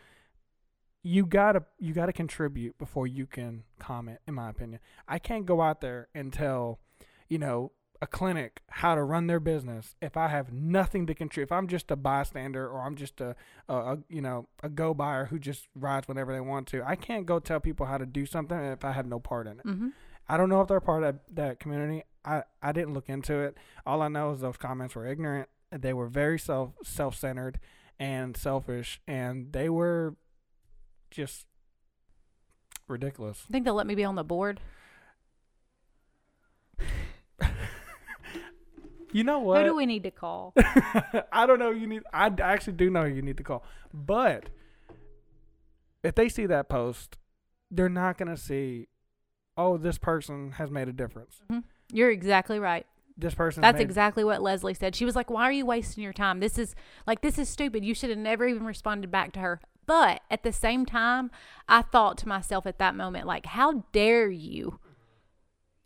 [1.02, 4.80] You gotta you gotta contribute before you can comment in my opinion.
[5.06, 6.80] I can't go out there and tell
[7.28, 11.48] you know a clinic how to run their business if I have nothing to contribute
[11.48, 13.34] if I'm just a bystander or I'm just a,
[13.68, 16.82] a, a you know a go buyer who just rides whenever they want to.
[16.86, 19.58] I can't go tell people how to do something if I have no part in
[19.58, 19.62] it.
[19.62, 19.88] Hmm
[20.28, 22.04] I don't know if they're part of that community.
[22.28, 23.56] I, I didn't look into it.
[23.86, 25.48] All I know is those comments were ignorant.
[25.72, 27.58] They were very self self centered
[27.98, 30.14] and selfish, and they were
[31.10, 31.46] just
[32.86, 33.44] ridiculous.
[33.50, 34.60] Think they'll let me be on the board?
[39.10, 39.62] You know what?
[39.62, 40.52] Who do we need to call?
[41.32, 41.70] I don't know.
[41.70, 42.02] You need.
[42.12, 44.50] I actually do know who you need to call, but
[46.02, 47.16] if they see that post,
[47.70, 48.88] they're not gonna see.
[49.56, 51.40] Oh, this person has made a difference.
[51.50, 51.60] Mm-hmm.
[51.92, 52.86] You're exactly right.
[53.16, 53.62] This person.
[53.62, 54.94] That's made, exactly what Leslie said.
[54.94, 56.38] She was like, "Why are you wasting your time?
[56.38, 57.84] This is like this is stupid.
[57.84, 61.30] You should have never even responded back to her." But at the same time,
[61.68, 64.78] I thought to myself at that moment, like, "How dare you?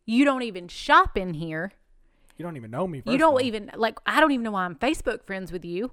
[0.04, 1.72] You don't even shop in here.
[2.36, 3.02] You don't even know me.
[3.06, 3.98] you don't even like.
[4.04, 5.92] I don't even know why I'm Facebook friends with you,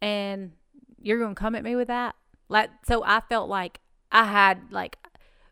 [0.00, 0.52] and
[1.00, 2.14] you're gonna come at me with that."
[2.48, 3.80] Like, so I felt like
[4.12, 4.96] I had like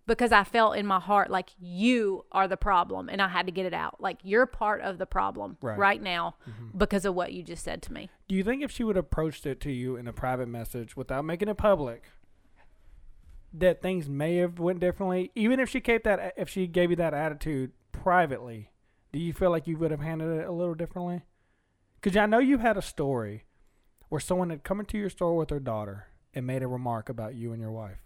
[0.06, 3.52] because I felt in my heart like you are the problem and I had to
[3.52, 4.00] get it out.
[4.00, 5.78] Like you're part of the problem Right.
[5.78, 6.76] right, now mm-hmm.
[6.78, 8.08] because of what you just said to me.
[8.28, 10.96] Do you think if she would have approached it to you in a private message
[10.96, 12.04] without making it public,
[13.52, 15.30] that things may have went differently?
[15.34, 18.70] Even if she kept that, if she gave you that attitude privately,
[19.12, 21.22] Do you feel like you would have handled it a little differently?
[22.00, 23.44] Because I know you had a story
[24.08, 27.34] where someone had come into your store with their daughter and made a remark about
[27.34, 27.98] you and your wife,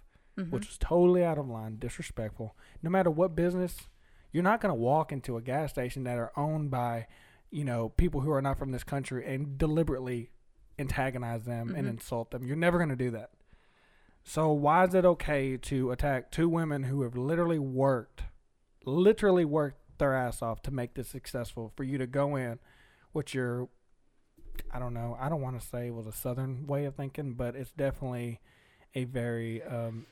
[0.46, 0.50] Mhm.
[0.50, 2.56] which was totally out of line, disrespectful.
[2.82, 3.88] No matter what business,
[4.32, 7.06] you're not going to walk into a gas station that are owned by,
[7.50, 10.30] you know, people who are not from this country and deliberately
[10.78, 11.90] antagonize them and Mhm.
[11.90, 12.46] insult them.
[12.46, 13.30] You're never going to do that.
[14.22, 18.24] So why is it okay to attack two women who have literally worked,
[18.84, 21.72] literally worked their ass off to make this successful?
[21.76, 22.58] For you to go in
[23.12, 23.68] with your,
[24.70, 27.34] I don't know, I don't want to say it was a southern way of thinking,
[27.34, 28.40] but it's definitely
[28.94, 30.06] a very um,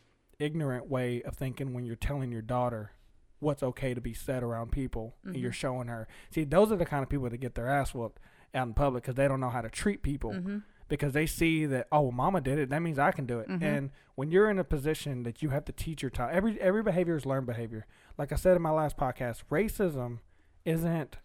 [0.49, 2.93] ignorant way of thinking when you're telling your daughter
[3.41, 5.55] what's okay to be said around people and you're Mhm.
[5.55, 6.09] showing her.
[6.31, 8.21] See, those are the kind of people that get their ass whooped
[8.55, 10.63] out in public because they don't know how to treat people Mhm.
[10.89, 13.47] because they see that oh well, mama did it that means i can do it
[13.49, 13.63] Mhm.
[13.63, 16.83] and when you're in a position that you have to teach your child every every
[16.83, 17.85] behavior is learned behavior
[18.17, 20.21] like i said in my last podcast racism
[20.65, 21.19] isn't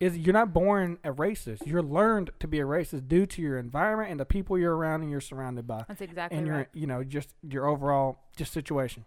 [0.00, 3.58] is you're not born a racist you're learned to be a racist due to your
[3.58, 6.38] environment and the people you're around and you're surrounded by That's exactly right.
[6.38, 6.68] and your right.
[6.72, 9.04] you know just your overall just situation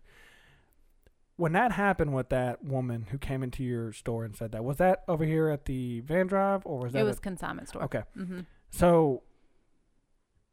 [1.37, 4.77] when that happened with that woman who came into your store and said that was
[4.77, 7.83] that over here at the van drive or was that It was at- consignment store.
[7.83, 8.41] okay Mm-hmm.
[8.69, 9.23] so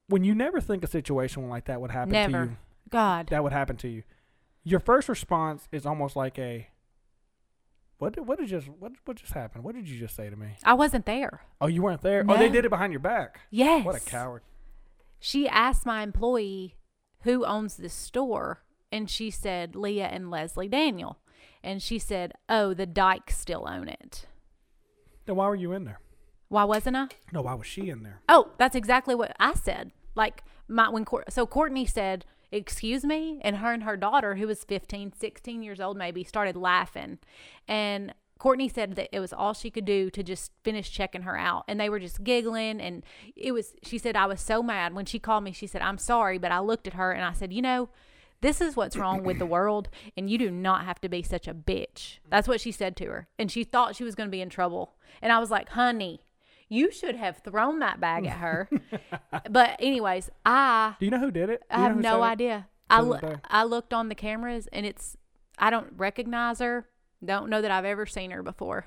[0.08, 2.56] when you never think a situation like that would happen to you,
[2.88, 3.26] God.
[3.28, 4.02] that would happen to you.
[4.64, 6.68] Your first response is almost like a
[7.98, 9.64] what did, what did just what what just happened?
[9.64, 10.56] What did you just say to me?
[10.64, 11.42] I wasn't there.
[11.60, 12.24] Oh, you weren't there.
[12.28, 13.40] Oh, they did it behind your back.
[13.50, 13.84] Yes.
[13.84, 14.42] What a coward.
[15.18, 16.76] She asked my employee
[17.22, 18.62] who owns this store,
[18.92, 21.18] and she said Leah and Leslie Daniel.
[21.62, 24.26] And she said, "Oh, the Dykes still own it."
[25.26, 26.00] Then why were you in there?
[26.48, 27.08] Why wasn't I?
[27.32, 28.20] No, why was she in there?
[28.28, 29.90] Oh, that's exactly what I said.
[30.14, 34.46] Like my when Cour- so Courtney said, "Excuse me," and her and her daughter, who
[34.46, 37.18] was 15, 16 years old maybe, started laughing.
[37.66, 41.36] And Courtney said that it was all she could do to just finish checking her
[41.36, 42.80] out, and they were just giggling.
[42.80, 43.04] And
[43.36, 43.74] it was.
[43.82, 46.52] She said, "I was so mad when she called me." She said, "I'm sorry," but
[46.52, 47.88] I looked at her and I said, "You know."
[48.40, 51.48] This is what's wrong with the world, and you do not have to be such
[51.48, 52.18] a bitch.
[52.30, 53.28] That's what she said to her.
[53.36, 54.94] And she thought she was going to be in trouble.
[55.20, 56.20] And I was like, honey,
[56.68, 58.68] you should have thrown that bag at her.
[59.50, 61.60] but anyways, I Do you know who did it?
[61.70, 62.22] Do I you know have who no said it?
[62.32, 62.66] idea.
[62.90, 63.36] I to this loo- day?
[63.48, 65.16] I looked on the cameras and it's
[65.58, 66.86] I don't recognize her.
[67.24, 68.86] Don't know that I've ever seen her before.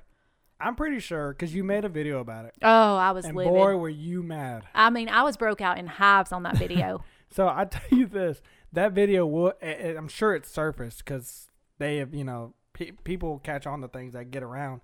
[0.60, 2.54] I'm pretty sure because you made a video about it.
[2.62, 3.52] Oh, I was And livid.
[3.54, 4.64] boy, were you mad.
[4.76, 7.04] I mean, I was broke out in hives on that video.
[7.34, 8.42] So I tell you this,
[8.74, 9.54] that video will.
[9.62, 11.48] eh, eh, I'm sure it's surfaced because
[11.78, 14.82] they have, you know, pe- people catch on to things that get around,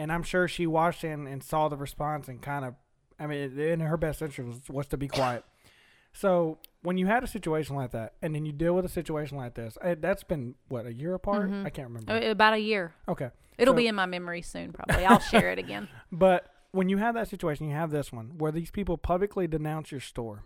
[0.00, 2.74] and I'm sure she watched and, and saw the response and kind of,
[3.18, 5.44] I mean, in her best interest was, was to be quiet.
[6.12, 9.36] So when you had a situation like that, and then you deal with a situation
[9.36, 11.50] like this, eh, that's been what a year apart.
[11.50, 11.66] Mhm.
[11.66, 12.12] I can't remember.
[12.12, 12.94] Uh, About a year.
[13.08, 15.04] Okay, It'll So- be in my memory soon, probably.
[15.04, 15.86] I'll share it again.
[16.10, 19.90] But when you have that situation, you have this one where these people publicly denounce
[19.92, 20.44] your store.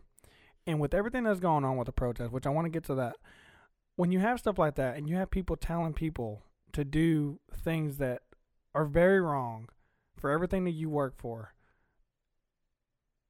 [0.66, 2.94] And with everything that's going on with the protest, which I want to get to
[2.96, 3.14] that,
[3.96, 7.98] when you have stuff like that and you have people telling people to do things
[7.98, 8.22] that
[8.74, 9.68] are very wrong
[10.16, 11.54] for everything that you work for,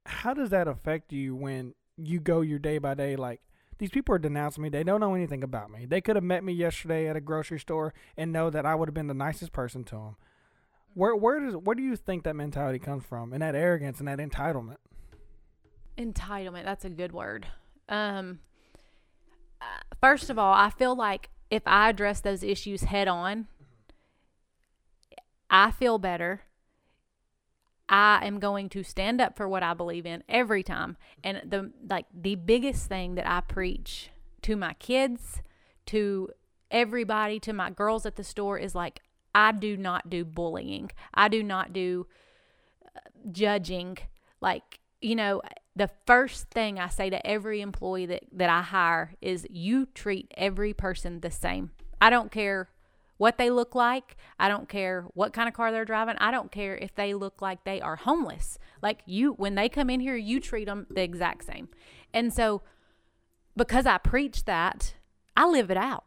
[0.06, 3.40] how does that affect you when you go your day by day like
[3.78, 4.68] these people are denouncing me.
[4.68, 5.86] They don't know anything about me.
[5.86, 8.88] They could have met me yesterday at a grocery store and know that I would
[8.88, 10.16] have been the nicest person to them.
[10.94, 14.06] Where where does where do you think that mentality comes from and that arrogance and
[14.06, 14.76] that entitlement?
[15.98, 16.64] Entitlement.
[16.64, 17.46] That's a good word.
[17.88, 18.38] Um,
[19.60, 19.64] uh,
[20.00, 23.48] first of all, I feel like if I address those issues head on,
[25.50, 26.42] I feel better.
[27.88, 30.96] I am going to stand up for what I believe in every time.
[31.22, 34.10] And the like the biggest thing that I preach
[34.42, 35.42] to my kids,
[35.86, 36.30] to
[36.70, 39.00] everybody, to my girls at the store is like
[39.34, 40.90] I do not do bullying.
[41.12, 42.06] I do not do
[42.84, 43.00] uh,
[43.32, 43.98] judging.
[44.40, 45.42] Like, you know,
[45.76, 50.32] the first thing I say to every employee that, that I hire is you treat
[50.36, 51.72] every person the same.
[52.00, 52.68] I don't care
[53.24, 54.18] what they look like.
[54.38, 56.16] I don't care what kind of car they're driving.
[56.18, 58.58] I don't care if they look like they are homeless.
[58.82, 61.70] Like you, when they come in here, you treat them the exact same.
[62.12, 62.60] And so,
[63.56, 64.96] because I preach that,
[65.34, 66.04] I live it out.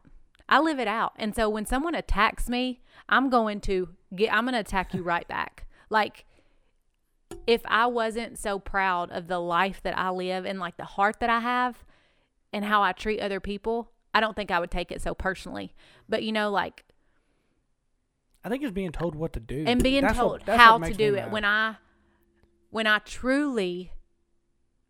[0.48, 1.12] I live it out.
[1.16, 5.02] And so when someone attacks me, I'm going to get I'm going to attack you
[5.02, 5.66] right back.
[5.90, 6.24] Like
[7.48, 11.16] if I wasn't so proud of the life that I live and like the heart
[11.18, 11.84] that I have
[12.52, 15.74] and how I treat other people, I don't think I would take it so personally.
[16.08, 16.84] But you know like
[18.44, 20.94] I think it's being told what to do and being That's told that's how to
[20.94, 21.32] do it mad.
[21.32, 21.76] when I
[22.70, 23.92] when I truly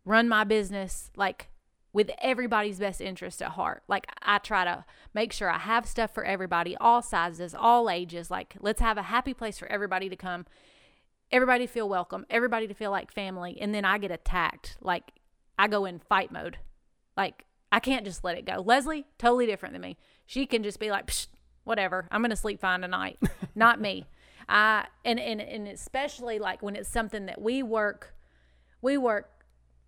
[0.05, 1.49] run my business like
[1.91, 3.83] with everybody's best interest at heart.
[3.87, 8.29] Like I try to make sure I have stuff for everybody, all sizes, all ages.
[8.29, 10.45] Like let's have a happy place for everybody to come.
[11.31, 14.77] Everybody to feel welcome, everybody to feel like family, and then I get attacked.
[14.81, 15.11] Like
[15.57, 16.57] I go in fight mode.
[17.17, 18.61] Like I can't just let it go.
[18.61, 19.97] Leslie, totally different than me.
[20.25, 21.27] She can just be like, Psh,
[21.63, 22.07] whatever.
[22.11, 23.19] I'm gonna sleep fine tonight.
[23.55, 24.07] Not me.
[24.49, 28.15] I and, and and especially like when it's something that we work,
[28.81, 29.29] we work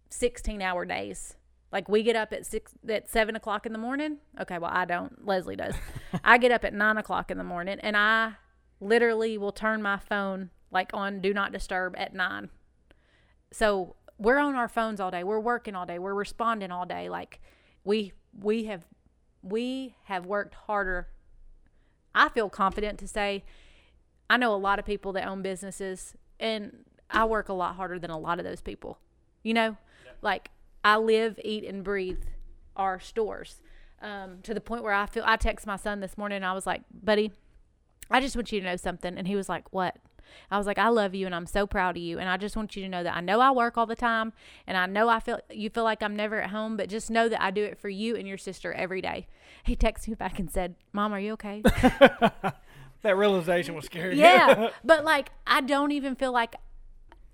[0.09, 1.35] 16 hour days.
[1.71, 4.17] Like we get up at six at seven o'clock in the morning.
[4.39, 5.25] Okay, well I don't.
[5.25, 5.75] Leslie does.
[6.23, 8.33] I get up at nine o'clock in the morning, and I
[8.79, 12.49] literally will turn my phone like on do not disturb at nine.
[13.51, 15.23] So we're on our phones all day.
[15.23, 15.97] We're working all day.
[15.97, 17.09] We're responding all day.
[17.09, 17.39] Like
[17.83, 18.83] we we have
[19.41, 21.07] we have worked harder.
[22.13, 23.43] I feel confident to say
[24.29, 27.99] I know a lot of people that own businesses and I work a lot harder
[27.99, 28.97] than a lot of those people.
[29.43, 29.77] You know,
[30.21, 30.49] like
[30.83, 32.23] I live, eat, and breathe
[32.75, 33.61] our stores
[34.01, 35.23] um, to the point where I feel.
[35.25, 37.31] I text my son this morning and I was like, "Buddy,
[38.09, 39.97] I just want you to know something." And he was like, "What?"
[40.49, 42.55] I was like, "I love you and I'm so proud of you, and I just
[42.55, 44.33] want you to know that I know I work all the time,
[44.67, 47.27] and I know I feel you feel like I'm never at home, but just know
[47.29, 49.27] that I do it for you and your sister every day."
[49.63, 51.61] He texted me back and said, "Mom, are you okay?"
[53.03, 54.17] that realization was scary.
[54.17, 56.55] yeah, but like I don't even feel like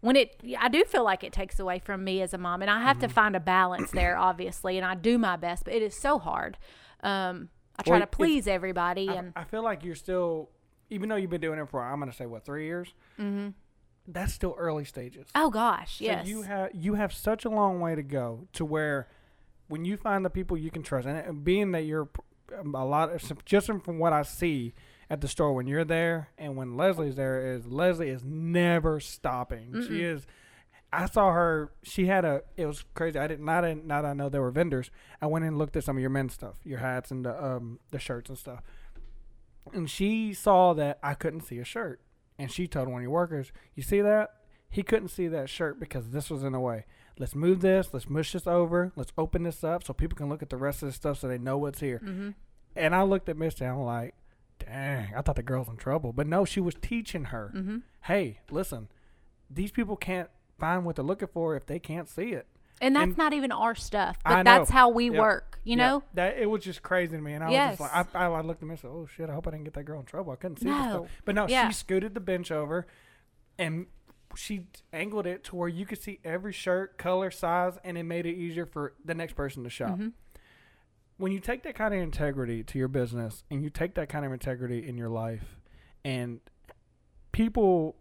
[0.01, 2.69] when it I do feel like it takes away from me as a mom and
[2.71, 3.07] I have Mm-hmm.
[3.07, 6.19] to find a balance there obviously and I do my best but it is so
[6.19, 6.57] hard.
[7.01, 7.49] Um
[7.79, 10.49] I try Well, to please everybody I, and I feel like you're still,
[10.89, 12.93] even though you've been doing it for, I'm going to say what three years.
[13.19, 13.49] Mm-hmm.
[14.09, 15.27] That's still early stages.
[15.35, 16.27] oh gosh, So yes.
[16.27, 19.07] you have you have such a long way to go to where
[19.67, 22.07] when you find the people you can trust, and being that you're
[22.57, 24.73] um, a lot of just from what I see
[25.09, 29.83] at the store when you're there and when Leslie's there is Leslie is never stopping.
[29.87, 30.25] She is.
[30.93, 31.73] I saw her.
[31.83, 32.43] She had a.
[32.55, 33.19] It was crazy.
[33.19, 33.43] I didn't.
[33.43, 33.85] Not.
[33.85, 34.05] Not.
[34.05, 34.89] I know there were vendors.
[35.21, 37.43] I went in and looked at some of your men's stuff, your hats and the
[37.45, 38.61] um the shirts and stuff.
[39.73, 42.01] And she saw that I couldn't see a shirt,
[42.37, 44.31] and she told one of your workers, "You see that?
[44.69, 46.85] He couldn't see that shirt because this was in the way.
[47.17, 47.89] Let's move this.
[47.93, 48.91] Let's mush this over.
[48.95, 51.27] Let's open this up so people can look at the rest of the stuff so
[51.27, 52.31] they know what's here." mm-hmm.
[52.75, 53.65] And I looked at Misty.
[53.65, 54.13] I'm like,
[54.59, 55.13] "Dang!
[55.15, 57.51] I thought the girl's in trouble." But no, she was teaching her.
[57.55, 57.77] Mm-hmm.
[58.03, 58.89] Hey, listen,
[59.49, 60.29] these people can't
[60.59, 62.47] find what they're looking for if they can't see it.
[62.81, 65.19] And that's And- not even our stuff, but that's how we Yep.
[65.19, 66.03] work, you Yeah, know?
[66.13, 68.61] that it was just crazy to me, and I was just like, I, I, looked
[68.61, 69.29] at me and said, "Oh shit!
[69.29, 70.31] I hope I didn't get that girl in trouble.
[70.31, 70.89] I couldn't see this No.
[71.05, 71.67] stuff." But no, Yeah.
[71.69, 72.85] she scooted the bench over,
[73.57, 73.87] and
[74.35, 78.25] she angled it to where you could see every shirt, color, size, and it made
[78.27, 79.97] it easier for the next person to shop.
[79.97, 80.13] Mhm.
[81.17, 84.23] When you take that kind of integrity to your business, and you take that kind
[84.23, 85.57] of integrity in your life,
[86.05, 86.41] and
[87.31, 87.95] people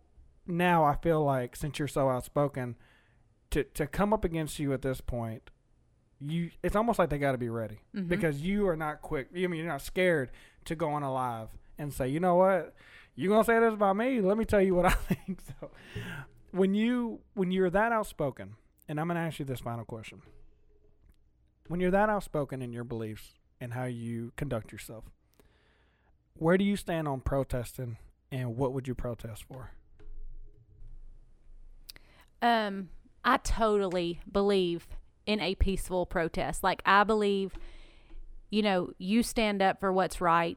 [0.47, 2.77] now, I feel like since you're so outspoken,
[3.51, 5.51] to to come up against you at this point,
[6.21, 8.09] you it's almost like they got to be ready Mhm.
[8.09, 9.29] because you are not quick.
[9.35, 10.31] I mean, you're not scared
[10.65, 11.49] to go on a live
[11.79, 12.75] and say, you know what,
[13.15, 14.21] you're gonna say this about me?
[14.21, 15.41] Let me tell you what I think.
[15.61, 15.71] So,
[16.53, 18.57] when you when you're that outspoken,
[18.89, 20.23] and I'm gonna ask you this final question:
[21.69, 25.05] when you're that outspoken in your beliefs and how you conduct yourself,
[26.35, 27.99] where do you stand on protesting,
[28.33, 29.71] and what would you protest for?
[32.43, 32.91] Um,
[33.27, 34.87] I totally believe
[35.27, 36.63] in a peaceful protest.
[36.63, 37.55] Like I believe,
[38.51, 40.57] you know, you stand up for what's right.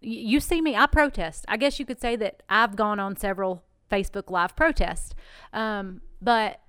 [0.00, 1.44] You see me, I protest.
[1.48, 5.12] I guess you could say that I've gone on several Facebook Live protests.
[5.52, 6.60] Um, but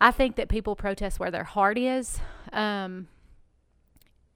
[0.00, 2.20] I think that people protest where their heart is.
[2.52, 3.08] Um,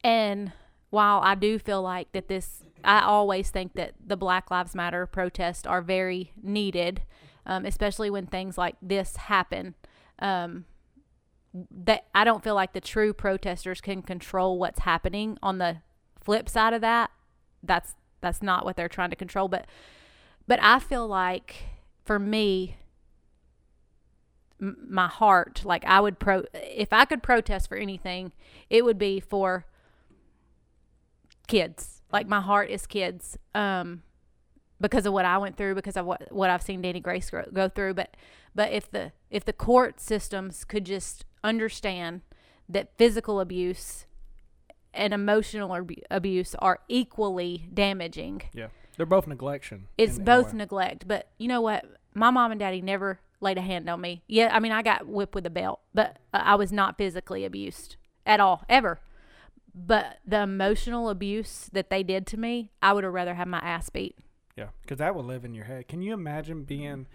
[0.03, 0.53] and
[0.89, 5.05] while I do feel like that this, I always think that the Black Lives Matter
[5.05, 7.03] protests are very needed,
[7.47, 9.74] um, especially when things like this happen.
[10.19, 10.66] Um,
[11.70, 15.39] that I don't feel like the true protesters can control what's happening.
[15.43, 15.78] On the
[16.20, 17.10] flip side of that,
[17.62, 19.48] that's that's not what they're trying to control.
[19.48, 19.66] But
[20.47, 21.56] but I feel like
[22.05, 22.77] for me,
[24.60, 28.32] m- my heart, like I would pro if I could protest for anything,
[28.70, 29.66] it would be for
[31.48, 32.01] kids.
[32.10, 33.36] Like my heart is kids.
[33.55, 34.02] Um,
[34.83, 37.45] because of what I went through, because of what what I've seen Danny Grace go,
[37.53, 37.95] go through.
[37.95, 38.15] But
[38.55, 42.21] but if the if the court systems could just understand
[42.69, 44.05] that physical abuse
[44.93, 45.75] and emotional
[46.11, 48.69] abuse are equally damaging, Yeah,
[48.99, 49.85] they're both neglection.
[49.97, 51.09] it's in- both neglect.
[51.09, 51.85] But you know what?
[52.15, 54.23] My mom and daddy never laid a hand on me.
[54.29, 57.45] Yeah, I mean I got whipped with a belt, but uh, I was not physically
[57.45, 57.97] abused
[58.27, 59.01] at all ever.
[59.75, 63.59] But the emotional abuse that they did to me, I would have rather had my
[63.61, 64.19] ass beat.
[64.57, 65.89] Yeah, because that will live in your head.
[65.89, 67.07] Can you imagine being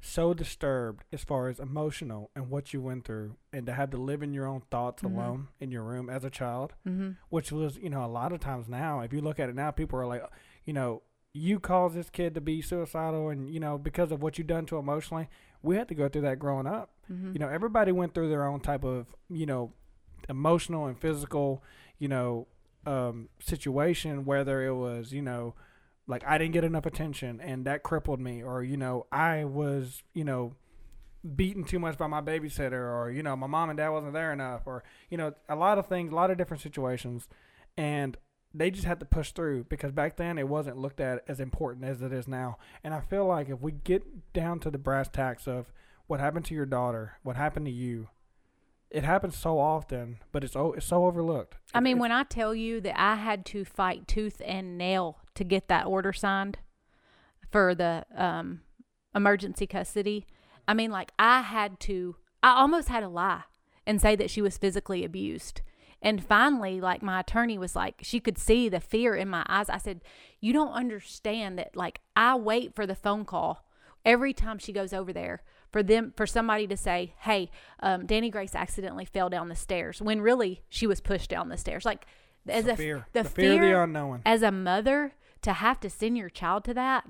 [0.00, 3.96] so disturbed as far as emotional and what you went through and to have to
[3.96, 5.14] live in your own thoughts Mhm.
[5.14, 7.12] alone in your room as a child Mm-hmm.
[7.30, 9.70] which was you know a lot of times now if you look at it now
[9.70, 10.22] people are like
[10.66, 11.00] you know
[11.32, 14.66] you caused this kid to be suicidal and you know because of what you done
[14.66, 15.26] to emotionally
[15.62, 17.32] we had to go through that growing up Mm-hmm.
[17.32, 19.72] you know everybody went through their own type of you know
[20.28, 21.62] emotional and physical
[21.98, 22.46] you know
[22.84, 25.54] um situation whether it was you know
[26.06, 30.02] like i didn't get enough attention and that crippled me or you know i was
[30.12, 30.52] you know
[31.36, 34.32] beaten too much by my babysitter or you know my mom and dad wasn't there
[34.32, 37.28] enough or you know a lot of things a lot of different situations
[37.76, 38.16] and
[38.56, 41.84] they just had to push through because back then it wasn't looked at as important
[41.84, 42.56] as it is now.
[42.84, 45.72] And i feel like if we get down to the brass tacks of
[46.06, 48.08] what happened to your daughter what happened to you
[48.90, 51.56] it happens so often but it's, o- it's so overlooked.
[51.72, 55.18] I mean, It's- when I tell you that I had to fight tooth and nail
[55.34, 56.58] to get that order signed
[57.50, 58.60] for the um,
[59.14, 60.26] emergency custody,
[60.66, 63.42] I mean, like I had to, I almost had to lie
[63.86, 65.60] and say that she was physically abused.
[66.02, 69.70] And finally, like my attorney was like, she could see the fear in my eyes.
[69.70, 70.02] I said,
[70.40, 73.64] You don't understand that, like, I wait for the phone call
[74.04, 75.42] every time she goes over there
[75.72, 77.50] for them for somebody to say hey
[77.80, 81.56] um, danny grace accidentally fell down the stairs when really she was pushed down the
[81.56, 82.06] stairs like
[82.48, 85.52] as the a fear the, the fear fear of the unknown as a mother to
[85.54, 87.04] have to send your child to that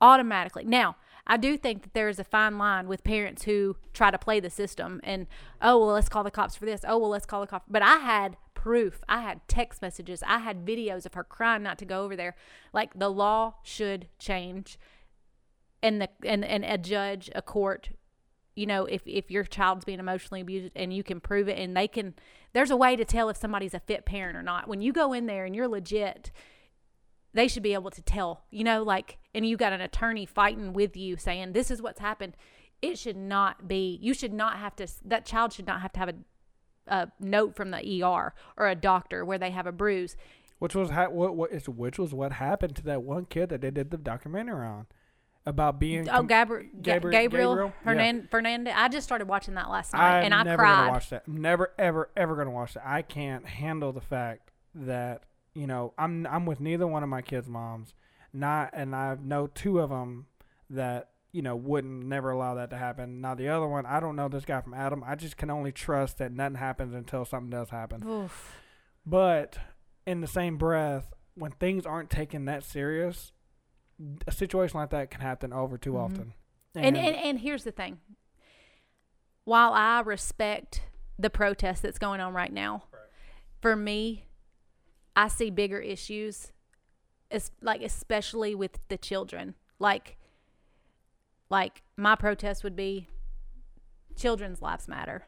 [0.00, 0.64] automatically.
[0.64, 0.96] Now
[1.30, 4.40] i do think that there is a fine line with parents who try to play
[4.40, 5.26] the system and
[5.60, 6.82] oh well let's call the cops for this.
[6.86, 7.66] Oh well let's call the cops.
[7.68, 9.02] But i had proof.
[9.08, 10.22] I had text messages.
[10.26, 12.34] I had videos of her crying not to go over there.
[12.72, 14.78] Like the law should change
[15.82, 17.90] and the and, and a judge a court
[18.56, 21.76] you know if if your child's being emotionally abused and you can prove it and
[21.76, 22.14] they can
[22.52, 24.66] there's a way to tell if somebody's a fit parent or not.
[24.66, 26.32] When you go in there and you're legit
[27.38, 30.72] they should be able to tell you know like and you got an attorney fighting
[30.72, 32.36] with you saying this is what's happened
[32.82, 36.00] it should not be you should not have to that child should not have to
[36.00, 36.14] have a
[36.90, 40.16] a note from the ER or a doctor where they have a bruise
[40.58, 43.60] which was ha- what what is which was what happened to that one kid that
[43.60, 44.86] they did the documentary on
[45.46, 47.72] about being Oh, com- Gabriel, Gabri- Gabriel, Gabriel?
[47.84, 48.74] Hernan- Fernandez.
[48.76, 50.76] I just started watching that last night, I'm and I never cried.
[50.76, 51.22] gonna watch that.
[51.26, 52.86] I'm never, ever, ever gonna watch that.
[52.86, 55.22] I can't handle the fact that
[55.54, 57.94] you know I'm I'm with neither one of my kids' moms.
[58.32, 60.26] Not, and I know two of them
[60.70, 63.20] that you know wouldn't never allow that to happen.
[63.20, 65.02] Now the other one, I don't know this guy from Adam.
[65.06, 68.06] I just can only trust that nothing happens until something does happen.
[68.06, 68.54] Oof.
[69.06, 69.58] But
[70.06, 73.32] in the same breath, when things aren't taken that serious,
[74.26, 75.98] a situation like that can happen over too Mhm.
[76.04, 76.34] often.
[76.74, 77.98] And, and and here's the thing.
[79.44, 80.82] While I respect
[81.18, 82.84] the protest that's going on right now,
[83.62, 84.26] for me,
[85.18, 86.52] I see bigger issues,
[87.60, 89.56] like especially with the children.
[89.80, 90.16] Like,
[91.50, 93.08] like my protest would be,
[94.14, 95.26] children's lives matter,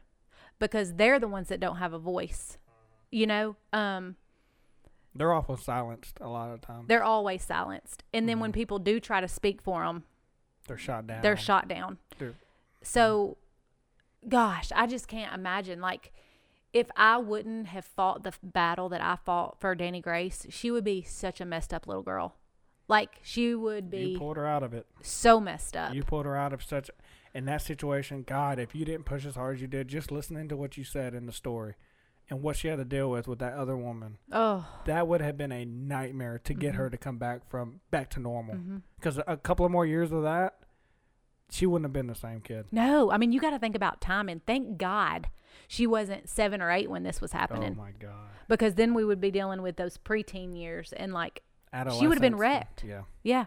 [0.59, 2.57] because they're the ones that don't have a voice.
[3.11, 4.15] You know, um,
[5.13, 6.87] they're awful silenced a lot of times.
[6.87, 8.55] they're always silenced, and then when Mhm.
[8.55, 10.05] people do try to speak for them,
[10.67, 11.21] They're shot down.
[11.21, 11.97] they're shot down.
[12.17, 12.35] They're-
[12.81, 13.37] So,
[14.29, 15.81] gosh, I just can't imagine.
[15.81, 16.13] Like,
[16.73, 20.83] if I wouldn't have fought the battle that I fought for Danny Grace, she would
[20.83, 22.35] be such a messed up little girl.
[22.87, 24.85] Like, she would be You pulled her out of it.
[25.01, 25.93] so messed up.
[25.93, 26.89] You pulled her out of such
[27.33, 28.23] in that situation.
[28.23, 30.83] God, if you didn't push as hard as you did, just listening to what you
[30.83, 31.75] said in the story
[32.29, 35.37] and what she had to deal with with that other woman, oh, that would have
[35.37, 36.91] been a nightmare to get her Mhm.
[36.91, 38.55] to come back from back to normal.
[38.55, 40.59] hmm Because a couple of more years of that,
[41.51, 42.65] she wouldn't have been the same kid.
[42.71, 43.11] no.
[43.11, 45.27] I mean, you got to think about time, and thank God
[45.67, 47.75] she wasn't seven or eight when this was happening.
[47.77, 48.29] Oh my God.
[48.47, 51.43] because then we would be dealing with those preteen years and like,
[51.99, 52.83] She would've been wrecked.
[52.83, 53.01] Yeah.
[53.23, 53.45] yeah,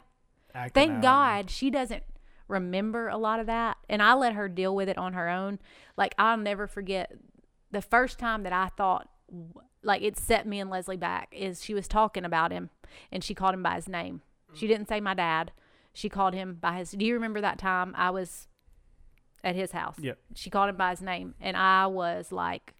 [0.54, 1.02] acting Thank out.
[1.02, 2.02] God she doesn't
[2.48, 3.76] remember a lot of that.
[3.88, 5.58] And I let her deal with it on her own.
[5.96, 7.12] Like, I'll never forget
[7.70, 9.08] the first time that I thought,
[9.82, 12.70] like, it set me and Leslie back is she was talking about him
[13.10, 14.22] and she called him by his name.
[14.52, 15.50] She didn't say my dad.
[15.94, 16.90] She called him by his.
[16.90, 18.48] Do you remember that time I was
[19.42, 19.96] at his house?
[19.98, 20.18] Yep.
[20.34, 21.34] She called him by his name.
[21.40, 22.74] And I was like,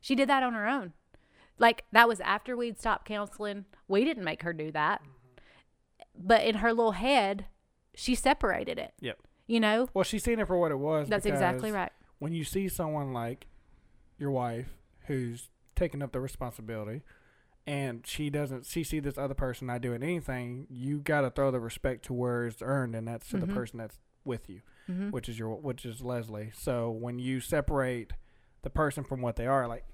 [0.00, 0.92] she did that on her own.
[1.58, 3.64] Like, that was after we'd stopped counseling.
[3.88, 5.00] We didn't make her do that.
[6.18, 7.46] But in her little head,
[7.94, 8.92] she separated it.
[9.00, 9.18] Yep.
[9.46, 9.88] You know?
[9.94, 11.08] Well, she's seen it for what it was.
[11.08, 11.92] That's exactly right.
[12.18, 13.46] When you see someone like
[14.18, 14.68] your wife
[15.06, 17.02] who's taking up the responsibility
[17.66, 21.60] and she doesn't she see this other person not doing anything, you gotta throw the
[21.60, 23.40] respect to where it's earned and that's to Mhm.
[23.40, 26.50] the person that's with you, hmm which is your which is Leslie.
[26.54, 28.12] So when you separate
[28.62, 29.84] the person from what they are, like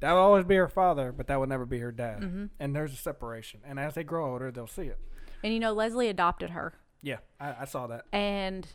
[0.00, 2.22] that will always be her father, but that will never be her dad.
[2.24, 3.60] hmm And there's a separation.
[3.64, 4.98] And as they grow older, they'll see it.
[5.44, 6.74] And you know, Leslie adopted her.
[7.02, 8.06] Yeah, I, I saw that.
[8.12, 8.66] And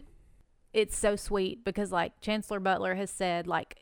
[0.74, 3.78] it's so sweet because like Chancellor Butler has said like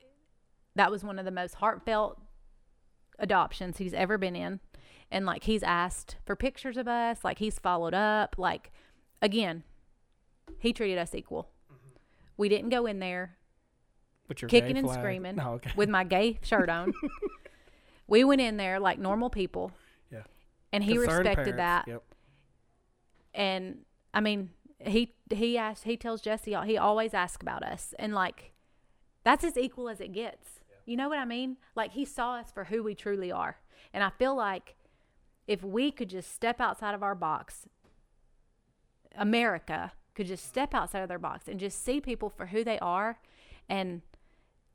[0.75, 2.19] that was one of the most heartfelt
[3.19, 4.59] adoptions he's ever been in
[5.11, 8.71] and like he's asked for pictures of us like he's followed up like
[9.21, 9.63] again
[10.59, 11.95] he treated us equal mm-hmm.
[12.37, 13.37] we didn't go in there
[14.47, 15.71] kicking and screaming No, okay.
[15.75, 16.93] with my gay shirt on
[18.07, 19.71] we went in there like normal people
[20.11, 20.23] Yeah.
[20.73, 21.57] and he Concerned respected parents.
[21.57, 22.03] that Yep.
[23.33, 23.77] and
[24.13, 28.53] I mean, he he asks, he tells Jesse, he always asks about us, and like,
[29.25, 30.54] that's as equal as it gets.
[30.85, 31.57] You know what I mean?
[31.75, 33.57] Like he saw us for who we truly are,
[33.93, 34.75] and I feel like
[35.47, 37.67] if we could just step outside of our box,
[39.15, 42.79] America could just step outside of their box and just see people for who they
[42.79, 43.19] are,
[43.67, 44.01] and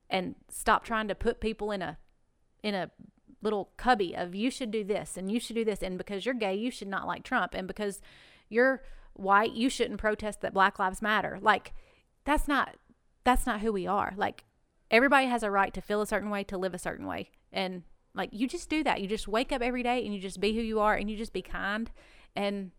[0.09, 1.99] and stop trying to put people in a
[2.63, 2.91] in a
[3.43, 5.83] little cubby of you should do this and you should do this.
[5.83, 7.55] And because you're gay you should not like Trump.
[7.55, 8.01] And because
[8.49, 8.83] you're
[9.15, 11.39] white you shouldn't protest that black lives matter.
[11.41, 11.73] Like
[12.25, 12.77] that's not
[13.25, 14.13] that's not who we are.
[14.17, 14.45] Like
[14.91, 17.83] everybody has a right to feel a certain way to live a certain way and
[18.15, 20.55] like you just do that you just wake up every day and you just be
[20.55, 21.91] who you are and you just be kind
[22.37, 22.71] and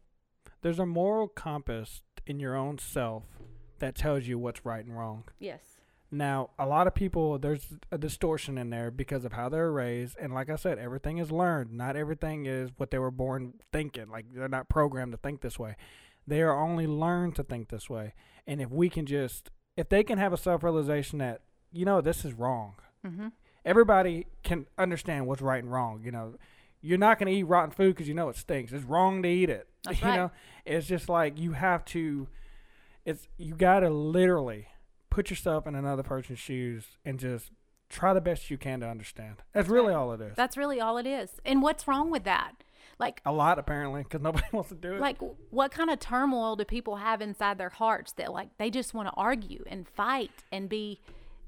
[0.61, 3.23] There's a moral compass in your own self
[3.79, 5.23] that tells you what's right and wrong.
[5.39, 5.61] yes
[6.11, 10.17] Now, a lot of people, there's a distortion in there because of how they're raised.
[10.19, 11.71] And like I said, everything is learned.
[11.71, 14.09] Not everything is what they were born thinking.
[14.09, 15.77] Like, they're not programmed to think this way.
[16.27, 18.13] They are only learned to think this way.
[18.45, 22.01] And if we can just, if they can have a self realization that, you know,
[22.01, 22.75] this is wrong,
[23.05, 23.27] mm-hmm.
[23.65, 26.01] everybody can understand what's right and wrong.
[26.03, 26.35] You know,
[26.81, 28.71] you're not going to eat rotten food because you know it stinks.
[28.71, 29.67] It's wrong to eat it.
[29.83, 30.15] That's you right.
[30.15, 30.31] know,
[30.65, 32.27] it's just like you have to.
[33.05, 34.67] It's you got to literally
[35.09, 37.51] put yourself in another person's shoes and just
[37.89, 39.35] try the best you can to understand.
[39.37, 39.99] That's, That's really right.
[39.99, 40.35] all it is.
[40.35, 42.63] that's really all it is and what's wrong with that
[43.01, 45.01] like a lot apparently because nobody wants to do it.
[45.01, 45.17] like
[45.49, 49.09] what kind of turmoil do people have inside their hearts that like they just want
[49.09, 51.01] to argue and fight and be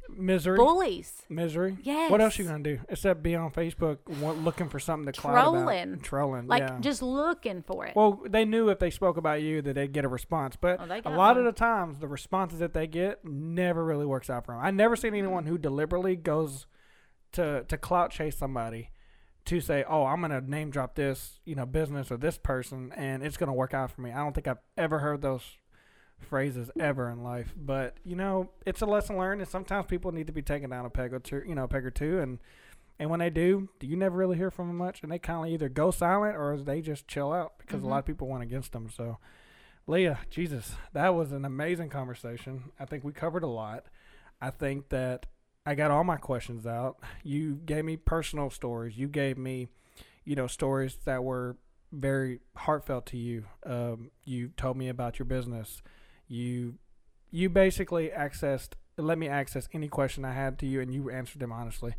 [0.10, 1.78] misery, bullies misery.
[1.84, 2.12] Yes.
[2.12, 5.52] What else you gonna do except be on Facebook looking for something to clout about?
[5.54, 6.00] Trolling.
[6.00, 6.48] Trolling.
[6.48, 6.78] like yeah.
[6.80, 10.06] just looking for it Well, they knew if they spoke about you that they'd get
[10.06, 11.38] a response, but Oh, a lot one.
[11.38, 14.62] of the times the responses that they get never really works out for them.
[14.64, 16.66] I never seen anyone who deliberately goes
[17.34, 18.90] to to clout chase somebody
[19.46, 23.24] to say, "Oh, I'm gonna name drop this, you know, business or this person, and
[23.24, 25.58] it's gonna work out for me." I don't think I've ever heard those
[26.24, 30.28] phrases ever in life, but you know, it's a lesson learned, and sometimes people need
[30.28, 32.40] to be taken down a peg or two, you know, a peg or two, and
[33.00, 35.46] and when they do, do you never really hear from them much, and they kind
[35.48, 37.90] of either go silent or they just chill out because a Mhm.
[37.90, 38.88] lot of people went against them.
[38.90, 39.18] So,
[39.88, 42.72] Leah, Jesus, that was an amazing conversation.
[42.80, 43.86] I think we covered a lot.
[44.40, 45.26] I think that
[45.66, 46.98] I got all my questions out.
[47.24, 48.98] You gave me personal stories.
[48.98, 49.70] You gave me,
[50.24, 51.58] you know, stories that were
[51.92, 53.46] very heartfelt to you.
[53.66, 55.82] Um, you told me about your business.
[56.34, 56.80] You,
[57.30, 61.40] you basically accessed, let me access any question I had to you, and you answered
[61.42, 61.94] them honestly.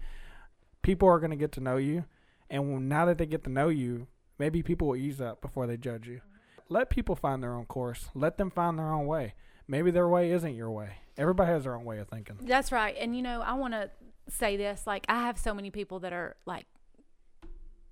[0.82, 2.04] People are going to get to know you,
[2.50, 5.76] and now that they get to know you, maybe people will ease up before they
[5.76, 6.20] judge you.
[6.68, 8.08] Let people find their own course.
[8.12, 9.34] Let them find their own way.
[9.68, 10.96] Maybe their way isn't your way.
[11.16, 12.38] Everybody has their own way of thinking.
[12.42, 12.96] That's right.
[12.98, 13.90] And you know, I want to
[14.28, 16.66] say this like I have so many people that are like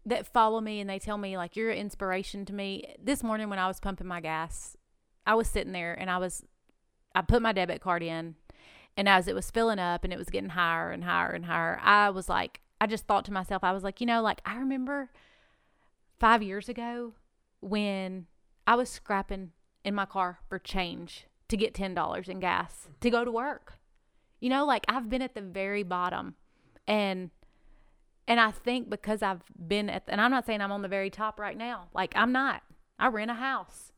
[0.07, 2.97] that follow me and they tell me like you're an inspiration to me.
[3.01, 4.77] This morning when I was pumping my gas,
[5.27, 6.45] I was sitting there and I was
[7.15, 8.37] I put my debit card in
[8.97, 11.79] and as it was filling up and it was getting higher and higher and higher,
[11.83, 14.57] I was like I just thought to myself, I was like, you know, like I
[14.57, 15.11] remember
[16.19, 17.15] 5 years ago
[17.61, 18.27] when
[18.67, 19.53] I was scrapping
[19.85, 23.75] in my car for change to get $10 in gas to go to work.
[24.41, 26.35] You know, like I've been at the very bottom
[26.87, 27.31] and
[28.27, 31.11] and I think because I've been at and I'm not saying I'm on the very
[31.11, 31.89] top right now.
[31.95, 32.63] Like I'm not.
[32.99, 33.92] I rent a house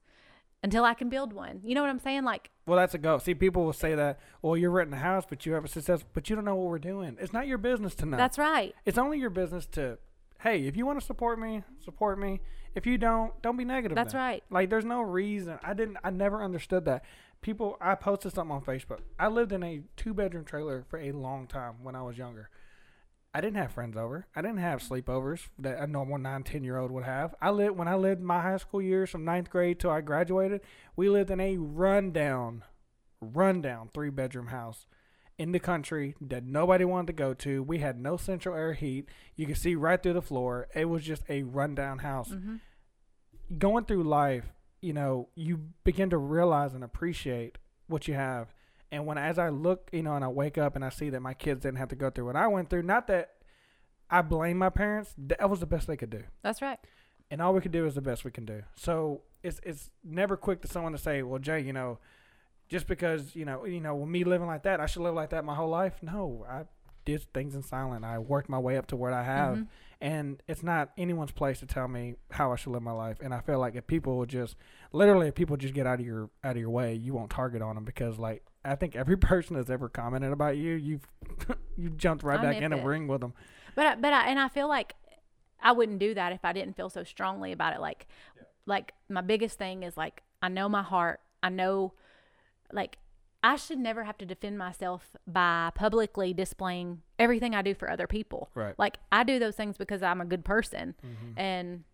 [0.64, 1.60] until I can build one.
[1.62, 2.24] You know what I'm saying?
[2.24, 3.18] Like Well, that's a go.
[3.18, 6.02] See, people will say that, well, you're renting a house, but you have a success,
[6.14, 7.16] but you don't know what we're doing.
[7.20, 8.16] It's not your business to know.
[8.16, 8.74] that's right.
[8.84, 9.98] it's only your business to,
[10.40, 12.40] hey, if you want to support me, support me.
[12.74, 13.94] If you don't, don't be negative.
[13.94, 14.22] That's then.
[14.22, 14.44] right.
[14.50, 15.60] Like, there's no reason.
[15.62, 15.98] I didn't.
[16.02, 17.04] I never understood that.
[17.40, 17.76] People.
[17.80, 18.98] I posted something on Facebook.
[19.16, 22.50] I lived in a two bedroom trailer for a long time when I was younger.
[23.36, 24.26] I didn't have friends over.
[24.36, 27.34] I didn't have sleepovers that a normal nine, ten year old would have.
[27.42, 30.60] I lived when I lived my high school years from ninth grade till I graduated.
[30.94, 32.62] We lived in a rundown,
[33.20, 34.86] rundown three bedroom house
[35.36, 37.60] in the country that nobody wanted to go to.
[37.62, 39.08] We had no central air heat.
[39.34, 40.68] You could see right through the floor.
[40.72, 42.28] It was just a rundown house.
[42.30, 42.56] hmm
[43.58, 44.44] Going through life,
[44.80, 47.58] you know, you begin to realize and appreciate
[47.88, 48.54] what you have.
[48.90, 51.20] And when as I look, you know, and I wake up and I see that
[51.20, 53.32] my kids didn't have to go through what I went through, not that
[54.10, 56.22] I blame my parents, that was the best they could do.
[56.42, 56.78] That's right.
[57.30, 58.62] And all we could do is the best we can do.
[58.76, 61.98] So it's it's never quick to someone to say, "Well, Jay, you know,
[62.68, 65.30] just because you know, you know, with me living like that, I should live like
[65.30, 66.02] that my whole life.
[66.02, 66.64] No, I
[67.04, 68.04] did things in silent.
[68.04, 69.66] I worked my way up to what I have, Mhm.
[70.00, 73.18] and it's not anyone's place to tell me how I should live my life.
[73.22, 74.56] And I feel like if people would just,
[74.92, 77.62] literally, if people just get out of your out of your way, you won't target
[77.62, 81.06] on them because like I think every person that's ever commented about you, you've
[81.76, 83.34] you jumped right I back nip in a ring with them.
[83.74, 84.94] But I, but I, and I feel like
[85.62, 87.80] I wouldn't do that if I didn't feel so strongly about it.
[87.80, 88.06] Like,
[88.66, 91.20] like my biggest thing is like I know my heart.
[91.42, 91.92] I know,
[92.72, 92.98] like
[93.44, 98.06] I should never have to defend myself by publicly displaying everything I do for other
[98.06, 98.48] people.
[98.54, 98.74] Right.
[98.78, 101.34] Like I do those things because I'm a good person, Mhm.
[101.36, 101.84] and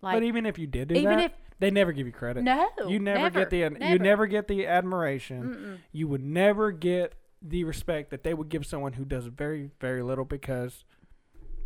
[0.00, 2.44] like but even if you did do even that, if they never give you credit.
[2.44, 3.98] no, you never, get the ad- you never.
[4.02, 5.42] never get the admiration.
[5.42, 5.78] Mm-mm.
[5.92, 10.02] You would never get the respect that they would give someone who does very very
[10.02, 10.84] little because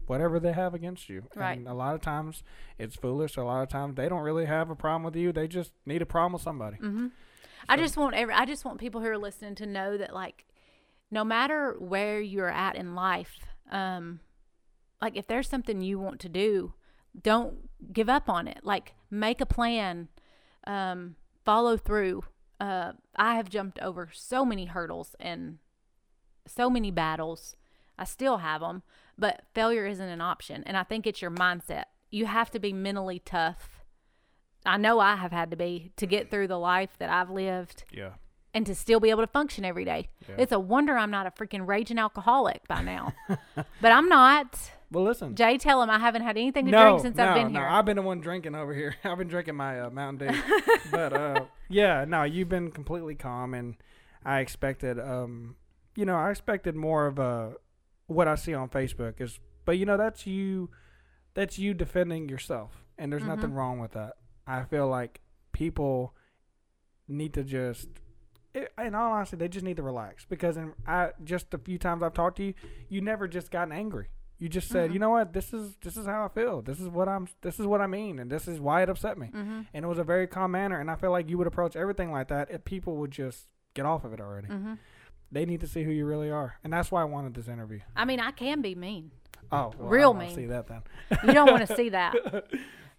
[0.06, 1.24] whatever they have against you.
[1.36, 1.58] Right.
[1.58, 2.42] And a lot of times
[2.78, 3.36] it's foolish.
[3.36, 5.32] A lot of times they don't really have a problem with you.
[5.32, 6.78] They just need a problem with somebody.
[6.78, 7.08] hmm
[7.68, 10.46] I just want every I just want people who are listening to know that like
[11.10, 13.38] no matter where you're at in life,
[13.70, 14.20] um
[15.00, 16.74] like if there's something you want to do,
[17.20, 18.60] don't give up on it.
[18.62, 20.08] Like make a plan,
[20.66, 22.24] um follow through.
[22.60, 25.58] Uh I have jumped over so many hurdles and
[26.46, 27.56] so many battles.
[27.98, 28.82] I still have them,
[29.16, 31.84] but failure isn't an option and I think it's your mindset.
[32.10, 33.77] You have to be mentally tough.
[34.68, 37.84] I know I have had to be to get through the life that I've lived
[37.92, 38.10] Yeah.
[38.54, 40.08] and to still be able to function every day.
[40.28, 40.36] Yeah.
[40.38, 43.12] It's a wonder I'm not a freaking raging alcoholic by now.
[43.54, 44.58] but I'm not.
[44.90, 45.34] Well, listen.
[45.36, 47.60] Jay, tell him I haven't had anything to no, drink since no, I've been no.
[47.60, 47.68] here.
[47.68, 48.94] I've been the one drinking over here.
[49.04, 50.40] I've been drinking my uh, Mountain Dew.
[50.90, 53.76] but uh, yeah, no, you've been completely calm, and
[54.24, 55.56] I expected, um,
[55.94, 57.54] you know, I expected more of a
[58.06, 60.70] what I see on Facebook is, but you know, that's you,
[61.34, 63.56] that's you defending yourself, and there's nothing Mhm.
[63.56, 64.14] wrong with that.
[64.48, 65.20] I feel like
[65.52, 66.14] people
[67.06, 67.88] need to just.
[68.54, 71.78] i- In all honesty, they just need to relax because in I just a few
[71.78, 72.54] times I've talked to you,
[72.88, 74.08] you never just gotten angry.
[74.38, 74.92] You just said, Mhm.
[74.94, 76.62] you know what, this is this is how I feel.
[76.62, 77.26] This is what I'm.
[77.42, 79.26] This is what I mean, and this is why it upset me.
[79.28, 79.62] mm-hmm.
[79.74, 80.78] And it was a very calm manner.
[80.80, 83.84] And I feel like you would approach everything like that if people would just get
[83.84, 84.46] off of it already.
[84.48, 84.74] Mm-hmm.
[85.32, 87.80] They need to see who you really are, and that's why I wanted this interview.
[87.96, 89.10] I mean, I can be mean.
[89.52, 90.34] Oh, well, Real mean.
[90.34, 90.82] See that then?
[91.24, 92.14] You don't want to see that.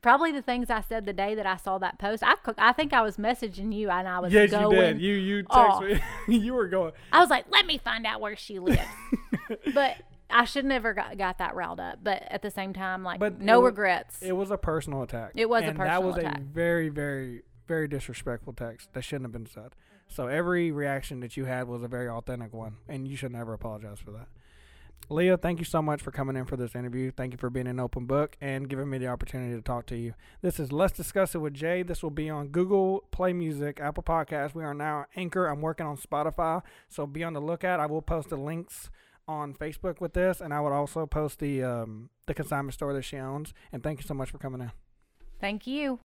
[0.01, 2.23] Probably the things I said the day that I saw that post.
[2.23, 4.75] I, I think I was messaging you and I was yes, going.
[4.75, 5.01] you did.
[5.01, 5.99] You you text me.
[6.37, 6.93] you were going.
[7.11, 8.81] I was like, let me find out where she lives.
[9.73, 9.97] but
[10.29, 11.99] I should never got, got that riled up.
[12.01, 14.21] But at the same time, like, But no it wa- regrets.
[14.21, 15.31] It was a personal attack.
[15.35, 15.99] It was a personal attack.
[15.99, 16.37] that was attack.
[16.39, 19.75] a very, very, very disrespectful text that shouldn't have been said.
[20.07, 23.53] So every reaction that you had was a very authentic one, and you should never
[23.53, 24.27] apologize for that.
[25.07, 27.11] Leah, thank you so much for coming in for this interview.
[27.11, 29.97] Thank you for being an open book and giving me the opportunity to talk to
[29.97, 30.13] you.
[30.41, 31.81] This is Let's Discuss It with Jay.
[31.81, 34.53] This will be on Google Play Music, Apple Podcasts.
[34.53, 35.47] We are now Anchor.
[35.47, 37.79] I'm working on Spotify, so be on the lookout.
[37.79, 38.91] I will post the links
[39.27, 43.03] on Facebook with this, and I would also post the um, the consignment store that
[43.03, 43.53] she owns.
[43.71, 44.71] And thank you so much for coming in.
[45.39, 45.99] Thank you.